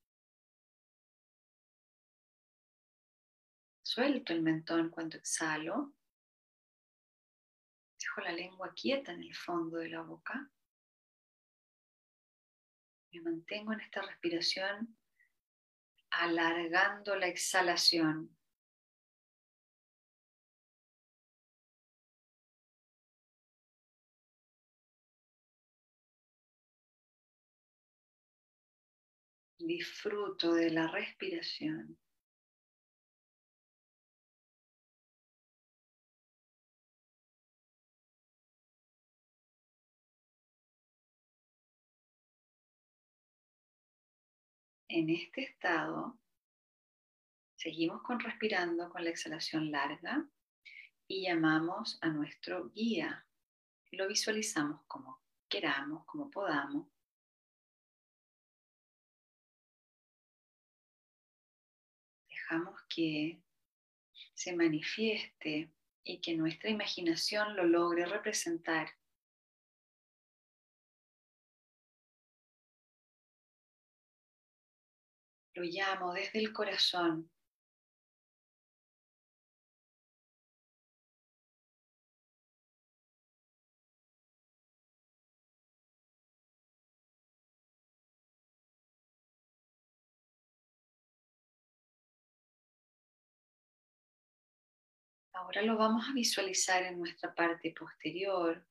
Suelto 3.83 4.33
el 4.33 4.41
mentón 4.41 4.89
cuando 4.89 5.17
exhalo. 5.17 5.93
Dejo 7.99 8.21
la 8.21 8.31
lengua 8.31 8.73
quieta 8.73 9.11
en 9.11 9.25
el 9.25 9.35
fondo 9.35 9.79
de 9.79 9.89
la 9.89 10.03
boca. 10.03 10.49
Me 13.11 13.21
mantengo 13.21 13.73
en 13.73 13.81
esta 13.81 14.01
respiración 14.03 14.97
alargando 16.11 17.17
la 17.17 17.27
exhalación. 17.27 18.39
Disfruto 29.65 30.55
de 30.55 30.71
la 30.71 30.89
respiración. 30.89 31.97
En 44.89 45.11
este 45.11 45.45
estado, 45.45 46.19
seguimos 47.55 48.03
con 48.03 48.19
respirando 48.19 48.91
con 48.91 49.05
la 49.05 49.11
exhalación 49.11 49.71
larga 49.71 50.29
y 51.07 51.23
llamamos 51.23 51.99
a 52.03 52.09
nuestro 52.09 52.69
guía. 52.71 53.25
Lo 53.93 54.09
visualizamos 54.09 54.83
como 54.89 55.23
queramos, 55.49 56.05
como 56.05 56.29
podamos. 56.31 56.92
Dejamos 62.53 62.83
que 62.87 63.41
se 64.35 64.55
manifieste 64.55 65.73
y 66.05 66.21
que 66.21 66.37
nuestra 66.37 66.69
imaginación 66.69 67.57
lo 67.57 67.65
logre 67.65 68.05
representar. 68.05 68.91
Lo 75.55 75.63
llamo 75.63 76.13
desde 76.13 76.41
el 76.41 76.53
corazón 76.53 77.32
Ahora 95.35 95.63
lo 95.63 95.77
vamos 95.77 96.05
a 96.09 96.13
visualizar 96.13 96.83
en 96.83 96.99
nuestra 96.99 97.35
parte 97.35 97.73
posterior, 97.73 98.67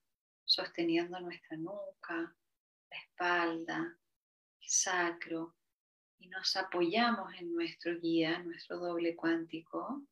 sosteniendo 0.46 1.20
nuestra 1.20 1.58
nuca, 1.58 2.36
la 2.90 2.98
espalda, 2.98 3.98
el 4.60 4.70
sacro, 4.70 5.56
y 6.20 6.28
nos 6.28 6.56
apoyamos 6.56 7.34
en 7.40 7.54
nuestro 7.54 8.00
guía, 8.00 8.44
nuestro 8.44 8.78
doble 8.78 9.16
cuántico, 9.16 10.04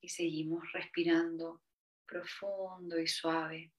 y 0.00 0.10
seguimos 0.10 0.70
respirando 0.72 1.62
profundo 2.06 2.98
y 2.98 3.06
suave. 3.06 3.72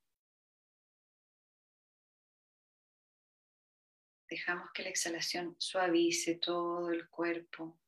Dejamos 4.28 4.72
que 4.74 4.84
la 4.84 4.90
exhalación 4.90 5.56
suavice 5.60 6.36
todo 6.36 6.92
el 6.92 7.08
cuerpo. 7.08 7.80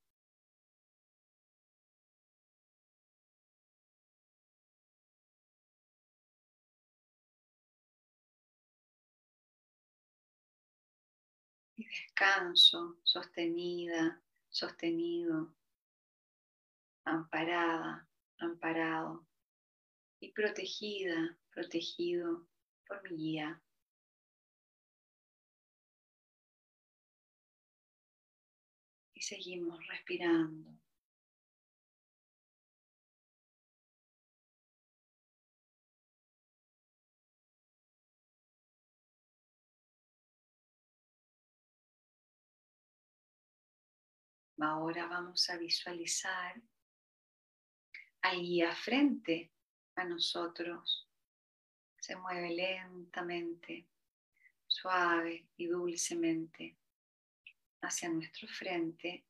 Descanso, 11.89 12.99
sostenida, 13.04 14.21
sostenido, 14.49 15.54
amparada, 17.04 18.08
amparado 18.38 19.28
y 20.19 20.32
protegida, 20.32 21.38
protegido 21.52 22.47
por 22.88 23.02
mi 23.04 23.17
guía. 23.17 23.62
Y 29.13 29.21
seguimos 29.21 29.86
respirando. 29.88 30.79
Ahora 44.62 45.08
vamos 45.08 45.50
a 45.50 45.58
visualizar 45.58 46.62
al 48.22 48.41
guía 48.41 48.76
frente 48.76 49.54
a 49.95 50.04
nosotros. 50.04 51.08
Se 51.98 52.15
mueve 52.17 52.50
lentamente, 52.52 53.88
suave 54.67 55.48
y 55.56 55.67
dulcemente 55.67 56.78
hacia 57.82 58.10
nuestro 58.10 58.48
frente 58.50 59.26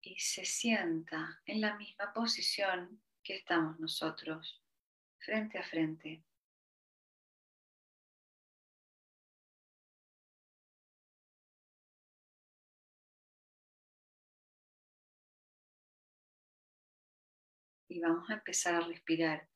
y 0.00 0.18
se 0.18 0.44
sienta 0.44 1.40
en 1.46 1.60
la 1.60 1.76
misma 1.76 2.12
posición 2.12 3.00
que 3.22 3.36
estamos 3.36 3.78
nosotros, 3.78 4.60
frente 5.18 5.58
a 5.58 5.62
frente. 5.62 6.24
Y 17.92 18.00
vamos 18.00 18.28
a 18.30 18.34
empezar 18.34 18.74
a 18.74 18.80
respirar 18.80 19.46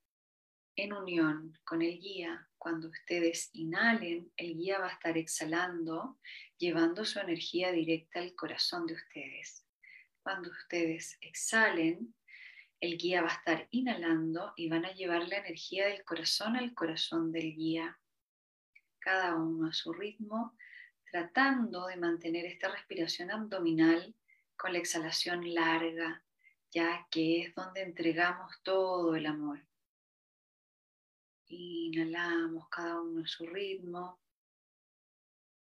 en 0.76 0.92
unión 0.92 1.58
con 1.64 1.80
el 1.80 1.98
guía. 1.98 2.46
Cuando 2.58 2.88
ustedes 2.88 3.48
inhalen, 3.54 4.30
el 4.36 4.56
guía 4.56 4.78
va 4.78 4.88
a 4.88 4.92
estar 4.92 5.16
exhalando, 5.16 6.18
llevando 6.58 7.06
su 7.06 7.18
energía 7.18 7.72
directa 7.72 8.20
al 8.20 8.34
corazón 8.34 8.86
de 8.86 8.92
ustedes. 8.92 9.66
Cuando 10.22 10.50
ustedes 10.50 11.16
exhalen, 11.22 12.14
el 12.78 12.98
guía 12.98 13.22
va 13.22 13.28
a 13.28 13.36
estar 13.36 13.68
inhalando 13.70 14.52
y 14.54 14.68
van 14.68 14.84
a 14.84 14.92
llevar 14.92 15.26
la 15.28 15.38
energía 15.38 15.86
del 15.86 16.04
corazón 16.04 16.56
al 16.56 16.74
corazón 16.74 17.32
del 17.32 17.54
guía. 17.54 17.98
Cada 18.98 19.34
uno 19.34 19.68
a 19.68 19.72
su 19.72 19.94
ritmo, 19.94 20.54
tratando 21.10 21.86
de 21.86 21.96
mantener 21.96 22.44
esta 22.44 22.68
respiración 22.68 23.30
abdominal 23.30 24.14
con 24.56 24.74
la 24.74 24.78
exhalación 24.78 25.54
larga, 25.54 26.25
ya 26.70 27.06
que 27.10 27.42
es 27.42 27.54
donde 27.54 27.82
entregamos 27.82 28.60
todo 28.62 29.14
el 29.14 29.26
amor. 29.26 29.66
Inhalamos 31.48 32.68
cada 32.68 33.00
uno 33.00 33.22
a 33.22 33.26
su 33.26 33.46
ritmo. 33.46 34.20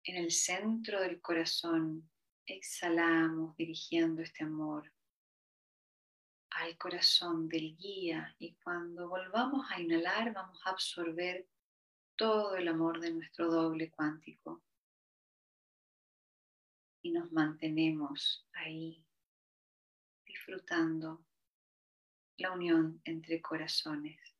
En 0.03 0.17
el 0.17 0.31
centro 0.31 1.01
del 1.01 1.21
corazón 1.21 2.09
exhalamos 2.45 3.55
dirigiendo 3.55 4.21
este 4.21 4.43
amor 4.43 4.91
al 6.51 6.77
corazón 6.77 7.49
del 7.49 7.75
guía 7.75 8.33
y 8.39 8.53
cuando 8.55 9.09
volvamos 9.09 9.69
a 9.71 9.81
inhalar 9.81 10.33
vamos 10.33 10.59
a 10.65 10.69
absorber 10.69 11.47
todo 12.15 12.55
el 12.55 12.67
amor 12.69 13.01
de 13.01 13.11
nuestro 13.11 13.51
doble 13.51 13.91
cuántico 13.91 14.63
y 17.01 17.11
nos 17.11 17.31
mantenemos 17.31 18.47
ahí 18.53 19.04
disfrutando 20.45 21.25
la 22.37 22.51
unión 22.51 23.01
entre 23.03 23.41
corazones. 23.41 24.34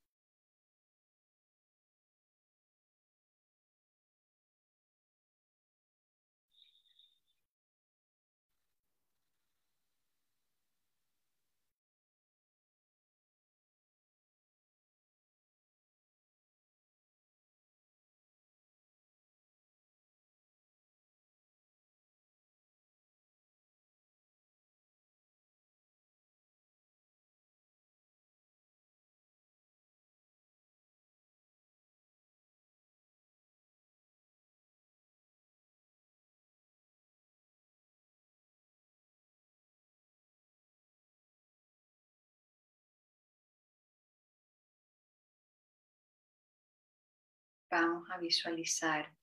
Vamos 47.82 48.10
a 48.10 48.18
visualizar 48.18 49.14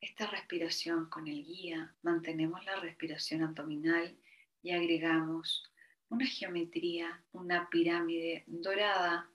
esta 0.00 0.26
respiración 0.26 1.10
con 1.10 1.26
el 1.26 1.44
guía. 1.44 1.92
Mantenemos 2.02 2.64
la 2.64 2.76
respiración 2.76 3.42
abdominal 3.42 4.16
y 4.62 4.70
agregamos 4.70 5.64
una 6.10 6.26
geometría, 6.26 7.24
una 7.32 7.68
pirámide 7.68 8.44
dorada 8.46 9.28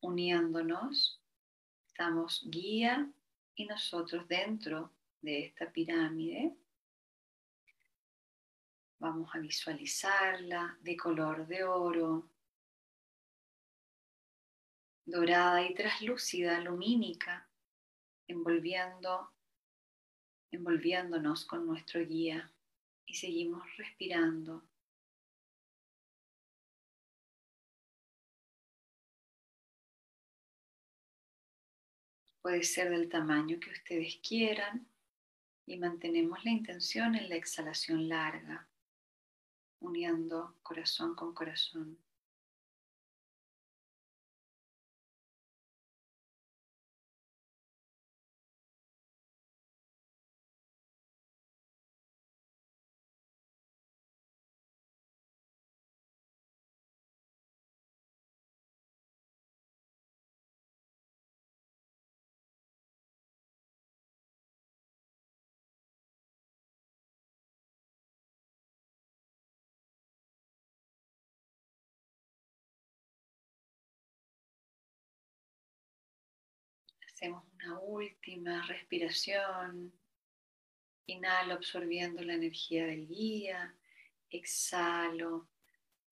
uniéndonos. 0.00 1.20
Estamos 1.86 2.42
guía 2.50 3.06
y 3.54 3.66
nosotros 3.66 4.26
dentro 4.26 4.90
de 5.20 5.44
esta 5.44 5.70
pirámide. 5.70 6.56
Vamos 8.98 9.28
a 9.34 9.40
visualizarla 9.40 10.78
de 10.80 10.96
color 10.96 11.46
de 11.46 11.64
oro, 11.64 12.30
dorada 15.06 15.62
y 15.62 15.74
traslúcida, 15.74 16.60
lumínica, 16.60 17.48
envolviendo, 18.26 19.32
envolviéndonos 20.50 21.44
con 21.44 21.66
nuestro 21.66 22.04
guía 22.04 22.50
y 23.06 23.14
seguimos 23.14 23.62
respirando. 23.76 24.64
Puede 32.40 32.62
ser 32.62 32.90
del 32.90 33.08
tamaño 33.08 33.58
que 33.58 33.70
ustedes 33.70 34.16
quieran 34.16 34.86
y 35.66 35.78
mantenemos 35.78 36.44
la 36.44 36.50
intención 36.50 37.14
en 37.14 37.30
la 37.30 37.36
exhalación 37.36 38.06
larga, 38.06 38.68
uniendo 39.80 40.54
corazón 40.62 41.14
con 41.14 41.32
corazón. 41.32 42.03
Una 77.64 77.78
última 77.80 78.66
respiración. 78.66 79.92
Inhalo 81.06 81.54
absorbiendo 81.54 82.22
la 82.22 82.34
energía 82.34 82.86
del 82.86 83.06
guía. 83.06 83.74
Exhalo 84.30 85.48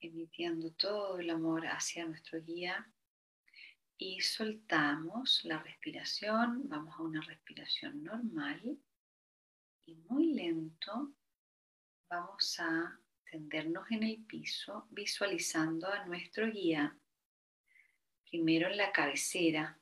emitiendo 0.00 0.72
todo 0.72 1.18
el 1.18 1.30
amor 1.30 1.66
hacia 1.66 2.06
nuestro 2.06 2.42
guía. 2.42 2.90
Y 3.98 4.20
soltamos 4.20 5.44
la 5.44 5.62
respiración. 5.62 6.68
Vamos 6.68 6.94
a 6.98 7.02
una 7.02 7.20
respiración 7.20 8.02
normal. 8.02 8.78
Y 9.84 9.94
muy 10.08 10.32
lento 10.32 11.12
vamos 12.08 12.58
a 12.60 12.98
tendernos 13.30 13.90
en 13.90 14.02
el 14.04 14.24
piso 14.24 14.86
visualizando 14.90 15.88
a 15.88 16.04
nuestro 16.06 16.50
guía. 16.50 16.96
Primero 18.30 18.68
en 18.68 18.76
la 18.78 18.92
cabecera 18.92 19.81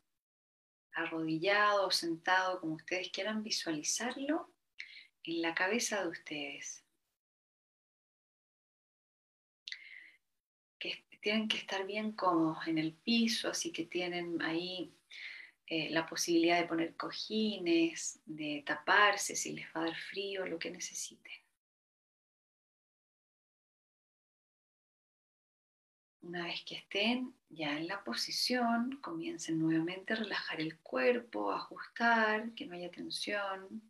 arrodillado 0.94 1.86
o 1.86 1.90
sentado, 1.90 2.60
como 2.60 2.74
ustedes 2.74 3.10
quieran 3.10 3.42
visualizarlo, 3.42 4.52
en 5.24 5.42
la 5.42 5.54
cabeza 5.54 6.02
de 6.02 6.08
ustedes. 6.08 6.84
Que 10.78 11.04
tienen 11.20 11.48
que 11.48 11.58
estar 11.58 11.86
bien 11.86 12.12
cómodos 12.12 12.66
en 12.66 12.78
el 12.78 12.94
piso, 12.94 13.48
así 13.50 13.72
que 13.72 13.84
tienen 13.84 14.40
ahí 14.42 14.94
eh, 15.66 15.90
la 15.90 16.06
posibilidad 16.06 16.60
de 16.60 16.66
poner 16.66 16.96
cojines, 16.96 18.20
de 18.24 18.62
taparse 18.66 19.36
si 19.36 19.52
les 19.52 19.66
va 19.66 19.82
a 19.82 19.84
dar 19.84 19.96
frío, 19.96 20.46
lo 20.46 20.58
que 20.58 20.70
necesiten. 20.70 21.32
Una 26.22 26.44
vez 26.44 26.62
que 26.64 26.76
estén 26.76 27.39
ya 27.50 27.76
en 27.76 27.88
la 27.88 28.02
posición, 28.04 28.98
comiencen 29.02 29.58
nuevamente 29.58 30.12
a 30.12 30.16
relajar 30.16 30.60
el 30.60 30.78
cuerpo, 30.78 31.52
ajustar, 31.52 32.54
que 32.54 32.66
no 32.66 32.74
haya 32.74 32.90
tensión. 32.90 33.82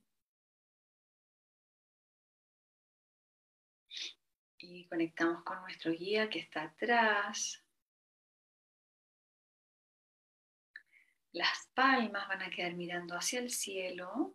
Y 4.58 4.86
conectamos 4.86 5.44
con 5.44 5.60
nuestro 5.60 5.92
guía 5.92 6.28
que 6.28 6.40
está 6.40 6.62
atrás. 6.62 7.62
Las 11.32 11.68
palmas 11.74 12.28
van 12.28 12.42
a 12.42 12.50
quedar 12.50 12.74
mirando 12.74 13.14
hacia 13.14 13.38
el 13.40 13.50
cielo 13.50 14.34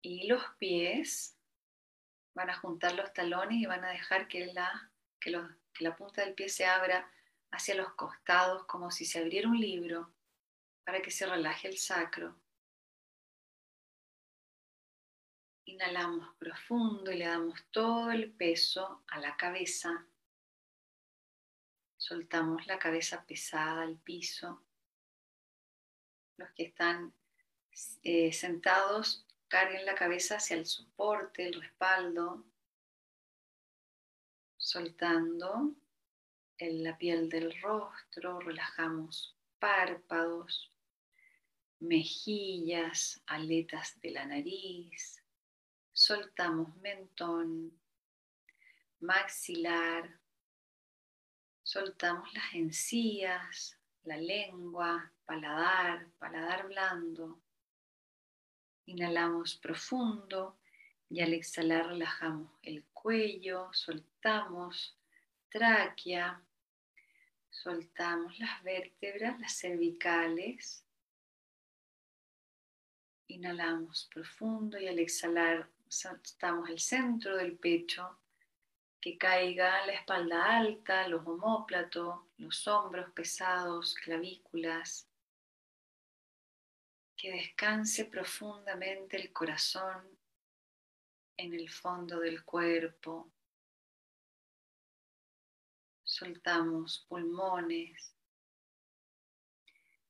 y 0.00 0.26
los 0.28 0.42
pies 0.58 1.36
van 2.34 2.50
a 2.50 2.56
juntar 2.56 2.94
los 2.94 3.12
talones 3.12 3.58
y 3.58 3.66
van 3.66 3.84
a 3.84 3.90
dejar 3.90 4.28
que, 4.28 4.46
la, 4.52 4.92
que 5.18 5.30
los 5.30 5.50
que 5.72 5.84
la 5.84 5.96
punta 5.96 6.22
del 6.22 6.34
pie 6.34 6.48
se 6.48 6.64
abra 6.64 7.10
hacia 7.52 7.74
los 7.74 7.92
costados 7.92 8.64
como 8.64 8.90
si 8.90 9.04
se 9.04 9.20
abriera 9.20 9.48
un 9.48 9.60
libro 9.60 10.12
para 10.84 11.00
que 11.00 11.10
se 11.10 11.26
relaje 11.26 11.68
el 11.68 11.78
sacro. 11.78 12.36
Inhalamos 15.66 16.34
profundo 16.36 17.12
y 17.12 17.18
le 17.18 17.26
damos 17.26 17.62
todo 17.70 18.10
el 18.10 18.32
peso 18.32 19.04
a 19.06 19.20
la 19.20 19.36
cabeza. 19.36 20.06
Soltamos 21.96 22.66
la 22.66 22.78
cabeza 22.78 23.24
pesada 23.24 23.82
al 23.82 23.96
piso. 23.98 24.64
Los 26.36 26.50
que 26.52 26.64
están 26.64 27.14
eh, 28.02 28.32
sentados 28.32 29.26
carguen 29.48 29.84
la 29.86 29.94
cabeza 29.94 30.36
hacia 30.36 30.56
el 30.56 30.66
soporte, 30.66 31.46
el 31.46 31.60
respaldo, 31.60 32.44
soltando 34.56 35.76
en 36.62 36.84
la 36.84 36.96
piel 36.96 37.28
del 37.28 37.60
rostro, 37.60 38.38
relajamos 38.38 39.36
párpados, 39.58 40.72
mejillas, 41.80 43.20
aletas 43.26 44.00
de 44.00 44.12
la 44.12 44.24
nariz, 44.26 45.20
soltamos 45.90 46.76
mentón, 46.76 47.76
maxilar, 49.00 50.20
soltamos 51.64 52.32
las 52.32 52.54
encías, 52.54 53.76
la 54.04 54.16
lengua, 54.16 55.12
paladar, 55.24 56.12
paladar 56.18 56.68
blando. 56.68 57.42
Inhalamos 58.86 59.56
profundo 59.56 60.60
y 61.08 61.22
al 61.22 61.32
exhalar 61.32 61.88
relajamos 61.88 62.52
el 62.62 62.84
cuello, 62.92 63.68
soltamos 63.72 64.96
tráquea, 65.48 66.40
soltamos 67.52 68.38
las 68.38 68.62
vértebras, 68.62 69.38
las 69.38 69.52
cervicales. 69.52 70.84
Inhalamos 73.28 74.08
profundo 74.12 74.78
y 74.78 74.88
al 74.88 74.98
exhalar 74.98 75.70
soltamos 75.86 76.70
el 76.70 76.80
centro 76.80 77.36
del 77.36 77.58
pecho, 77.58 78.18
que 79.00 79.18
caiga 79.18 79.84
la 79.86 79.92
espalda 79.92 80.58
alta, 80.58 81.06
los 81.08 81.26
homóplatos, 81.26 82.20
los 82.38 82.66
hombros 82.66 83.12
pesados, 83.12 83.94
clavículas. 83.96 85.08
Que 87.16 87.32
descanse 87.32 88.06
profundamente 88.06 89.16
el 89.20 89.32
corazón 89.32 90.18
en 91.36 91.52
el 91.52 91.68
fondo 91.68 92.18
del 92.20 92.44
cuerpo. 92.44 93.30
Soltamos 96.22 97.04
pulmones. 97.08 98.14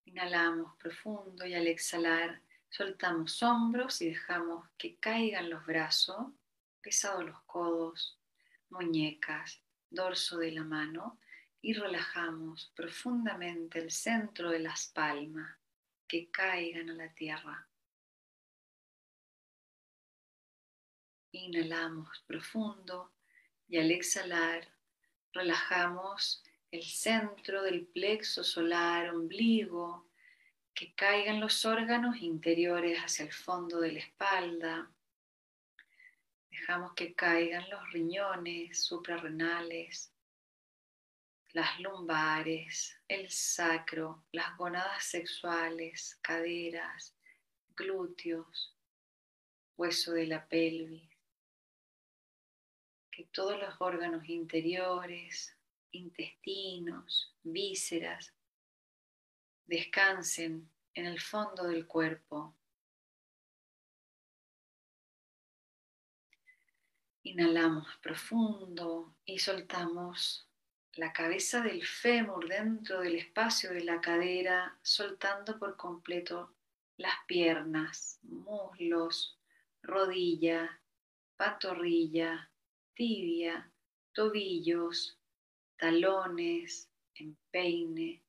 Inhalamos 0.05 0.77
profundo 0.77 1.47
y 1.47 1.55
al 1.55 1.67
exhalar 1.67 2.43
soltamos 2.69 3.43
hombros 3.43 4.03
y 4.03 4.11
dejamos 4.11 4.69
que 4.77 4.99
caigan 4.99 5.49
los 5.49 5.65
brazos, 5.65 6.27
pesados 6.83 7.25
los 7.25 7.41
codos, 7.45 8.21
muñecas, 8.69 9.63
dorso 9.89 10.37
de 10.37 10.53
la 10.53 10.65
mano 10.65 11.19
y 11.63 11.73
relajamos 11.73 12.71
profundamente 12.77 13.79
el 13.79 13.91
centro 13.91 14.51
de 14.51 14.59
las 14.59 14.89
palmas, 14.89 15.57
que 16.07 16.31
caigan 16.31 16.91
a 16.91 16.95
la 16.95 17.15
tierra. 17.15 17.67
Inhalamos 21.31 22.23
profundo 22.27 23.15
y 23.67 23.79
al 23.79 23.91
exhalar 23.91 24.82
relajamos 25.33 26.43
el 26.71 26.83
centro 26.83 27.63
del 27.63 27.87
plexo 27.87 28.43
solar, 28.43 29.11
ombligo, 29.11 30.09
que 30.75 30.95
caigan 30.95 31.41
los 31.41 31.65
órganos 31.65 32.17
interiores 32.23 32.99
hacia 32.99 33.27
el 33.27 33.33
fondo 33.33 33.81
de 33.81 33.93
la 33.93 33.99
espalda. 33.99 34.91
Dejamos 36.51 36.95
que 36.95 37.15
caigan 37.15 37.69
los 37.69 37.93
riñones 37.93 38.83
suprarrenales, 38.83 40.13
las 41.53 41.79
lumbares, 41.81 42.99
el 43.09 43.31
sacro, 43.31 44.25
las 44.33 44.57
gonadas 44.57 45.05
sexuales, 45.05 46.19
caderas, 46.23 47.15
glúteos, 47.77 48.75
hueso 49.77 50.13
de 50.13 50.27
la 50.27 50.49
pelvis 50.49 51.12
que 53.13 53.25
todos 53.27 53.61
los 53.61 53.75
órganos 53.79 54.27
interiores, 54.29 55.55
intestinos, 55.93 57.37
vísceras, 57.43 58.35
descansen 59.67 60.71
en 60.95 61.07
el 61.07 61.21
fondo 61.21 61.65
del 61.65 61.87
cuerpo. 61.87 62.57
Inhalamos 67.23 67.87
profundo 68.03 69.15
y 69.25 69.39
soltamos 69.39 70.49
la 70.95 71.13
cabeza 71.13 71.61
del 71.61 71.87
fémur 71.87 72.49
dentro 72.49 73.01
del 73.01 73.17
espacio 73.17 73.73
de 73.73 73.85
la 73.85 74.01
cadera, 74.01 74.79
soltando 74.83 75.59
por 75.59 75.77
completo 75.77 76.55
las 76.97 77.15
piernas, 77.27 78.19
muslos, 78.23 79.39
rodilla, 79.83 80.81
pantorrilla, 81.37 82.52
tibia, 82.95 83.73
tobillos, 84.13 85.19
talones, 85.77 86.91
empeine, 87.15 88.23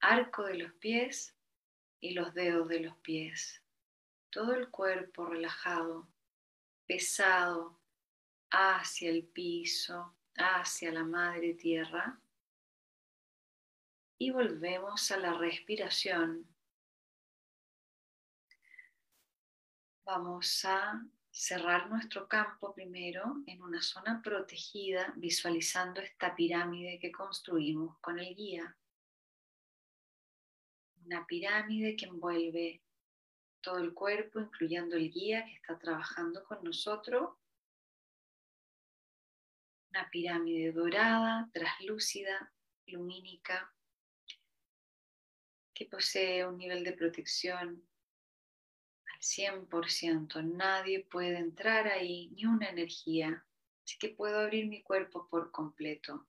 arco 0.00 0.44
de 0.44 0.58
los 0.58 0.72
pies 0.74 1.36
y 2.00 2.12
los 2.12 2.34
dedos 2.34 2.68
de 2.68 2.80
los 2.80 2.96
pies. 2.98 3.62
Todo 4.30 4.54
el 4.54 4.70
cuerpo 4.70 5.26
relajado, 5.26 6.08
pesado 6.86 7.80
hacia 8.50 9.10
el 9.10 9.24
piso, 9.26 10.16
hacia 10.36 10.92
la 10.92 11.04
madre 11.04 11.54
tierra. 11.54 12.20
Y 14.18 14.30
volvemos 14.30 15.10
a 15.10 15.16
la 15.16 15.32
respiración. 15.34 16.46
Vamos 20.04 20.64
a 20.64 21.02
cerrar 21.40 21.88
nuestro 21.88 22.28
campo 22.28 22.74
primero 22.74 23.36
en 23.46 23.62
una 23.62 23.80
zona 23.80 24.20
protegida, 24.22 25.14
visualizando 25.16 26.02
esta 26.02 26.34
pirámide 26.36 26.98
que 26.98 27.10
construimos 27.10 27.96
con 28.00 28.18
el 28.18 28.34
guía. 28.34 28.76
Una 31.06 31.26
pirámide 31.26 31.96
que 31.96 32.04
envuelve 32.04 32.82
todo 33.62 33.78
el 33.78 33.94
cuerpo, 33.94 34.38
incluyendo 34.38 34.96
el 34.96 35.10
guía 35.10 35.46
que 35.46 35.54
está 35.54 35.78
trabajando 35.78 36.44
con 36.44 36.62
nosotros. 36.62 37.30
Una 39.92 40.10
pirámide 40.10 40.72
dorada, 40.72 41.48
traslúcida, 41.54 42.52
lumínica, 42.84 43.74
que 45.72 45.86
posee 45.86 46.46
un 46.46 46.58
nivel 46.58 46.84
de 46.84 46.92
protección 46.92 47.89
100%. 49.20 50.42
Nadie 50.42 51.04
puede 51.04 51.38
entrar 51.38 51.86
ahí, 51.86 52.30
ni 52.30 52.46
una 52.46 52.70
energía. 52.70 53.44
Así 53.84 53.98
que 53.98 54.10
puedo 54.10 54.40
abrir 54.40 54.66
mi 54.66 54.82
cuerpo 54.82 55.28
por 55.28 55.50
completo. 55.50 56.26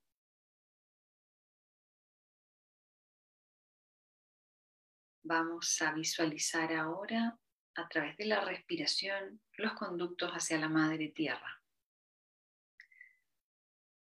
Vamos 5.23 5.81
a 5.81 5.93
visualizar 5.93 6.73
ahora 6.73 7.39
a 7.75 7.87
través 7.87 8.17
de 8.17 8.25
la 8.25 8.43
respiración 8.43 9.41
los 9.53 9.73
conductos 9.73 10.31
hacia 10.31 10.57
la 10.57 10.67
madre 10.67 11.09
tierra. 11.09 11.63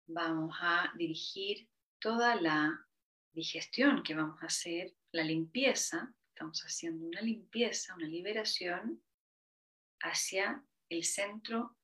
Vamos 0.06 0.56
a 0.62 0.94
dirigir 0.96 1.70
toda 2.00 2.36
la 2.36 2.88
digestión 3.34 4.04
que 4.04 4.16
vamos 4.16 4.42
a 4.44 4.48
hacer, 4.48 4.96
la 5.12 5.24
limpieza 5.24 6.14
Estamos 6.38 6.62
haciendo 6.62 7.04
una 7.08 7.22
limpieza, 7.22 7.96
una 7.96 8.06
liberación 8.06 9.02
hacia 10.02 10.64
el 10.88 11.04
centro 11.04 11.76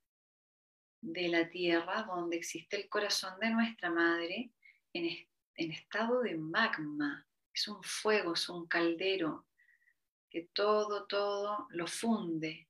de 1.01 1.28
la 1.28 1.49
tierra 1.49 2.04
donde 2.04 2.38
existe 2.38 2.76
el 2.76 2.88
corazón 2.88 3.39
de 3.39 3.49
nuestra 3.49 3.89
madre 3.89 4.51
en, 4.93 5.26
estado 5.56 6.22
de 6.22 6.38
magma. 6.38 7.28
Es 7.51 7.68
un 7.68 7.82
fuego, 7.82 8.34
es 8.34 8.47
un 8.47 8.68
caldero 8.68 9.47
que 10.30 10.49
todo, 10.54 11.08
todo 11.08 11.66
lo 11.72 11.88
funde 11.88 12.70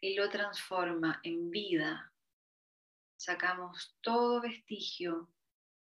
y 0.00 0.14
lo 0.14 0.30
transforma 0.30 1.18
en 1.24 1.50
vida. 1.50 2.14
Sacamos 3.16 3.96
todo 4.02 4.40
vestigio, 4.40 5.32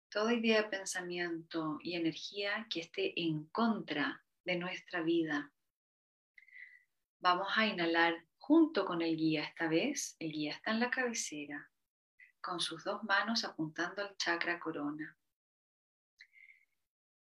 toda 0.09 0.33
idea 0.33 0.63
de 0.63 0.69
pensamiento 0.69 1.77
y 1.83 1.93
energía 1.93 2.65
que 2.71 2.79
esté 2.79 3.13
en 3.21 3.45
contra 3.49 4.23
de 4.47 4.55
nuestra 4.55 5.01
vida. 5.01 5.51
Vamos 7.19 7.49
a 7.57 7.67
inhalar 7.67 8.25
junto 8.37 8.85
con 8.85 9.01
el 9.01 9.17
guía 9.17 9.43
esta 9.43 9.67
vez. 9.67 10.15
El 10.19 10.31
guía 10.31 10.53
está 10.53 10.71
en 10.71 10.79
la 10.79 10.89
cabecera, 10.89 11.69
con 12.39 12.61
sus 12.61 12.85
dos 12.85 13.03
manos 13.03 13.43
apuntando 13.43 14.01
al 14.01 14.15
chakra 14.15 14.57
corona. 14.57 15.17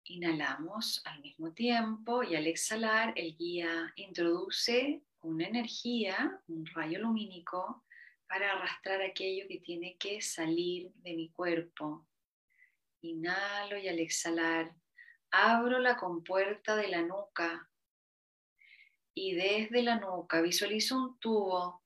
Inhalamos 0.03 1.01
al 1.05 1.19
mismo 1.21 1.51
tiempo 1.51 2.21
y 2.21 2.35
al 2.35 2.45
exhalar 2.45 3.13
el 3.15 3.35
guía 3.35 3.91
introduce 3.95 5.01
una 5.21 5.47
energía, 5.47 6.39
un 6.45 6.63
rayo 6.67 6.99
lumínico, 6.99 7.85
para 8.27 8.51
arrastrar 8.51 9.01
aquello 9.01 9.47
que 9.47 9.59
tiene 9.59 9.97
que 9.97 10.21
salir 10.21 10.91
de 10.97 11.15
mi 11.15 11.31
cuerpo. 11.31 12.07
Inhalo 13.01 13.79
y 13.79 13.87
al 13.87 13.97
exhalar 13.97 14.75
abro 15.31 15.79
la 15.79 15.97
compuerta 15.97 16.75
de 16.75 16.87
la 16.87 17.01
nuca 17.01 17.69
y 19.13 19.35
desde 19.35 19.83
la 19.83 19.99
nuca 19.99 20.41
visualizo 20.41 20.97
un 20.97 21.19
tubo 21.19 21.83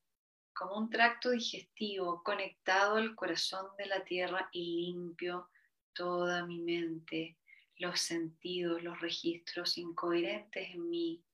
como 0.52 0.78
un 0.78 0.88
tracto 0.88 1.30
digestivo 1.30 2.22
conectado 2.22 2.96
al 2.96 3.14
corazón 3.14 3.66
de 3.76 3.86
la 3.86 4.04
tierra 4.04 4.48
y 4.52 4.86
limpio 4.86 5.50
toda 5.92 6.46
mi 6.46 6.60
mente, 6.60 7.38
los 7.76 8.00
sentidos, 8.00 8.82
los 8.82 9.00
registros 9.00 9.78
incoherentes 9.78 10.70
en 10.70 10.88
mí. 10.88 11.24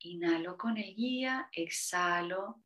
Inhalo 0.00 0.56
con 0.56 0.76
el 0.76 0.94
guía, 0.94 1.48
exhalo 1.52 2.62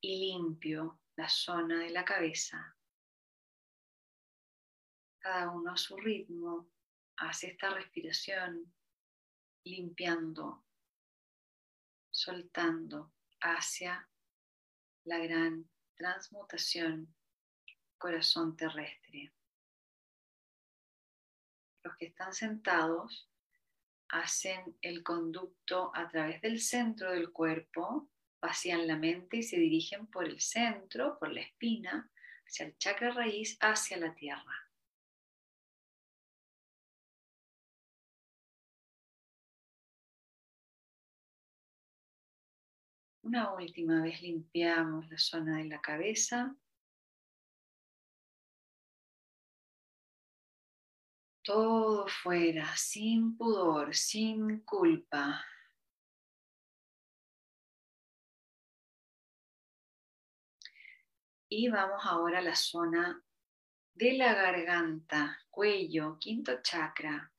y 0.00 0.32
limpio 0.32 1.00
la 1.16 1.28
zona 1.28 1.80
de 1.80 1.90
la 1.90 2.04
cabeza. 2.04 2.76
Cada 5.18 5.50
uno 5.50 5.72
a 5.72 5.76
su 5.76 5.96
ritmo 5.96 6.68
hace 7.22 7.48
esta 7.48 7.70
respiración 7.70 8.72
limpiando, 9.64 10.64
soltando 12.10 13.12
hacia 13.40 14.08
la 15.04 15.18
gran 15.18 15.70
transmutación 15.94 17.14
corazón 17.96 18.56
terrestre. 18.56 19.32
Los 21.84 21.96
que 21.96 22.06
están 22.06 22.34
sentados 22.34 23.30
hacen 24.08 24.76
el 24.82 25.04
conducto 25.04 25.92
a 25.94 26.08
través 26.08 26.40
del 26.42 26.60
centro 26.60 27.12
del 27.12 27.30
cuerpo, 27.30 28.10
vacían 28.40 28.86
la 28.88 28.96
mente 28.96 29.38
y 29.38 29.42
se 29.44 29.56
dirigen 29.58 30.08
por 30.08 30.26
el 30.26 30.40
centro, 30.40 31.18
por 31.20 31.32
la 31.32 31.40
espina, 31.40 32.10
hacia 32.44 32.66
el 32.66 32.76
chakra 32.78 33.12
raíz, 33.12 33.56
hacia 33.60 33.96
la 33.96 34.14
tierra. 34.14 34.61
Una 43.22 43.52
última 43.54 44.02
vez 44.02 44.20
limpiamos 44.20 45.08
la 45.08 45.16
zona 45.16 45.58
de 45.58 45.64
la 45.66 45.80
cabeza. 45.80 46.56
Todo 51.44 52.08
fuera, 52.08 52.76
sin 52.76 53.36
pudor, 53.36 53.94
sin 53.94 54.60
culpa. 54.64 55.44
Y 61.48 61.68
vamos 61.68 62.02
ahora 62.04 62.38
a 62.38 62.42
la 62.42 62.56
zona 62.56 63.22
de 63.94 64.12
la 64.14 64.34
garganta, 64.34 65.38
cuello, 65.50 66.18
quinto 66.18 66.60
chakra 66.62 67.31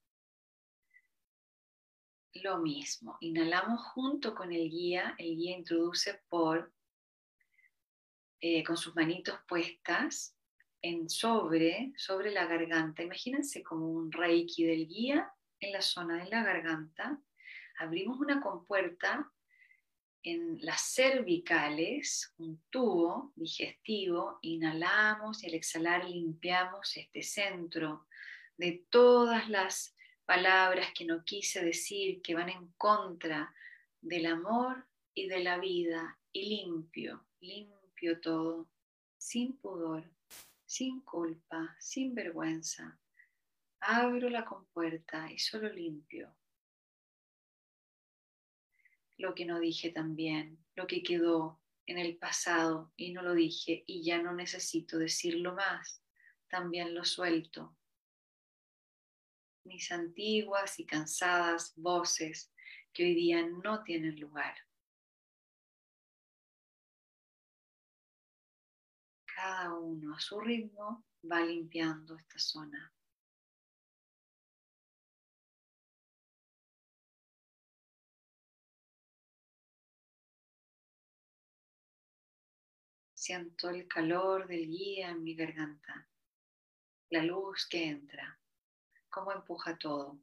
lo 2.36 2.58
mismo. 2.60 3.18
Inhalamos 3.22 3.82
junto 3.94 4.34
con 4.34 4.52
el 4.52 4.70
guía. 4.70 5.16
El 5.18 5.36
guía 5.36 5.58
introduce 5.58 6.22
por, 6.30 6.74
eh, 8.40 8.64
con 8.64 8.78
sus 8.78 8.96
manitos 8.96 9.40
puestas 9.48 10.36
en 10.82 11.10
sobre, 11.10 11.94
sobre 11.96 12.32
la 12.32 12.46
garganta. 12.46 13.04
Imagínense 13.04 13.64
como 13.64 13.90
un 13.90 14.12
reiki 14.12 14.66
del 14.66 14.88
guía 14.88 15.32
en 15.60 15.72
la 15.72 15.82
zona 15.82 16.24
de 16.24 16.30
la 16.30 16.44
garganta. 16.44 17.22
Abrimos 17.80 18.20
una 18.20 18.42
compuerta 18.42 19.32
en 20.24 20.58
las 20.62 20.94
cervicales, 20.94 22.34
un 22.38 22.62
tubo 22.70 23.34
digestivo. 23.36 24.40
Inhalamos 24.42 25.44
y 25.44 25.48
al 25.48 25.54
exhalar 25.54 26.10
limpiamos 26.10 26.98
este 26.98 27.22
centro 27.24 28.08
de 28.58 28.86
todas 28.90 29.50
las 29.50 29.96
palabras 30.26 30.92
que 30.96 31.06
no 31.06 31.24
quise 31.24 31.64
decir, 31.64 32.22
que 32.22 32.36
van 32.36 32.50
en 32.50 32.68
contra 32.78 33.54
del 34.02 34.26
amor 34.26 34.88
y 35.14 35.28
de 35.28 35.44
la 35.44 35.58
vida, 35.58 36.20
y 36.32 36.50
limpio, 36.50 37.26
limpio 37.40 38.20
todo, 38.20 38.70
sin 39.18 39.58
pudor, 39.58 40.10
sin 40.66 41.02
culpa, 41.02 41.76
sin 41.80 42.16
vergüenza. 42.16 43.00
Abro 43.80 44.30
la 44.30 44.46
compuerta 44.46 45.32
y 45.32 45.38
solo 45.38 45.70
limpio. 45.70 46.36
Lo 49.18 49.36
que 49.36 49.46
no 49.46 49.60
dije 49.60 49.92
también, 49.92 50.58
lo 50.76 50.88
que 50.88 51.04
quedó 51.04 51.62
en 51.86 52.00
el 52.00 52.18
pasado 52.18 52.92
y 52.96 53.12
no 53.12 53.22
lo 53.22 53.34
dije 53.34 53.84
y 53.86 54.04
ya 54.04 54.22
no 54.22 54.34
necesito 54.34 54.98
decirlo 54.98 55.54
más, 55.54 56.02
también 56.48 56.96
lo 56.96 57.04
suelto 57.04 57.76
mis 59.66 59.92
antiguas 59.92 60.80
y 60.80 60.86
cansadas 60.86 61.74
voces 61.76 62.52
que 62.94 63.04
hoy 63.04 63.16
día 63.16 63.46
no 63.48 63.84
tienen 63.84 64.20
lugar. 64.20 64.56
Cada 69.26 69.74
uno 69.74 70.16
a 70.16 70.20
su 70.20 70.40
ritmo 70.40 71.06
va 71.30 71.42
limpiando 71.42 72.18
esta 72.18 72.40
zona. 72.40 72.94
Siento 83.16 83.70
el 83.70 83.88
calor 83.88 84.48
del 84.48 84.68
guía 84.68 85.10
en 85.12 85.24
mi 85.24 85.34
garganta, 85.34 86.10
la 87.10 87.24
luz 87.24 87.66
que 87.70 87.86
entra, 87.86 88.38
cómo 89.14 89.32
empuja 89.32 89.78
todo. 89.78 90.20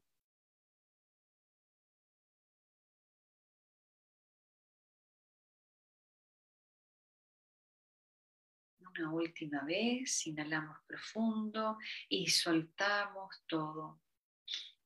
Una 8.81 9.13
última 9.13 9.63
vez, 9.63 10.27
inhalamos 10.27 10.77
profundo 10.89 11.79
y 12.09 12.27
soltamos 12.27 13.45
todo, 13.47 14.01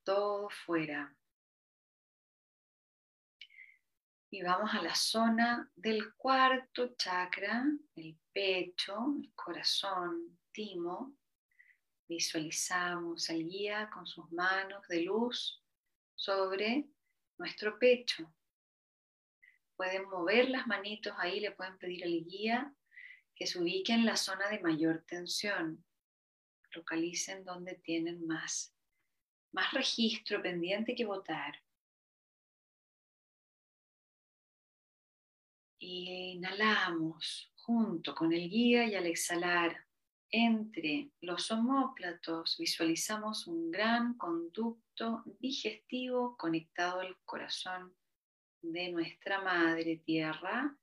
todo 0.05 0.51
fuera. 0.51 1.17
Y 4.31 4.43
vamos 4.43 4.75
a 4.75 4.83
la 4.83 4.95
zona 4.95 5.71
del 5.75 6.15
cuarto 6.15 6.95
chakra, 6.97 7.65
el 7.97 8.19
pecho, 8.33 9.15
el 9.23 9.33
corazón, 9.35 10.39
timo. 10.53 11.17
Visualizamos 12.09 13.31
al 13.31 13.45
guía 13.45 13.89
con 13.91 14.07
sus 14.07 14.31
manos 14.31 14.87
de 14.89 15.03
luz 15.03 15.63
sobre 16.15 16.87
nuestro 17.39 17.79
pecho. 17.79 18.33
Pueden 19.77 20.09
mover 20.09 20.51
las 20.51 20.67
manitos 20.67 21.15
ahí, 21.19 21.41
le 21.41 21.53
pueden 21.53 21.79
pedir 21.79 22.05
al 22.05 22.25
guía 22.25 22.75
que 23.35 23.47
se 23.47 23.59
ubique 23.59 23.93
en 23.93 24.05
la 24.05 24.17
zona 24.17 24.49
de 24.49 24.61
mayor 24.61 25.03
tensión. 25.07 25.85
Localicen 26.73 27.45
donde 27.45 27.75
tienen 27.77 28.27
más, 28.27 28.75
más 29.53 29.73
registro 29.73 30.43
pendiente 30.43 30.95
que 30.95 31.07
votar. 31.07 31.63
Inhalamos 35.79 37.53
junto 37.57 38.15
con 38.15 38.33
el 38.33 38.49
guía 38.49 38.85
y 38.87 38.95
al 38.95 39.07
exhalar 39.07 39.84
entre 40.31 41.11
los 41.21 41.51
homóplatos 41.51 42.57
visualizamos 42.59 43.47
un 43.47 43.71
gran 43.71 44.15
conducto 44.15 45.23
digestivo 45.39 46.37
conectado 46.37 47.01
al 47.01 47.17
corazón 47.25 47.95
de 48.63 48.91
nuestra 48.91 49.43
madre 49.43 49.97
tierra 49.99 50.77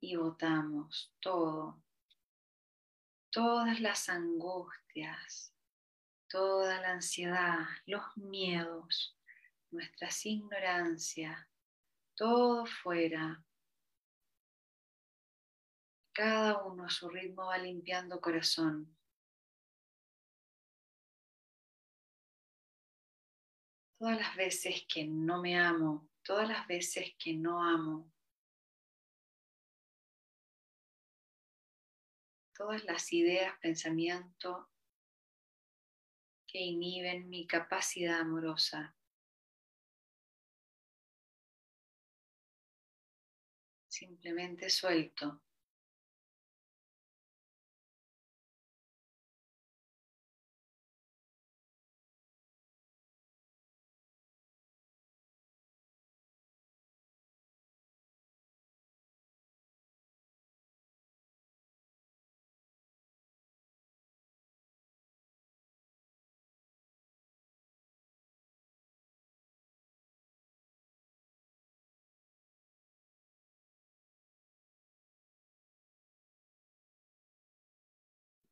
y 0.00 0.16
botamos 0.16 1.12
todo, 1.20 1.82
todas 3.30 3.80
las 3.80 4.08
angustias, 4.08 5.54
toda 6.28 6.80
la 6.80 6.92
ansiedad, 6.92 7.66
los 7.86 8.16
miedos, 8.16 9.16
nuestras 9.70 10.24
ignorancias, 10.26 11.38
todo 12.14 12.66
fuera 12.66 13.44
cada 16.12 16.62
uno 16.64 16.84
a 16.84 16.90
su 16.90 17.08
ritmo 17.08 17.46
va 17.46 17.58
limpiando 17.58 18.20
corazón. 18.20 18.96
Todas 23.98 24.18
las 24.18 24.34
veces 24.36 24.86
que 24.88 25.04
no 25.04 25.40
me 25.42 25.58
amo, 25.58 26.08
todas 26.22 26.48
las 26.48 26.66
veces 26.66 27.14
que 27.18 27.34
no 27.34 27.62
amo, 27.62 28.10
todas 32.54 32.84
las 32.84 33.12
ideas, 33.12 33.58
pensamientos 33.60 34.66
que 36.46 36.58
inhiben 36.58 37.28
mi 37.28 37.46
capacidad 37.46 38.20
amorosa. 38.20 38.94
Simplemente 43.88 44.68
suelto. 44.68 45.40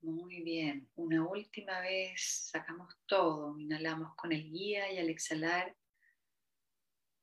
Muy 0.09 0.41
bien. 0.41 0.89
Una 0.97 1.23
última 1.23 1.81
vez 1.81 2.49
sacamos 2.51 2.95
todo, 3.05 3.59
inhalamos 3.59 4.15
con 4.15 4.33
el 4.33 4.51
guía 4.51 4.91
y 4.91 4.97
al 4.97 5.11
exhalar 5.11 5.77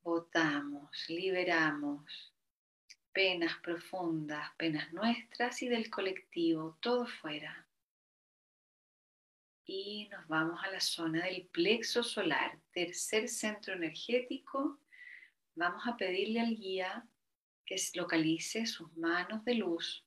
botamos, 0.03 0.91
liberamos 1.09 2.31
penas 3.11 3.57
profundas, 3.63 4.51
penas 4.55 4.93
nuestras 4.93 5.63
y 5.63 5.67
del 5.67 5.89
colectivo, 5.89 6.77
todo 6.79 7.07
fuera. 7.07 7.67
Y 9.65 10.07
nos 10.09 10.27
vamos 10.27 10.63
a 10.63 10.69
la 10.69 10.79
zona 10.79 11.25
del 11.25 11.47
plexo 11.47 12.03
solar, 12.03 12.59
tercer 12.71 13.27
centro 13.29 13.73
energético. 13.73 14.79
Vamos 15.55 15.87
a 15.87 15.97
pedirle 15.97 16.39
al 16.39 16.55
guía 16.55 17.07
que 17.65 17.77
localice 17.95 18.67
sus 18.67 18.95
manos 18.95 19.43
de 19.43 19.55
luz 19.55 20.05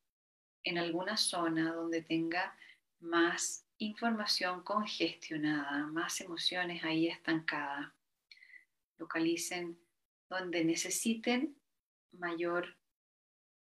en 0.62 0.78
alguna 0.78 1.16
zona 1.16 1.72
donde 1.72 2.02
tenga 2.02 2.56
más 3.00 3.66
información 3.78 4.62
congestionada, 4.62 5.86
más 5.86 6.20
emociones 6.20 6.82
ahí 6.84 7.08
estancadas. 7.08 7.92
Localicen 8.98 9.78
donde 10.28 10.64
necesiten 10.64 11.56
mayor 12.12 12.76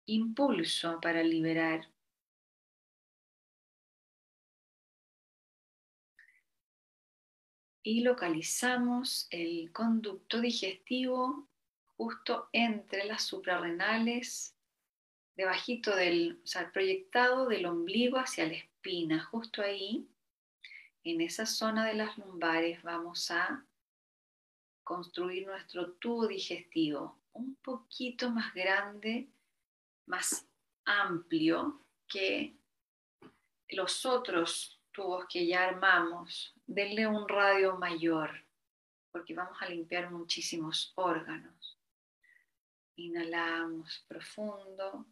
impulso 0.06 1.00
para 1.02 1.22
liberar. 1.24 1.92
Y 7.84 8.02
localizamos 8.02 9.28
el 9.30 9.72
conducto 9.72 10.42
digestivo 10.42 11.48
justo 11.96 12.50
entre 12.52 13.06
las 13.06 13.24
suprarrenales 13.24 14.58
debajito 15.38 15.96
del, 15.96 16.42
o 16.44 16.48
sea, 16.48 16.72
proyectado 16.72 17.48
del 17.48 17.68
ombligo 17.68 18.18
hacia 18.18 18.48
la 18.48 18.56
justo 19.32 19.62
ahí, 19.62 20.08
en 21.04 21.22
esa 21.22 21.46
zona 21.46 21.86
de 21.86 21.94
las 21.94 22.18
lumbares 22.18 22.82
vamos 22.84 23.32
a 23.32 23.66
construir 24.84 25.46
nuestro 25.46 25.94
tubo 25.94 26.28
digestivo 26.28 27.20
un 27.34 27.56
poquito 27.56 28.32
más 28.32 28.54
grande, 28.54 29.30
más 30.06 30.48
amplio 30.86 31.86
que 32.08 32.58
los 33.70 34.06
otros 34.06 34.82
tubos 34.92 35.26
que 35.30 35.46
ya 35.46 35.68
armamos. 35.68 36.56
Denle 36.66 37.08
un 37.08 37.28
radio 37.28 37.78
mayor, 37.78 38.46
porque 39.12 39.34
vamos 39.34 39.58
a 39.62 39.70
limpiar 39.70 40.10
muchísimos 40.12 40.94
órganos. 40.96 41.78
Inhalamos 42.96 44.06
profundo. 44.08 45.06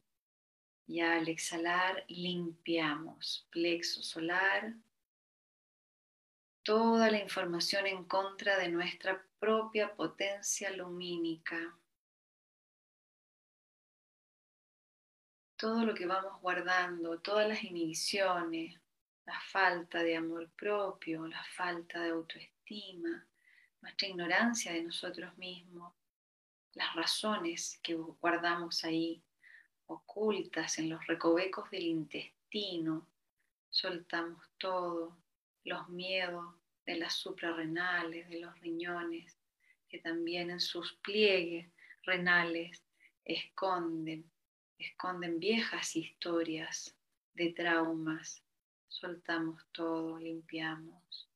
Y 0.87 0.99
al 1.01 1.27
exhalar 1.27 2.05
limpiamos 2.07 3.47
plexo 3.51 4.03
solar, 4.03 4.75
toda 6.63 7.11
la 7.11 7.19
información 7.19 7.85
en 7.87 8.05
contra 8.05 8.57
de 8.57 8.69
nuestra 8.69 9.23
propia 9.39 9.95
potencia 9.95 10.71
lumínica. 10.71 11.77
Todo 15.57 15.85
lo 15.85 15.93
que 15.93 16.05
vamos 16.05 16.41
guardando, 16.41 17.19
todas 17.19 17.47
las 17.47 17.63
inhibiciones, 17.63 18.79
la 19.25 19.39
falta 19.51 20.03
de 20.03 20.17
amor 20.17 20.49
propio, 20.51 21.27
la 21.27 21.43
falta 21.55 22.01
de 22.01 22.09
autoestima, 22.09 23.27
nuestra 23.81 24.07
ignorancia 24.07 24.73
de 24.73 24.83
nosotros 24.83 25.37
mismos, 25.37 25.93
las 26.73 26.93
razones 26.95 27.79
que 27.81 27.93
guardamos 27.93 28.83
ahí 28.83 29.23
ocultas 29.87 30.77
en 30.79 30.89
los 30.89 31.05
recovecos 31.07 31.69
del 31.71 31.83
intestino, 31.83 33.07
soltamos 33.69 34.43
todo, 34.57 35.17
los 35.63 35.89
miedos, 35.89 36.55
de 36.85 36.97
las 36.97 37.15
suprarrenales, 37.15 38.29
de 38.29 38.39
los 38.39 38.59
riñones, 38.61 39.37
que 39.89 39.99
también 39.99 40.51
en 40.51 40.59
sus 40.59 40.93
pliegues 41.03 41.67
renales 42.03 42.83
esconden, 43.23 44.29
esconden 44.77 45.39
viejas 45.39 45.95
historias 45.95 46.95
de 47.33 47.53
traumas. 47.53 48.43
Soltamos 48.87 49.65
todo, 49.71 50.19
limpiamos. 50.19 51.29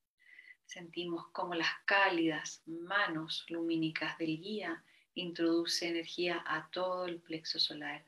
Sentimos 0.66 1.28
como 1.32 1.56
las 1.56 1.72
cálidas 1.86 2.62
manos 2.68 3.46
lumínicas 3.50 4.18
del 4.20 4.40
guía 4.40 4.84
introduce 5.16 5.88
energía 5.88 6.44
a 6.46 6.70
todo 6.70 7.06
el 7.06 7.20
plexo 7.20 7.60
solar. 7.60 8.06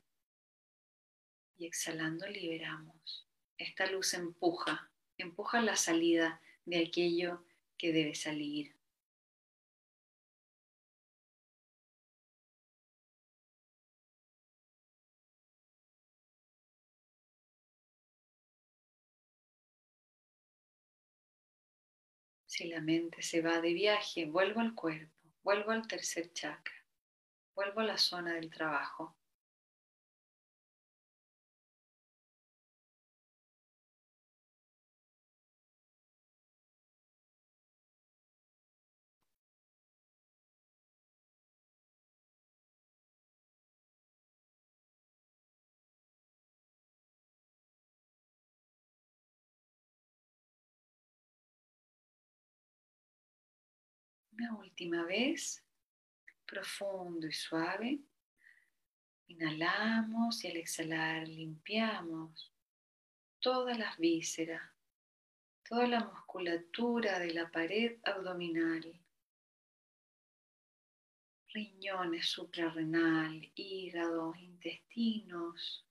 Y 1.62 1.66
exhalando 1.66 2.26
liberamos. 2.26 3.24
Esta 3.56 3.86
luz 3.86 4.14
empuja, 4.14 4.90
empuja 5.16 5.60
la 5.60 5.76
salida 5.76 6.42
de 6.64 6.84
aquello 6.84 7.44
que 7.78 7.92
debe 7.92 8.16
salir. 8.16 8.74
Si 22.44 22.66
la 22.66 22.80
mente 22.80 23.22
se 23.22 23.40
va 23.40 23.60
de 23.60 23.72
viaje, 23.72 24.26
vuelvo 24.26 24.58
al 24.58 24.74
cuerpo, 24.74 25.14
vuelvo 25.44 25.70
al 25.70 25.86
tercer 25.86 26.32
chakra, 26.32 26.74
vuelvo 27.54 27.82
a 27.82 27.84
la 27.84 27.98
zona 27.98 28.34
del 28.34 28.50
trabajo. 28.50 29.16
Una 54.42 54.54
última 54.56 55.04
vez, 55.04 55.64
profundo 56.44 57.28
y 57.28 57.32
suave. 57.32 58.00
Inhalamos 59.28 60.42
y 60.42 60.48
al 60.48 60.56
exhalar 60.56 61.28
limpiamos 61.28 62.52
todas 63.38 63.78
las 63.78 63.96
vísceras, 63.98 64.60
toda 65.62 65.86
la 65.86 66.00
musculatura 66.00 67.20
de 67.20 67.34
la 67.34 67.52
pared 67.52 68.00
abdominal, 68.02 69.00
riñones 71.54 72.26
suprarrenal, 72.26 73.48
hígado, 73.54 74.34
intestinos, 74.34 75.86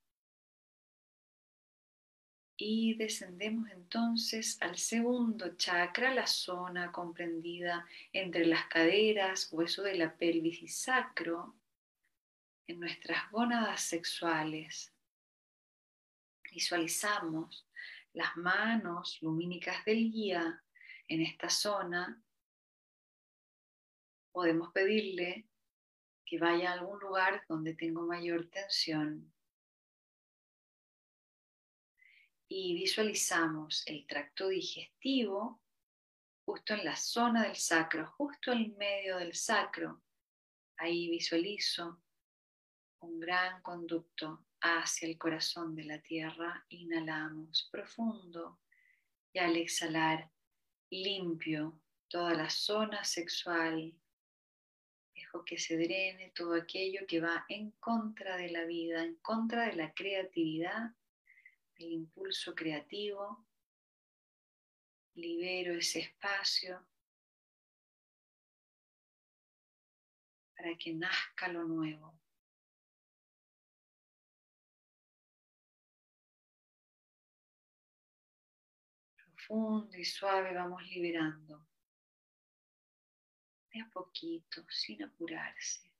y 2.63 2.93
descendemos 2.93 3.71
entonces 3.71 4.61
al 4.61 4.77
segundo 4.77 5.55
chakra, 5.57 6.13
la 6.13 6.27
zona 6.27 6.91
comprendida 6.91 7.87
entre 8.13 8.45
las 8.45 8.67
caderas, 8.67 9.49
hueso 9.51 9.81
de 9.81 9.95
la 9.95 10.15
pelvis 10.15 10.61
y 10.61 10.67
sacro, 10.67 11.55
en 12.67 12.79
nuestras 12.79 13.31
gónadas 13.31 13.81
sexuales. 13.81 14.93
Visualizamos 16.51 17.67
las 18.13 18.37
manos 18.37 19.17
lumínicas 19.23 19.83
del 19.83 20.11
guía 20.11 20.63
en 21.07 21.21
esta 21.21 21.49
zona. 21.49 22.21
Podemos 24.31 24.71
pedirle 24.71 25.47
que 26.23 26.37
vaya 26.37 26.69
a 26.69 26.73
algún 26.73 26.99
lugar 26.99 27.43
donde 27.49 27.73
tengo 27.73 28.03
mayor 28.03 28.45
tensión 28.51 29.33
y 32.53 32.73
visualizamos 32.73 33.81
el 33.85 34.05
tracto 34.05 34.49
digestivo 34.49 35.61
justo 36.45 36.73
en 36.73 36.83
la 36.83 36.97
zona 36.97 37.43
del 37.43 37.55
sacro, 37.55 38.11
justo 38.17 38.51
en 38.51 38.75
medio 38.75 39.19
del 39.19 39.33
sacro. 39.33 40.03
Ahí 40.75 41.09
visualizo 41.09 42.03
un 42.99 43.21
gran 43.21 43.61
conducto 43.61 44.47
hacia 44.59 45.07
el 45.07 45.17
corazón 45.17 45.75
de 45.75 45.85
la 45.85 46.01
tierra. 46.01 46.65
Inhalamos 46.67 47.69
profundo 47.71 48.59
y 49.31 49.39
al 49.39 49.55
exhalar 49.55 50.29
limpio 50.89 51.79
toda 52.09 52.33
la 52.33 52.49
zona 52.49 53.05
sexual. 53.05 53.95
Dejo 55.15 55.45
que 55.45 55.57
se 55.57 55.77
drene 55.77 56.33
todo 56.35 56.55
aquello 56.55 57.07
que 57.07 57.21
va 57.21 57.45
en 57.47 57.71
contra 57.79 58.35
de 58.35 58.49
la 58.49 58.65
vida, 58.65 59.05
en 59.05 59.15
contra 59.21 59.67
de 59.67 59.73
la 59.77 59.93
creatividad 59.93 60.91
el 61.81 61.91
impulso 61.93 62.53
creativo, 62.53 63.45
libero 65.15 65.73
ese 65.73 65.99
espacio 65.99 66.87
para 70.55 70.77
que 70.77 70.93
nazca 70.93 71.47
lo 71.47 71.63
nuevo. 71.63 72.19
Profundo 79.15 79.97
y 79.97 80.05
suave 80.05 80.53
vamos 80.53 80.83
liberando. 80.83 81.67
De 83.73 83.81
a 83.81 83.89
poquito, 83.89 84.63
sin 84.69 85.03
apurarse. 85.03 85.90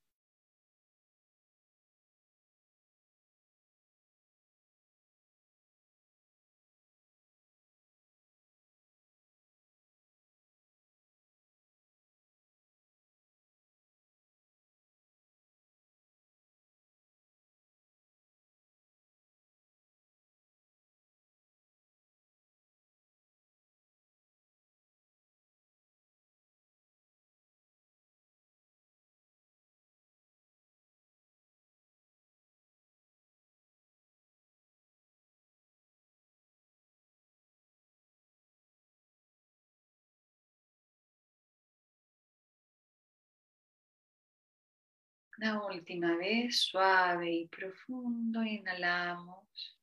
Una 45.42 45.66
última 45.66 46.18
vez, 46.18 46.62
suave 46.66 47.32
y 47.32 47.48
profundo, 47.48 48.44
inhalamos 48.44 49.76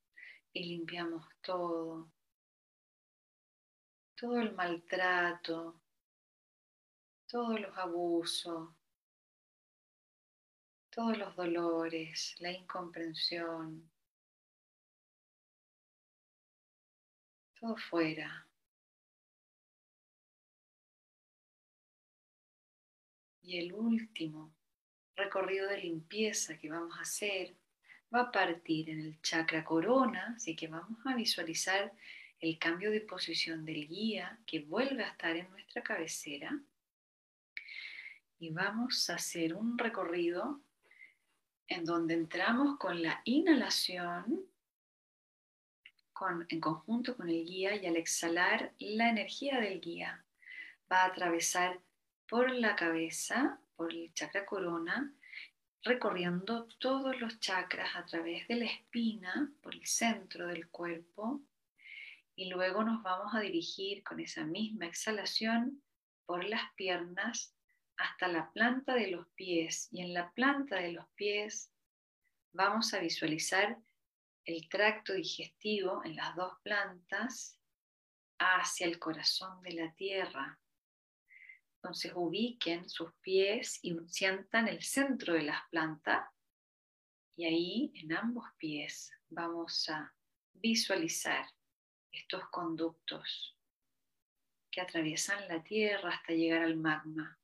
y 0.52 0.62
limpiamos 0.62 1.26
todo, 1.40 2.12
todo 4.14 4.38
el 4.38 4.54
maltrato, 4.54 5.82
todos 7.26 7.60
los 7.60 7.76
abusos, 7.76 8.70
todos 10.90 11.18
los 11.18 11.34
dolores, 11.34 12.36
la 12.38 12.52
incomprensión, 12.52 13.90
todo 17.58 17.76
fuera. 17.76 18.46
Y 23.42 23.58
el 23.58 23.72
último 23.72 24.57
recorrido 25.18 25.68
de 25.68 25.78
limpieza 25.78 26.56
que 26.56 26.70
vamos 26.70 26.96
a 26.98 27.02
hacer 27.02 27.54
va 28.14 28.22
a 28.22 28.32
partir 28.32 28.88
en 28.88 29.00
el 29.00 29.20
chakra 29.20 29.64
corona, 29.64 30.34
así 30.36 30.56
que 30.56 30.68
vamos 30.68 30.98
a 31.04 31.14
visualizar 31.14 31.92
el 32.40 32.58
cambio 32.58 32.90
de 32.90 33.00
posición 33.00 33.64
del 33.64 33.86
guía 33.86 34.38
que 34.46 34.60
vuelve 34.60 35.04
a 35.04 35.08
estar 35.08 35.36
en 35.36 35.50
nuestra 35.50 35.82
cabecera. 35.82 36.58
Y 38.38 38.50
vamos 38.50 39.10
a 39.10 39.16
hacer 39.16 39.54
un 39.54 39.76
recorrido 39.76 40.60
en 41.66 41.84
donde 41.84 42.14
entramos 42.14 42.78
con 42.78 43.02
la 43.02 43.20
inhalación 43.24 44.46
en 46.48 46.60
conjunto 46.60 47.16
con 47.16 47.28
el 47.28 47.44
guía 47.44 47.76
y 47.76 47.86
al 47.86 47.96
exhalar 47.96 48.72
la 48.78 49.08
energía 49.08 49.60
del 49.60 49.80
guía 49.80 50.24
va 50.90 51.02
a 51.02 51.06
atravesar 51.06 51.80
por 52.28 52.50
la 52.50 52.74
cabeza 52.74 53.60
por 53.78 53.94
el 53.94 54.12
chakra 54.12 54.44
corona, 54.44 55.14
recorriendo 55.84 56.66
todos 56.80 57.18
los 57.20 57.38
chakras 57.38 57.94
a 57.94 58.04
través 58.04 58.48
de 58.48 58.56
la 58.56 58.64
espina, 58.64 59.52
por 59.62 59.72
el 59.72 59.86
centro 59.86 60.48
del 60.48 60.68
cuerpo, 60.68 61.40
Y 62.34 62.48
luego 62.50 62.84
nos 62.84 63.02
vamos 63.02 63.34
a 63.34 63.40
dirigir 63.40 64.04
con 64.04 64.20
esa 64.20 64.44
misma 64.44 64.86
exhalación 64.86 65.82
por 66.24 66.44
las 66.44 66.72
piernas 66.74 67.52
hasta 67.96 68.28
la 68.28 68.52
planta 68.52 68.94
de 68.94 69.08
los 69.08 69.26
pies. 69.34 69.88
Y 69.90 70.02
en 70.02 70.14
la 70.14 70.30
planta 70.32 70.76
de 70.76 70.92
los 70.92 71.06
pies 71.16 71.72
vamos 72.52 72.94
a 72.94 73.00
visualizar 73.00 73.76
el 74.44 74.68
tracto 74.68 75.14
digestivo 75.14 76.00
en 76.04 76.14
las 76.14 76.36
dos 76.36 76.52
plantas 76.62 77.58
hacia 78.38 78.86
el 78.86 79.00
corazón 79.00 79.60
de 79.62 79.72
la 79.72 79.92
tierra. 79.94 80.58
Entonces 81.88 82.12
ubiquen 82.14 82.86
sus 82.86 83.14
pies 83.22 83.78
y 83.82 83.96
sientan 84.08 84.68
el 84.68 84.82
centro 84.82 85.32
de 85.32 85.44
las 85.44 85.62
plantas 85.70 86.28
y 87.34 87.46
ahí 87.46 87.92
en 87.94 88.12
ambos 88.12 88.44
pies 88.58 89.10
vamos 89.30 89.88
a 89.88 90.14
visualizar 90.52 91.46
estos 92.12 92.46
conductos 92.50 93.56
que 94.70 94.82
atraviesan 94.82 95.48
la 95.48 95.62
tierra 95.64 96.10
hasta 96.10 96.34
llegar 96.34 96.64
al 96.64 96.76
magma. 96.76 97.40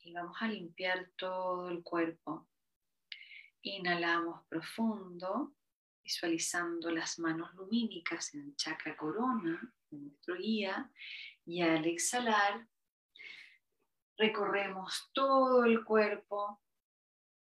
Y 0.00 0.12
vamos 0.12 0.36
a 0.40 0.48
limpiar 0.48 1.10
todo 1.16 1.70
el 1.70 1.82
cuerpo. 1.82 2.46
Inhalamos 3.62 4.44
profundo, 4.48 5.54
visualizando 6.04 6.90
las 6.90 7.18
manos 7.18 7.54
lumínicas 7.54 8.34
en 8.34 8.54
chakra 8.56 8.94
corona 8.98 9.72
de 9.88 9.96
nuestro 9.96 10.36
guía. 10.36 10.92
Y 11.46 11.62
al 11.62 11.86
exhalar, 11.86 12.68
recorremos 14.18 15.10
todo 15.12 15.64
el 15.64 15.84
cuerpo 15.84 16.60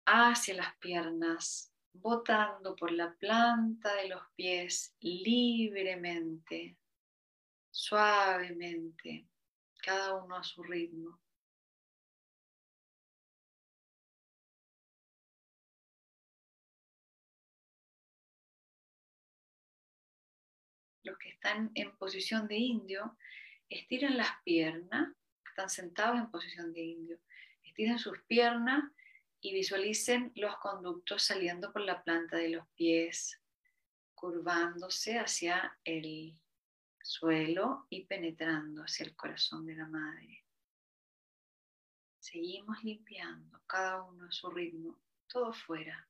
hacia 0.06 0.54
las 0.54 0.76
piernas, 0.76 1.72
botando 1.92 2.76
por 2.76 2.92
la 2.92 3.14
planta 3.14 3.94
de 3.94 4.08
los 4.08 4.22
pies 4.36 4.94
libremente, 5.00 6.76
suavemente, 7.70 9.26
cada 9.82 10.22
uno 10.22 10.36
a 10.36 10.44
su 10.44 10.62
ritmo. 10.62 11.18
Los 21.02 21.16
que 21.16 21.30
están 21.30 21.70
en 21.74 21.96
posición 21.96 22.46
de 22.46 22.56
indio, 22.56 23.16
estiran 23.70 24.18
las 24.18 24.30
piernas, 24.44 25.08
están 25.60 25.68
sentados 25.68 26.18
en 26.18 26.30
posición 26.30 26.72
de 26.72 26.80
indio, 26.80 27.18
estiran 27.62 27.98
sus 27.98 28.18
piernas 28.22 28.82
y 29.42 29.52
visualicen 29.52 30.32
los 30.36 30.56
conductos 30.56 31.22
saliendo 31.22 31.70
por 31.70 31.82
la 31.82 32.02
planta 32.02 32.38
de 32.38 32.48
los 32.48 32.66
pies, 32.68 33.38
curvándose 34.14 35.18
hacia 35.18 35.78
el 35.84 36.34
suelo 37.02 37.86
y 37.90 38.06
penetrando 38.06 38.84
hacia 38.84 39.04
el 39.04 39.14
corazón 39.14 39.66
de 39.66 39.74
la 39.74 39.86
madre. 39.86 40.46
Seguimos 42.18 42.82
limpiando, 42.82 43.60
cada 43.66 44.02
uno 44.02 44.28
a 44.28 44.32
su 44.32 44.48
ritmo, 44.50 44.98
todo 45.26 45.52
fuera. 45.52 46.08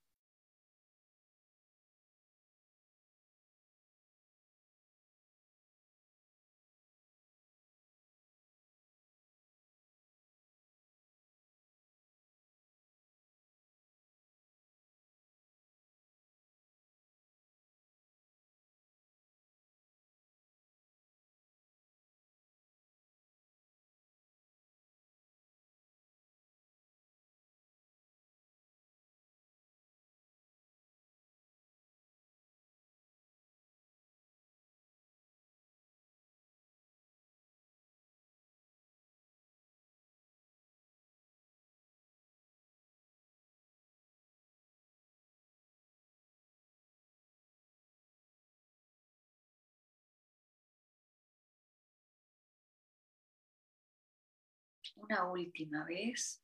Una 55.03 55.25
última 55.25 55.85
vez, 55.85 56.43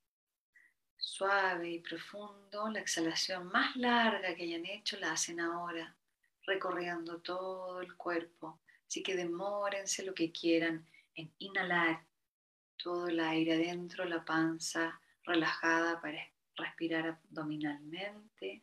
suave 0.97 1.71
y 1.71 1.79
profundo, 1.81 2.69
la 2.71 2.81
exhalación 2.81 3.49
más 3.49 3.77
larga 3.77 4.35
que 4.35 4.45
hayan 4.45 4.65
hecho 4.65 4.99
la 4.99 5.13
hacen 5.13 5.41
ahora, 5.41 5.95
recorriendo 6.47 7.21
todo 7.21 7.81
el 7.81 7.95
cuerpo. 7.97 8.61
Así 8.87 9.03
que 9.03 9.15
demórense 9.15 10.05
lo 10.05 10.15
que 10.15 10.33
quieran 10.33 10.87
en 11.15 11.33
inhalar 11.39 12.05
todo 12.77 13.09
el 13.09 13.21
aire 13.21 13.55
adentro, 13.55 14.05
la 14.05 14.25
panza 14.25 15.01
relajada 15.25 16.01
para 16.01 16.19
respirar 16.57 17.07
abdominalmente. 17.09 18.63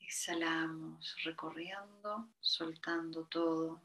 Exhalamos 0.00 1.16
recorriendo, 1.24 2.28
soltando 2.40 3.24
todo. 3.26 3.80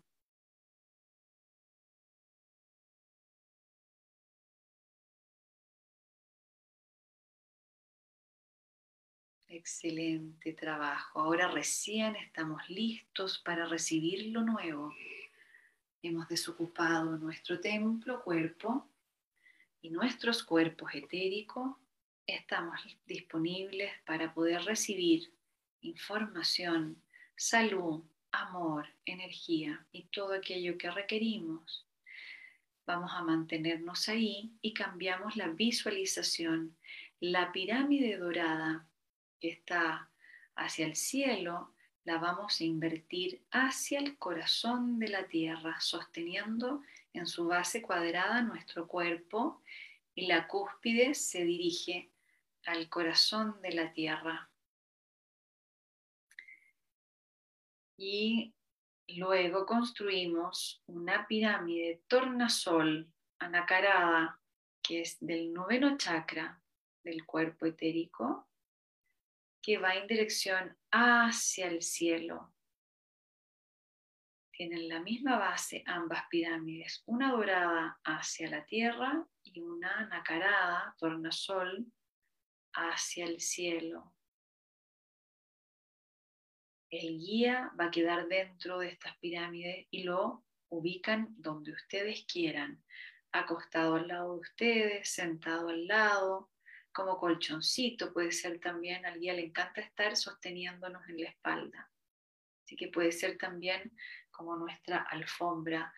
Excelente 9.57 10.53
trabajo. 10.53 11.19
Ahora 11.19 11.47
recién 11.47 12.15
estamos 12.15 12.61
listos 12.69 13.39
para 13.39 13.65
recibir 13.65 14.27
lo 14.27 14.43
nuevo. 14.43 14.93
Hemos 16.03 16.27
desocupado 16.27 17.17
nuestro 17.17 17.59
templo, 17.59 18.23
cuerpo, 18.23 18.87
y 19.81 19.89
nuestros 19.89 20.43
cuerpos 20.43 20.93
etéricos. 20.93 21.75
Estamos 22.27 22.79
disponibles 23.07 23.91
para 24.05 24.31
poder 24.31 24.61
recibir 24.61 25.33
información, 25.81 27.01
salud, 27.35 28.03
amor, 28.31 28.87
energía 29.05 29.87
y 29.91 30.03
todo 30.03 30.33
aquello 30.35 30.77
que 30.77 30.91
requerimos. 30.91 31.87
Vamos 32.85 33.09
a 33.11 33.23
mantenernos 33.23 34.07
ahí 34.07 34.51
y 34.61 34.75
cambiamos 34.75 35.35
la 35.35 35.47
visualización. 35.47 36.77
La 37.19 37.51
pirámide 37.51 38.17
dorada 38.17 38.87
que 39.39 39.49
está 39.49 40.09
hacia 40.55 40.85
el 40.85 40.95
cielo, 40.95 41.73
la 42.03 42.17
vamos 42.17 42.61
a 42.61 42.63
invertir 42.63 43.43
hacia 43.51 43.99
el 43.99 44.17
corazón 44.17 44.97
de 44.97 45.09
la 45.09 45.27
tierra, 45.27 45.79
sosteniendo 45.81 46.81
en 47.13 47.27
su 47.27 47.47
base 47.47 47.81
cuadrada 47.81 48.41
nuestro 48.41 48.87
cuerpo 48.87 49.61
y 50.15 50.27
la 50.27 50.47
cúspide 50.47 51.13
se 51.13 51.43
dirige 51.43 52.11
al 52.65 52.89
corazón 52.89 53.61
de 53.61 53.71
la 53.73 53.91
tierra. 53.93 54.49
Y 57.97 58.53
luego 59.07 59.65
construimos 59.65 60.81
una 60.85 61.27
pirámide 61.27 62.03
tornasol 62.07 63.11
anacarada, 63.39 64.39
que 64.81 65.01
es 65.01 65.17
del 65.19 65.53
noveno 65.53 65.97
chakra 65.97 66.61
del 67.03 67.25
cuerpo 67.25 67.65
etérico, 67.65 68.46
que 69.67 69.77
va 69.77 69.95
en 69.95 70.07
dirección 70.07 70.77
hacia 70.91 71.67
el 71.67 71.81
cielo. 71.81 72.53
Tienen 74.49 74.87
la 74.87 75.01
misma 75.01 75.37
base 75.37 75.83
ambas 75.85 76.23
pirámides, 76.29 77.03
una 77.05 77.33
dorada 77.33 77.99
hacia 78.05 78.49
la 78.49 78.63
tierra 78.63 79.27
y 79.43 79.59
una 79.59 80.07
nacarada, 80.07 80.95
tornasol, 80.97 81.85
hacia 82.75 83.25
el 83.25 83.41
cielo. 83.41 84.15
El 86.89 87.19
guía 87.19 87.69
va 87.77 87.87
a 87.87 87.91
quedar 87.91 88.29
dentro 88.29 88.79
de 88.79 88.87
estas 88.87 89.17
pirámides 89.17 89.85
y 89.91 90.03
lo 90.03 90.45
ubican 90.69 91.35
donde 91.37 91.73
ustedes 91.73 92.23
quieran, 92.23 92.81
acostado 93.33 93.95
al 93.95 94.07
lado 94.07 94.35
de 94.35 94.39
ustedes, 94.39 95.09
sentado 95.09 95.67
al 95.67 95.87
lado, 95.87 96.49
como 96.97 97.19
colchoncito, 97.19 98.11
puede 98.11 98.31
ser 98.31 98.59
también, 98.59 99.05
al 99.05 99.19
guía 99.19 99.35
le 99.35 99.45
encanta 99.45 99.81
estar 99.81 100.17
sosteniéndonos 100.17 101.07
en 101.07 101.21
la 101.21 101.29
espalda. 101.29 101.91
Así 102.63 102.75
que 102.75 102.87
puede 102.87 103.11
ser 103.11 103.37
también 103.37 103.95
como 104.31 104.55
nuestra 104.55 105.03
alfombra 105.03 105.93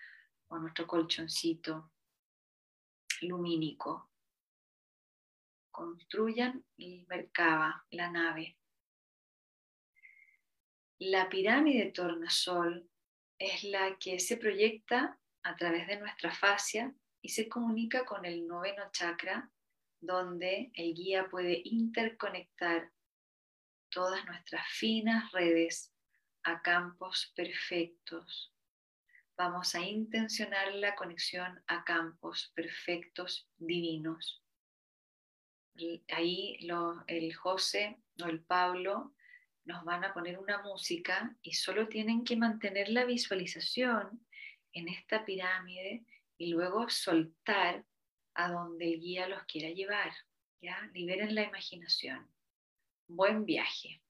o 0.49 0.59
nuestro 0.59 0.85
colchoncito 0.85 1.93
lumínico. 3.21 4.11
Construyan 5.71 6.65
el 6.77 7.07
Merkaba, 7.07 7.85
la 7.91 8.11
nave. 8.11 8.57
La 10.97 11.29
pirámide 11.29 11.93
tornasol 11.93 12.89
es 13.37 13.63
la 13.63 13.97
que 13.97 14.19
se 14.19 14.35
proyecta 14.35 15.17
a 15.43 15.55
través 15.55 15.87
de 15.87 15.97
nuestra 15.97 16.35
fascia 16.35 16.93
y 17.21 17.29
se 17.29 17.47
comunica 17.47 18.03
con 18.03 18.25
el 18.25 18.45
noveno 18.45 18.91
chakra, 18.91 19.49
donde 20.01 20.71
el 20.75 20.93
guía 20.93 21.27
puede 21.29 21.61
interconectar 21.65 22.91
todas 23.89 24.25
nuestras 24.25 24.67
finas 24.67 25.31
redes 25.31 25.91
a 26.43 26.61
campos 26.61 27.31
perfectos. 27.35 28.53
Vamos 29.37 29.75
a 29.75 29.81
intencionar 29.81 30.73
la 30.75 30.95
conexión 30.95 31.63
a 31.67 31.83
campos 31.83 32.51
perfectos 32.55 33.47
divinos. 33.57 34.43
Ahí 36.09 36.57
el 37.07 37.35
José 37.35 37.97
o 38.21 38.25
el 38.25 38.41
Pablo 38.41 39.13
nos 39.63 39.85
van 39.85 40.03
a 40.03 40.13
poner 40.13 40.37
una 40.37 40.61
música 40.61 41.35
y 41.41 41.53
solo 41.53 41.87
tienen 41.87 42.23
que 42.23 42.35
mantener 42.35 42.89
la 42.89 43.05
visualización 43.05 44.25
en 44.73 44.89
esta 44.89 45.25
pirámide 45.25 46.05
y 46.37 46.47
luego 46.47 46.89
soltar 46.89 47.85
a 48.43 48.51
donde 48.51 48.93
el 48.93 48.99
guía 48.99 49.27
los 49.27 49.43
quiera 49.43 49.69
llevar. 49.69 50.11
¿ya? 50.61 50.89
Liberen 50.93 51.35
la 51.35 51.43
imaginación. 51.43 52.27
Buen 53.07 53.45
viaje. 53.45 54.01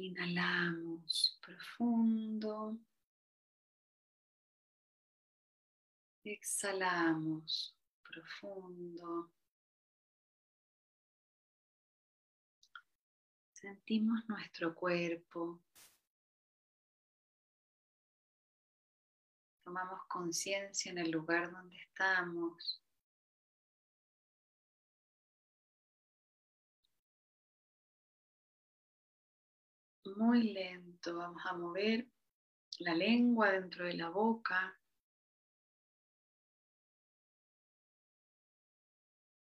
Inhalamos 0.00 1.36
profundo. 1.40 2.78
Exhalamos 6.22 7.76
profundo. 8.04 9.32
Sentimos 13.52 14.20
nuestro 14.28 14.72
cuerpo. 14.72 15.60
Tomamos 19.64 20.06
conciencia 20.06 20.92
en 20.92 20.98
el 20.98 21.10
lugar 21.10 21.50
donde 21.50 21.76
estamos. 21.76 22.80
Muy 30.16 30.52
lento 30.52 31.16
vamos 31.16 31.42
a 31.44 31.54
mover 31.54 32.06
la 32.78 32.94
lengua 32.94 33.52
dentro 33.52 33.84
de 33.84 33.94
la 33.94 34.08
boca. 34.08 34.78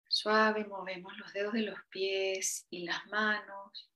Suave 0.07 0.65
movemos 0.65 1.17
los 1.17 1.33
dedos 1.33 1.53
de 1.53 1.63
los 1.63 1.79
pies 1.89 2.67
y 2.69 2.85
las 2.85 3.05
manos. 3.07 3.89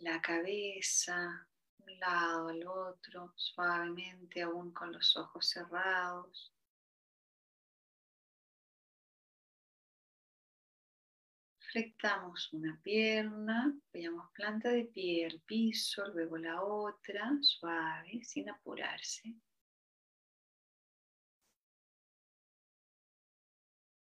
La 0.00 0.20
cabeza, 0.20 1.48
un 1.78 1.98
lado 2.00 2.48
al 2.48 2.66
otro, 2.66 3.32
suavemente, 3.36 4.42
aún 4.42 4.72
con 4.72 4.92
los 4.92 5.16
ojos 5.16 5.48
cerrados. 5.48 6.51
Flectamos 11.72 12.52
una 12.52 12.78
pierna, 12.82 13.74
veamos 13.94 14.30
planta 14.34 14.68
de 14.68 14.84
pie 14.84 15.24
al 15.24 15.40
piso, 15.40 16.06
luego 16.08 16.36
la 16.36 16.62
otra, 16.62 17.32
suave, 17.40 18.22
sin 18.24 18.50
apurarse. 18.50 19.34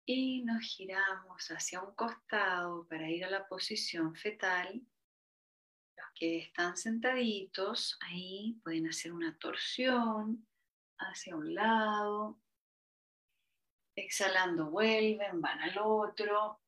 Y 0.06 0.42
nos 0.46 0.62
giramos 0.62 1.52
hacia 1.52 1.82
un 1.82 1.94
costado 1.96 2.88
para 2.88 3.10
ir 3.10 3.26
a 3.26 3.30
la 3.30 3.46
posición 3.46 4.16
fetal. 4.16 4.82
Los 5.98 6.08
que 6.16 6.38
están 6.38 6.78
sentaditos 6.78 8.00
ahí 8.08 8.58
pueden 8.64 8.88
hacer 8.88 9.12
una 9.12 9.38
torsión 9.38 10.48
hacia 10.98 11.36
un 11.36 11.54
lado. 11.54 12.40
Exhalando 13.98 14.70
vuelven, 14.70 15.42
van 15.42 15.60
al 15.60 15.78
otro. 15.78 16.62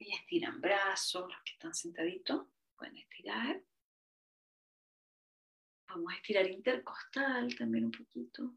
Y 0.00 0.14
estiran 0.14 0.60
brazos, 0.62 1.30
los 1.30 1.42
que 1.42 1.52
están 1.52 1.74
sentaditos 1.74 2.46
pueden 2.74 2.96
estirar. 2.96 3.62
Vamos 5.88 6.12
a 6.12 6.16
estirar 6.16 6.46
intercostal 6.48 7.54
también 7.54 7.84
un 7.84 7.90
poquito. 7.90 8.54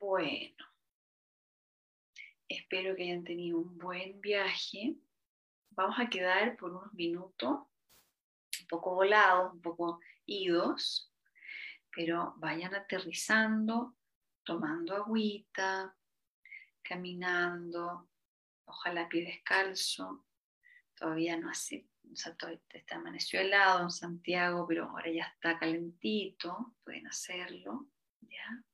Bueno, 0.00 0.66
espero 2.48 2.96
que 2.96 3.04
hayan 3.04 3.22
tenido 3.22 3.58
un 3.58 3.78
buen 3.78 4.20
viaje. 4.20 4.96
Vamos 5.70 6.00
a 6.00 6.10
quedar 6.10 6.56
por 6.56 6.72
unos 6.72 6.92
minutos, 6.94 7.50
un 8.60 8.66
poco 8.68 8.96
volados, 8.96 9.52
un 9.52 9.62
poco 9.62 10.00
idos, 10.26 11.12
pero 11.94 12.34
vayan 12.38 12.74
aterrizando, 12.74 13.96
tomando 14.42 14.96
agüita, 14.96 15.96
caminando, 16.88 18.08
ojalá 18.64 19.08
pie 19.08 19.24
descalzo. 19.24 20.24
Todavía 20.94 21.36
no 21.36 21.50
hace, 21.50 21.86
o 22.10 22.16
sea, 22.16 22.34
todavía 22.34 22.60
está 22.70 22.96
amaneció 22.96 23.40
helado 23.40 23.84
en 23.84 23.90
Santiago, 23.90 24.66
pero 24.66 24.84
ahora 24.84 25.10
ya 25.12 25.24
está 25.24 25.58
calentito, 25.58 26.74
pueden 26.82 27.06
hacerlo, 27.06 27.86
¿ya? 28.20 28.64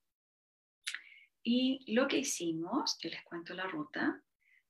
Y 1.43 1.93
lo 1.93 2.09
que 2.09 2.19
hicimos, 2.19 2.97
yo 3.03 3.11
les 3.11 3.23
cuento 3.24 3.53
la 3.53 3.66
ruta, 3.66 4.23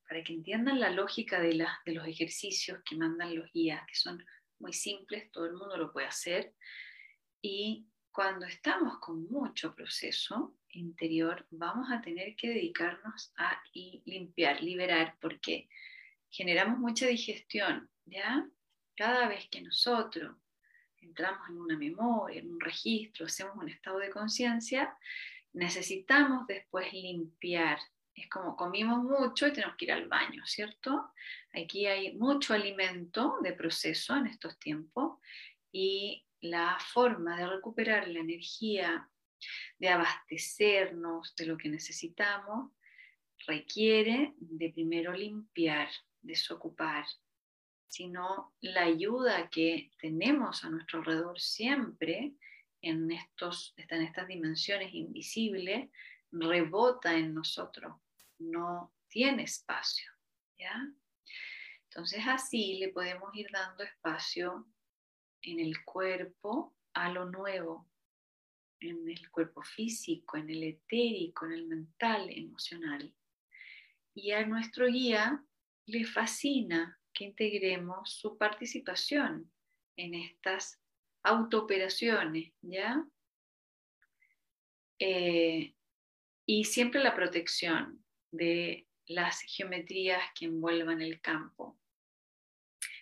para 0.08 0.22
que 0.24 0.32
entiendan 0.32 0.80
la 0.80 0.90
lógica 0.90 1.40
de, 1.40 1.54
los 1.54 2.06
ejercicios 2.06 2.80
que 2.84 2.96
mandan 2.96 3.34
los 3.34 3.50
guías, 3.52 3.86
que 3.86 3.94
son 3.94 4.24
muy 4.58 4.72
simples, 4.72 5.30
todo 5.30 5.46
el 5.46 5.54
mundo 5.54 5.76
lo 5.76 5.92
puede 5.92 6.06
hacer. 6.06 6.54
Y 7.40 7.86
cuando 8.14 8.46
estamos 8.46 8.98
con 9.00 9.28
mucho 9.28 9.74
proceso 9.74 10.54
interior, 10.68 11.44
vamos 11.50 11.90
a 11.90 12.00
tener 12.00 12.36
que 12.36 12.48
dedicarnos 12.48 13.32
a 13.36 13.60
limpiar, 14.04 14.62
liberar, 14.62 15.16
porque 15.20 15.68
generamos 16.30 16.78
mucha 16.78 17.08
digestión, 17.08 17.90
¿ya? 18.04 18.48
Cada 18.94 19.26
vez 19.26 19.48
que 19.48 19.60
nosotros 19.62 20.36
entramos 20.98 21.48
en 21.48 21.58
una 21.58 21.76
memoria, 21.76 22.38
en 22.38 22.52
un 22.52 22.60
registro, 22.60 23.26
hacemos 23.26 23.56
un 23.56 23.68
estado 23.68 23.98
de 23.98 24.10
conciencia, 24.10 24.96
necesitamos 25.52 26.46
después 26.46 26.92
limpiar. 26.92 27.80
Es 28.14 28.28
como 28.28 28.54
comimos 28.54 29.02
mucho 29.02 29.48
y 29.48 29.52
tenemos 29.52 29.74
que 29.76 29.86
ir 29.86 29.92
al 29.92 30.06
baño, 30.06 30.46
¿cierto? 30.46 31.10
Aquí 31.52 31.86
hay 31.86 32.14
mucho 32.14 32.54
alimento 32.54 33.38
de 33.42 33.54
proceso 33.54 34.14
en 34.14 34.28
estos 34.28 34.56
tiempos 34.60 35.18
y 35.72 36.24
la 36.44 36.78
forma 36.78 37.38
de 37.38 37.46
recuperar 37.46 38.06
la 38.06 38.20
energía, 38.20 39.08
de 39.78 39.88
abastecernos 39.88 41.34
de 41.36 41.46
lo 41.46 41.56
que 41.56 41.70
necesitamos, 41.70 42.70
requiere 43.46 44.34
de 44.36 44.70
primero 44.70 45.14
limpiar, 45.14 45.88
desocupar, 46.20 47.06
sino 47.88 48.54
la 48.60 48.82
ayuda 48.82 49.48
que 49.48 49.90
tenemos 49.98 50.64
a 50.64 50.68
nuestro 50.68 50.98
alrededor 50.98 51.40
siempre 51.40 52.34
en, 52.82 53.10
estos, 53.10 53.72
en 53.78 54.02
estas 54.02 54.28
dimensiones 54.28 54.92
invisibles 54.92 55.88
rebota 56.30 57.14
en 57.14 57.32
nosotros, 57.32 57.96
no 58.38 58.92
tiene 59.08 59.44
espacio. 59.44 60.12
¿ya? 60.58 60.74
Entonces 61.84 62.22
así 62.26 62.76
le 62.80 62.88
podemos 62.88 63.34
ir 63.34 63.46
dando 63.50 63.82
espacio 63.82 64.66
en 65.44 65.60
el 65.60 65.84
cuerpo 65.84 66.74
a 66.94 67.10
lo 67.10 67.26
nuevo, 67.26 67.88
en 68.80 69.08
el 69.08 69.30
cuerpo 69.30 69.62
físico, 69.62 70.36
en 70.36 70.50
el 70.50 70.62
etérico, 70.62 71.46
en 71.46 71.52
el 71.52 71.66
mental, 71.66 72.28
emocional. 72.30 73.14
Y 74.14 74.32
a 74.32 74.46
nuestro 74.46 74.86
guía 74.86 75.44
le 75.86 76.04
fascina 76.04 76.98
que 77.12 77.24
integremos 77.24 78.12
su 78.12 78.36
participación 78.36 79.50
en 79.96 80.14
estas 80.14 80.80
autooperaciones, 81.22 82.52
¿ya? 82.62 83.04
Eh, 84.98 85.74
y 86.46 86.64
siempre 86.64 87.02
la 87.02 87.14
protección 87.14 88.04
de 88.30 88.86
las 89.06 89.40
geometrías 89.42 90.22
que 90.34 90.46
envuelvan 90.46 91.00
el 91.00 91.20
campo. 91.20 91.78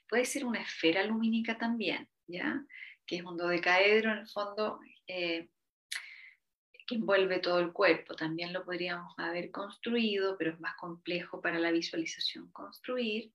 Puede 0.08 0.24
ser 0.24 0.44
una 0.44 0.60
esfera 0.60 1.04
lumínica 1.04 1.56
también, 1.56 2.08
¿ya? 2.26 2.64
Que 3.06 3.16
es 3.16 3.24
un 3.24 3.36
dodecaedro 3.36 4.12
en 4.12 4.18
el 4.18 4.28
fondo 4.28 4.80
eh, 5.06 5.48
que 6.86 6.94
envuelve 6.96 7.38
todo 7.38 7.60
el 7.60 7.72
cuerpo. 7.72 8.14
También 8.14 8.52
lo 8.52 8.64
podríamos 8.64 9.12
haber 9.18 9.50
construido, 9.50 10.36
pero 10.38 10.52
es 10.52 10.60
más 10.60 10.76
complejo 10.76 11.40
para 11.40 11.58
la 11.58 11.70
visualización 11.70 12.50
construir. 12.52 13.32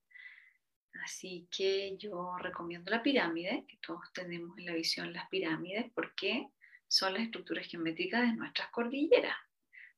Así 1.03 1.47
que 1.55 1.95
yo 1.97 2.38
recomiendo 2.39 2.89
la 2.89 3.03
pirámide, 3.03 3.65
que 3.68 3.77
todos 3.77 4.11
tenemos 4.14 4.57
en 4.57 4.65
la 4.65 4.73
visión 4.73 5.14
las 5.14 5.30
pirámides, 5.30 5.91
porque 5.93 6.47
son 6.88 7.14
las 7.14 7.23
estructuras 7.23 7.68
geométricas 7.68 8.22
de 8.22 8.34
nuestras 8.35 8.69
cordilleras. 8.69 9.35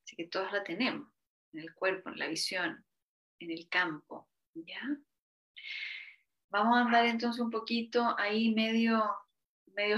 Así 0.04 0.16
que 0.16 0.28
todas 0.28 0.52
la 0.52 0.64
tenemos, 0.64 1.08
en 1.54 1.62
el 1.62 1.74
cuerpo, 1.74 2.10
en 2.10 2.20
la 2.20 2.28
visión, 2.28 2.86
en 3.40 3.52
el 3.52 3.70
campo. 3.70 4.30
¿ya? 4.54 4.82
Vamos 6.50 6.78
a 6.78 6.82
andar 6.82 7.06
entonces 7.06 7.40
un 7.40 7.52
poquito 7.52 8.16
ahí 8.18 8.54
medio, 8.54 9.04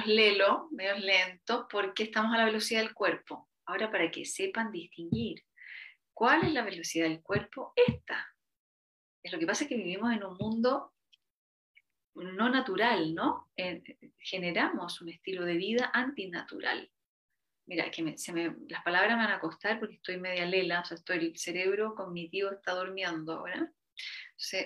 lelo, 0.06 0.68
medios 0.72 1.00
lento, 1.00 1.68
porque 1.70 2.04
estamos 2.04 2.34
a 2.34 2.38
la 2.38 2.46
velocidad 2.46 2.82
del 2.82 2.94
cuerpo. 2.94 3.50
Ahora 3.66 3.90
para 3.90 4.12
que 4.12 4.26
sepan 4.26 4.72
distinguir 4.72 5.44
cuál 6.14 6.44
es 6.44 6.54
la 6.54 6.64
velocidad 6.64 7.08
del 7.08 7.22
cuerpo, 7.22 7.74
esta. 7.76 8.28
Es 9.24 9.32
lo 9.32 9.40
que 9.40 9.48
pasa 9.48 9.64
es 9.64 9.70
que 9.70 9.78
vivimos 9.78 10.12
en 10.12 10.24
un 10.24 10.36
mundo 10.38 10.94
no 12.16 12.50
natural, 12.50 13.16
¿no? 13.16 13.50
Eh, 13.56 13.82
generamos 14.18 15.02
un 15.02 15.10
estilo 15.10 15.46
de 15.46 15.56
vida 15.56 15.90
antinatural. 15.94 16.92
Mira, 17.66 17.90
que 17.90 18.16
las 18.68 18.84
palabras 18.84 19.18
me 19.18 19.24
van 19.24 19.34
a 19.34 19.40
costar 19.40 19.80
porque 19.80 19.96
estoy 19.96 20.18
media 20.18 20.46
lela, 20.46 20.82
o 20.82 20.86
sea, 20.86 20.96
estoy, 20.96 21.20
el 21.20 21.38
cerebro 21.38 21.96
cognitivo 21.96 22.52
está 22.52 22.74
durmiendo 22.74 23.34
ahora. 23.34 23.72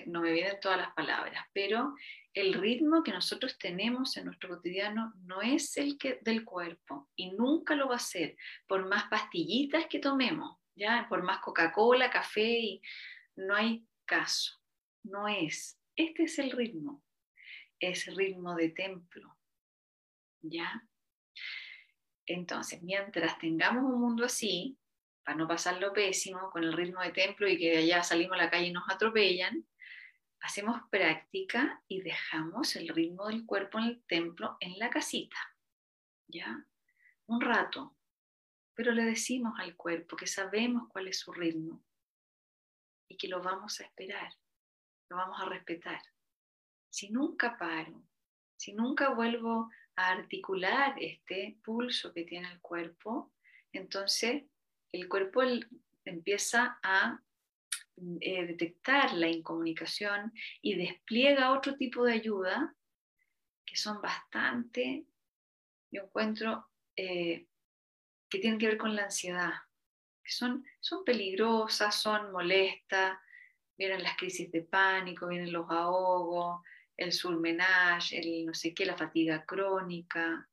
No 0.06 0.20
me 0.20 0.32
vienen 0.32 0.58
todas 0.60 0.78
las 0.78 0.92
palabras, 0.94 1.44
pero 1.52 1.94
el 2.32 2.54
ritmo 2.54 3.02
que 3.02 3.12
nosotros 3.12 3.58
tenemos 3.58 4.16
en 4.16 4.26
nuestro 4.26 4.48
cotidiano 4.48 5.12
no 5.24 5.42
es 5.42 5.76
el 5.76 5.96
que, 5.98 6.18
del 6.22 6.44
cuerpo 6.44 7.08
y 7.16 7.32
nunca 7.32 7.74
lo 7.74 7.88
va 7.88 7.96
a 7.96 8.00
ser, 8.00 8.36
por 8.66 8.86
más 8.86 9.04
pastillitas 9.08 9.86
que 9.86 9.98
tomemos, 9.98 10.58
ya 10.74 11.06
por 11.08 11.22
más 11.22 11.38
Coca-Cola, 11.40 12.10
café, 12.10 12.58
y 12.58 12.82
no 13.36 13.54
hay 13.54 13.86
caso, 14.04 14.54
no 15.02 15.28
es. 15.28 15.78
Este 15.94 16.24
es 16.24 16.38
el 16.38 16.50
ritmo, 16.50 17.02
es 17.80 18.14
ritmo 18.14 18.54
de 18.54 18.70
templo, 18.70 19.38
¿ya? 20.42 20.82
Entonces, 22.26 22.82
mientras 22.82 23.38
tengamos 23.38 23.84
un 23.84 24.00
mundo 24.00 24.24
así, 24.24 24.78
para 25.26 25.38
no 25.38 25.48
pasar 25.48 25.80
lo 25.80 25.92
pésimo, 25.92 26.50
con 26.52 26.62
el 26.62 26.72
ritmo 26.72 27.02
de 27.02 27.10
templo 27.10 27.48
y 27.48 27.58
que 27.58 27.70
de 27.70 27.78
allá 27.78 28.04
salimos 28.04 28.38
a 28.38 28.44
la 28.44 28.48
calle 28.48 28.68
y 28.68 28.72
nos 28.72 28.88
atropellan, 28.88 29.66
hacemos 30.40 30.80
práctica 30.88 31.82
y 31.88 32.00
dejamos 32.00 32.76
el 32.76 32.86
ritmo 32.86 33.26
del 33.26 33.44
cuerpo 33.44 33.80
en 33.80 33.86
el 33.86 34.04
templo, 34.04 34.56
en 34.60 34.78
la 34.78 34.88
casita, 34.88 35.36
¿ya? 36.28 36.64
Un 37.26 37.40
rato, 37.40 37.96
pero 38.72 38.92
le 38.92 39.02
decimos 39.02 39.58
al 39.58 39.74
cuerpo 39.74 40.16
que 40.16 40.28
sabemos 40.28 40.84
cuál 40.90 41.08
es 41.08 41.18
su 41.18 41.32
ritmo 41.32 41.84
y 43.08 43.16
que 43.16 43.26
lo 43.26 43.42
vamos 43.42 43.80
a 43.80 43.82
esperar, 43.82 44.32
lo 45.10 45.16
vamos 45.16 45.40
a 45.40 45.46
respetar. 45.46 46.00
Si 46.88 47.10
nunca 47.10 47.58
paro, 47.58 48.00
si 48.56 48.74
nunca 48.74 49.08
vuelvo 49.08 49.72
a 49.96 50.10
articular 50.10 50.94
este 51.00 51.58
pulso 51.64 52.12
que 52.12 52.22
tiene 52.22 52.48
el 52.52 52.60
cuerpo, 52.60 53.32
entonces 53.72 54.44
el 54.92 55.08
cuerpo 55.08 55.42
empieza 56.04 56.78
a 56.82 57.20
eh, 58.20 58.46
detectar 58.46 59.14
la 59.14 59.28
incomunicación 59.28 60.32
y 60.60 60.74
despliega 60.74 61.52
otro 61.52 61.76
tipo 61.76 62.04
de 62.04 62.12
ayuda 62.12 62.74
que 63.64 63.76
son 63.76 64.00
bastante, 64.00 65.06
yo 65.90 66.04
encuentro, 66.04 66.68
eh, 66.94 67.46
que 68.28 68.38
tienen 68.38 68.58
que 68.58 68.68
ver 68.68 68.78
con 68.78 68.94
la 68.94 69.04
ansiedad, 69.04 69.52
que 70.22 70.30
son, 70.30 70.64
son 70.80 71.04
peligrosas, 71.04 71.94
son 72.00 72.32
molestas, 72.32 73.18
vienen 73.76 74.02
las 74.02 74.16
crisis 74.16 74.50
de 74.52 74.62
pánico, 74.62 75.28
vienen 75.28 75.52
los 75.52 75.70
ahogos, 75.70 76.62
el 76.96 77.12
surmenage, 77.12 78.18
el 78.18 78.46
no 78.46 78.54
sé 78.54 78.74
qué, 78.74 78.86
la 78.86 78.96
fatiga 78.96 79.44
crónica, 79.44 80.48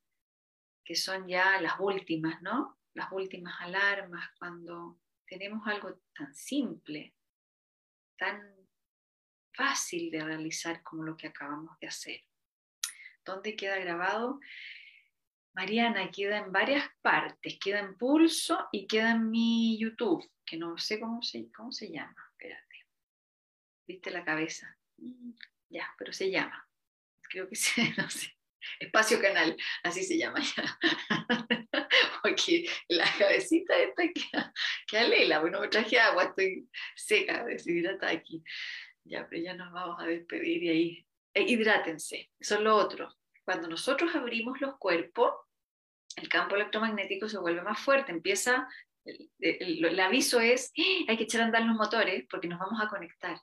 que 0.83 0.95
son 0.95 1.27
ya 1.27 1.61
las 1.61 1.73
últimas, 1.79 2.41
¿no? 2.41 2.77
Las 2.93 3.11
últimas 3.11 3.55
alarmas 3.59 4.29
cuando 4.37 4.99
tenemos 5.25 5.65
algo 5.67 6.01
tan 6.13 6.33
simple, 6.33 7.15
tan 8.17 8.41
fácil 9.53 10.11
de 10.11 10.23
realizar 10.23 10.83
como 10.83 11.03
lo 11.03 11.15
que 11.17 11.27
acabamos 11.27 11.77
de 11.79 11.87
hacer. 11.87 12.21
¿Dónde 13.25 13.55
queda 13.55 13.77
grabado? 13.77 14.39
Mariana, 15.53 16.09
queda 16.09 16.39
en 16.39 16.51
varias 16.51 16.89
partes, 17.01 17.59
queda 17.59 17.79
en 17.79 17.95
pulso 17.95 18.67
y 18.71 18.87
queda 18.87 19.11
en 19.11 19.29
mi 19.29 19.77
YouTube, 19.79 20.27
que 20.45 20.57
no 20.57 20.77
sé 20.77 20.99
cómo 20.99 21.21
se, 21.21 21.51
cómo 21.51 21.71
se 21.71 21.91
llama, 21.91 22.15
espérate. 22.31 22.85
¿Viste 23.87 24.09
la 24.11 24.25
cabeza? 24.25 24.75
Mm, 24.97 25.31
ya, 25.69 25.93
pero 25.97 26.11
se 26.11 26.31
llama. 26.31 26.67
Creo 27.21 27.47
que 27.47 27.55
sí, 27.55 27.93
no 27.97 28.09
sé. 28.09 28.32
Espacio 28.79 29.21
Canal, 29.21 29.55
así 29.83 30.03
se 30.03 30.17
llama 30.17 30.39
ya. 30.41 30.79
Porque 32.23 32.65
la 32.87 33.05
cabecita 33.17 33.77
esta 33.77 34.03
queda, 34.07 34.53
queda 34.87 35.07
lela, 35.07 35.39
bueno, 35.39 35.59
me 35.61 35.67
traje 35.67 35.99
agua, 35.99 36.23
estoy 36.25 36.67
seca, 36.95 37.43
deshidratada 37.45 38.11
aquí. 38.11 38.43
Ya, 39.05 39.27
pero 39.27 39.41
ya 39.41 39.53
nos 39.53 39.71
vamos 39.73 40.01
a 40.01 40.05
despedir 40.05 40.63
y 40.63 40.69
ahí. 40.69 41.07
Eh, 41.33 41.43
hidrátense, 41.43 42.31
eso 42.39 42.55
es 42.55 42.61
lo 42.61 42.75
otro. 42.75 43.13
Cuando 43.43 43.67
nosotros 43.67 44.15
abrimos 44.15 44.61
los 44.61 44.77
cuerpos, 44.77 45.33
el 46.15 46.29
campo 46.29 46.55
electromagnético 46.55 47.27
se 47.27 47.39
vuelve 47.39 47.61
más 47.61 47.79
fuerte, 47.79 48.11
empieza, 48.11 48.67
el, 49.39 49.99
aviso 49.99 50.39
es, 50.39 50.71
¡Ah! 50.77 51.05
hay 51.09 51.17
que 51.17 51.23
echar 51.23 51.41
a 51.41 51.45
andar 51.45 51.63
los 51.63 51.75
motores 51.75 52.25
porque 52.29 52.47
nos 52.47 52.59
vamos 52.59 52.81
a 52.81 52.87
conectar. 52.87 53.37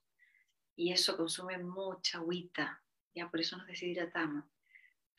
Y 0.77 0.93
eso 0.93 1.17
consume 1.17 1.59
mucha 1.59 2.19
agüita, 2.19 2.83
ya 3.15 3.29
por 3.29 3.41
eso 3.41 3.57
nos 3.57 3.67
deshidratamos, 3.67 4.45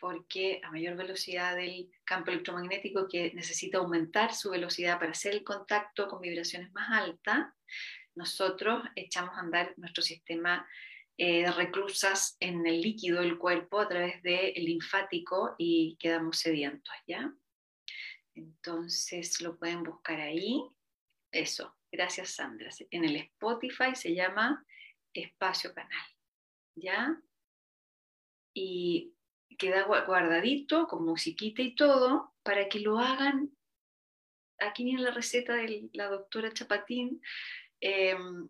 porque 0.01 0.59
a 0.63 0.71
mayor 0.71 0.97
velocidad 0.97 1.55
del 1.55 1.91
campo 2.03 2.31
electromagnético 2.31 3.07
que 3.07 3.31
necesita 3.35 3.77
aumentar 3.77 4.33
su 4.33 4.49
velocidad 4.49 4.97
para 4.99 5.11
hacer 5.11 5.33
el 5.33 5.43
contacto 5.43 6.07
con 6.07 6.21
vibraciones 6.21 6.71
más 6.73 6.89
altas, 6.89 7.53
nosotros 8.15 8.83
echamos 8.95 9.37
a 9.37 9.41
andar 9.41 9.75
nuestro 9.77 10.01
sistema 10.03 10.67
eh, 11.17 11.43
de 11.43 11.51
reclusas 11.51 12.35
en 12.39 12.65
el 12.65 12.81
líquido 12.81 13.21
del 13.21 13.37
cuerpo 13.37 13.79
a 13.79 13.87
través 13.87 14.23
del 14.23 14.53
linfático 14.55 15.53
y 15.59 15.95
quedamos 15.99 16.39
sedientos, 16.39 16.95
¿ya? 17.05 17.31
Entonces 18.33 19.39
lo 19.39 19.55
pueden 19.59 19.83
buscar 19.83 20.19
ahí. 20.19 20.63
Eso, 21.31 21.77
gracias 21.91 22.31
Sandra. 22.31 22.71
En 22.89 23.05
el 23.05 23.17
Spotify 23.17 23.93
se 23.93 24.15
llama 24.15 24.65
Espacio 25.13 25.75
Canal, 25.75 26.07
¿ya? 26.75 27.21
Y 28.55 29.13
queda 29.61 29.83
guardadito 29.83 30.87
con 30.87 31.05
musiquita 31.05 31.61
y 31.61 31.75
todo 31.75 32.33
para 32.41 32.67
que 32.67 32.79
lo 32.79 32.97
hagan. 32.97 33.55
Aquí 34.57 34.83
viene 34.83 35.03
la 35.03 35.11
receta 35.11 35.53
de 35.53 35.87
la 35.93 36.07
doctora 36.07 36.51
Chapatín. 36.51 37.21
Em, 37.79 38.49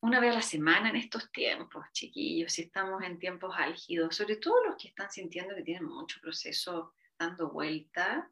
una 0.00 0.18
vez 0.18 0.32
a 0.32 0.36
la 0.36 0.42
semana 0.42 0.90
en 0.90 0.96
estos 0.96 1.30
tiempos, 1.30 1.84
chiquillos, 1.92 2.52
si 2.52 2.62
estamos 2.62 3.04
en 3.04 3.20
tiempos 3.20 3.54
álgidos, 3.56 4.16
sobre 4.16 4.36
todo 4.36 4.64
los 4.64 4.76
que 4.82 4.88
están 4.88 5.12
sintiendo 5.12 5.54
que 5.54 5.62
tienen 5.62 5.84
mucho 5.84 6.20
proceso 6.20 6.92
dando 7.16 7.50
vuelta, 7.50 8.28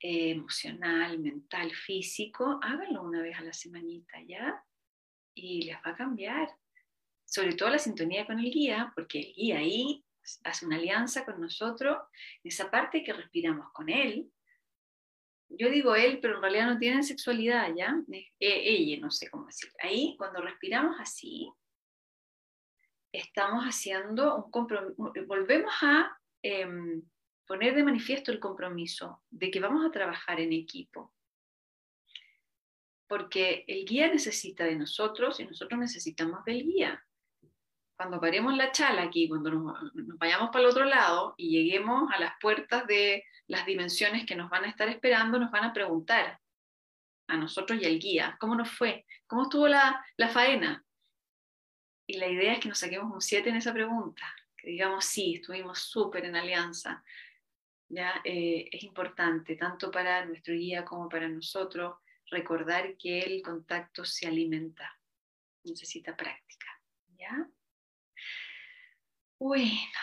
eh, 0.00 0.30
emocional, 0.30 1.20
mental, 1.20 1.70
físico, 1.72 2.58
háganlo 2.60 3.02
una 3.02 3.22
vez 3.22 3.38
a 3.38 3.42
la 3.42 3.52
semanita, 3.52 4.20
¿ya? 4.26 4.64
Y 5.32 5.62
les 5.62 5.76
va 5.76 5.90
a 5.90 5.96
cambiar. 5.96 6.48
Sobre 7.24 7.54
todo 7.54 7.70
la 7.70 7.78
sintonía 7.78 8.26
con 8.26 8.40
el 8.40 8.50
guía, 8.50 8.92
porque 8.96 9.20
el 9.20 9.32
guía 9.34 9.58
ahí 9.58 10.04
hace 10.44 10.66
una 10.66 10.76
alianza 10.76 11.24
con 11.24 11.40
nosotros, 11.40 11.98
en 12.42 12.48
esa 12.48 12.70
parte 12.70 13.02
que 13.02 13.12
respiramos 13.12 13.70
con 13.72 13.88
él, 13.88 14.30
yo 15.48 15.70
digo 15.70 15.94
él, 15.94 16.18
pero 16.20 16.36
en 16.36 16.42
realidad 16.42 16.66
no 16.68 16.78
tienen 16.78 17.04
sexualidad, 17.04 17.72
¿ya? 17.74 17.94
Eh, 18.08 18.28
ella, 18.40 19.00
no 19.00 19.10
sé 19.10 19.30
cómo 19.30 19.46
decir. 19.46 19.70
Ahí, 19.80 20.16
cuando 20.18 20.40
respiramos 20.40 20.96
así, 20.98 21.52
estamos 23.12 23.64
haciendo 23.64 24.36
un 24.36 24.50
compromiso, 24.50 25.12
volvemos 25.26 25.72
a 25.82 26.18
em, 26.42 27.02
poner 27.46 27.74
de 27.74 27.84
manifiesto 27.84 28.32
el 28.32 28.40
compromiso 28.40 29.22
de 29.30 29.50
que 29.50 29.60
vamos 29.60 29.84
a 29.84 29.90
trabajar 29.90 30.40
en 30.40 30.52
equipo. 30.52 31.12
Porque 33.06 33.64
el 33.68 33.84
guía 33.84 34.08
necesita 34.08 34.64
de 34.64 34.76
nosotros 34.76 35.38
y 35.38 35.44
nosotros 35.44 35.78
necesitamos 35.78 36.44
del 36.44 36.64
guía 36.64 37.04
cuando 37.96 38.20
paremos 38.20 38.56
la 38.56 38.72
chala 38.72 39.02
aquí, 39.02 39.28
cuando 39.28 39.50
nos, 39.50 39.92
vayamos 40.18 40.50
para 40.50 40.64
el 40.64 40.70
otro 40.70 40.84
lado 40.84 41.34
y 41.36 41.50
lleguemos 41.50 42.10
a 42.12 42.18
las 42.18 42.32
puertas 42.40 42.86
de 42.86 43.24
las 43.46 43.66
dimensiones 43.66 44.26
que 44.26 44.34
nos 44.34 44.50
van 44.50 44.64
a 44.64 44.68
estar 44.68 44.88
esperando, 44.88 45.38
nos 45.38 45.50
van 45.50 45.64
a 45.64 45.72
preguntar 45.72 46.40
a 47.28 47.36
nosotros 47.36 47.80
y 47.80 47.86
al 47.86 47.98
guía, 47.98 48.36
¿cómo 48.40 48.54
nos 48.54 48.70
fue? 48.70 49.06
¿Cómo 49.26 49.44
estuvo 49.44 49.68
la, 49.68 50.04
la 50.16 50.28
faena? 50.28 50.84
Y 52.06 52.18
la 52.18 52.28
idea 52.28 52.54
es 52.54 52.60
que 52.60 52.68
nos 52.68 52.78
saquemos 52.78 53.12
un 53.12 53.20
7 53.20 53.48
en 53.48 53.56
esa 53.56 53.72
pregunta, 53.72 54.24
que 54.56 54.70
digamos, 54.70 55.04
sí, 55.04 55.36
estuvimos 55.36 55.78
súper 55.78 56.24
en 56.24 56.36
alianza. 56.36 57.02
¿ya? 57.88 58.20
Eh, 58.24 58.68
es 58.70 58.82
importante, 58.82 59.56
tanto 59.56 59.90
para 59.90 60.24
nuestro 60.26 60.54
guía 60.54 60.84
como 60.84 61.08
para 61.08 61.28
nosotros, 61.28 61.96
recordar 62.30 62.96
que 62.96 63.20
el 63.20 63.42
contacto 63.42 64.04
se 64.04 64.26
alimenta, 64.26 64.98
necesita 65.62 66.14
práctica. 66.16 66.66
¿ya? 67.16 67.48
Bueno, 69.46 70.00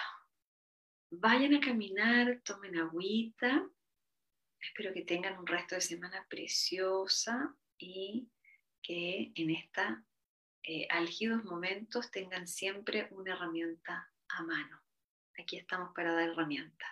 vayan 1.10 1.56
a 1.56 1.60
caminar, 1.60 2.42
tomen 2.44 2.78
agüita. 2.78 3.68
Espero 4.60 4.94
que 4.94 5.02
tengan 5.02 5.40
un 5.40 5.48
resto 5.48 5.74
de 5.74 5.82
semana 5.82 6.28
preciosa 6.30 7.52
y 7.80 8.30
que 8.84 9.32
en 9.34 9.50
estos 9.50 9.98
eh, 10.62 10.86
álgidos 10.92 11.44
momentos 11.44 12.12
tengan 12.12 12.48
siempre 12.48 13.08
una 13.10 13.34
herramienta 13.34 14.14
a 14.28 14.44
mano. 14.44 14.80
Aquí 15.40 15.58
estamos 15.58 15.92
para 15.96 16.14
dar 16.14 16.30
herramientas 16.30 16.92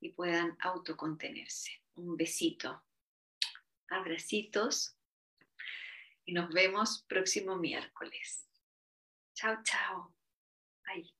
y 0.00 0.08
puedan 0.08 0.56
autocontenerse. 0.58 1.70
Un 1.94 2.16
besito, 2.16 2.82
abracitos 3.90 4.98
y 6.24 6.32
nos 6.32 6.52
vemos 6.52 7.04
próximo 7.06 7.56
miércoles. 7.56 8.48
Chao, 9.34 9.62
chao. 9.62 10.12
Bye. 10.84 11.19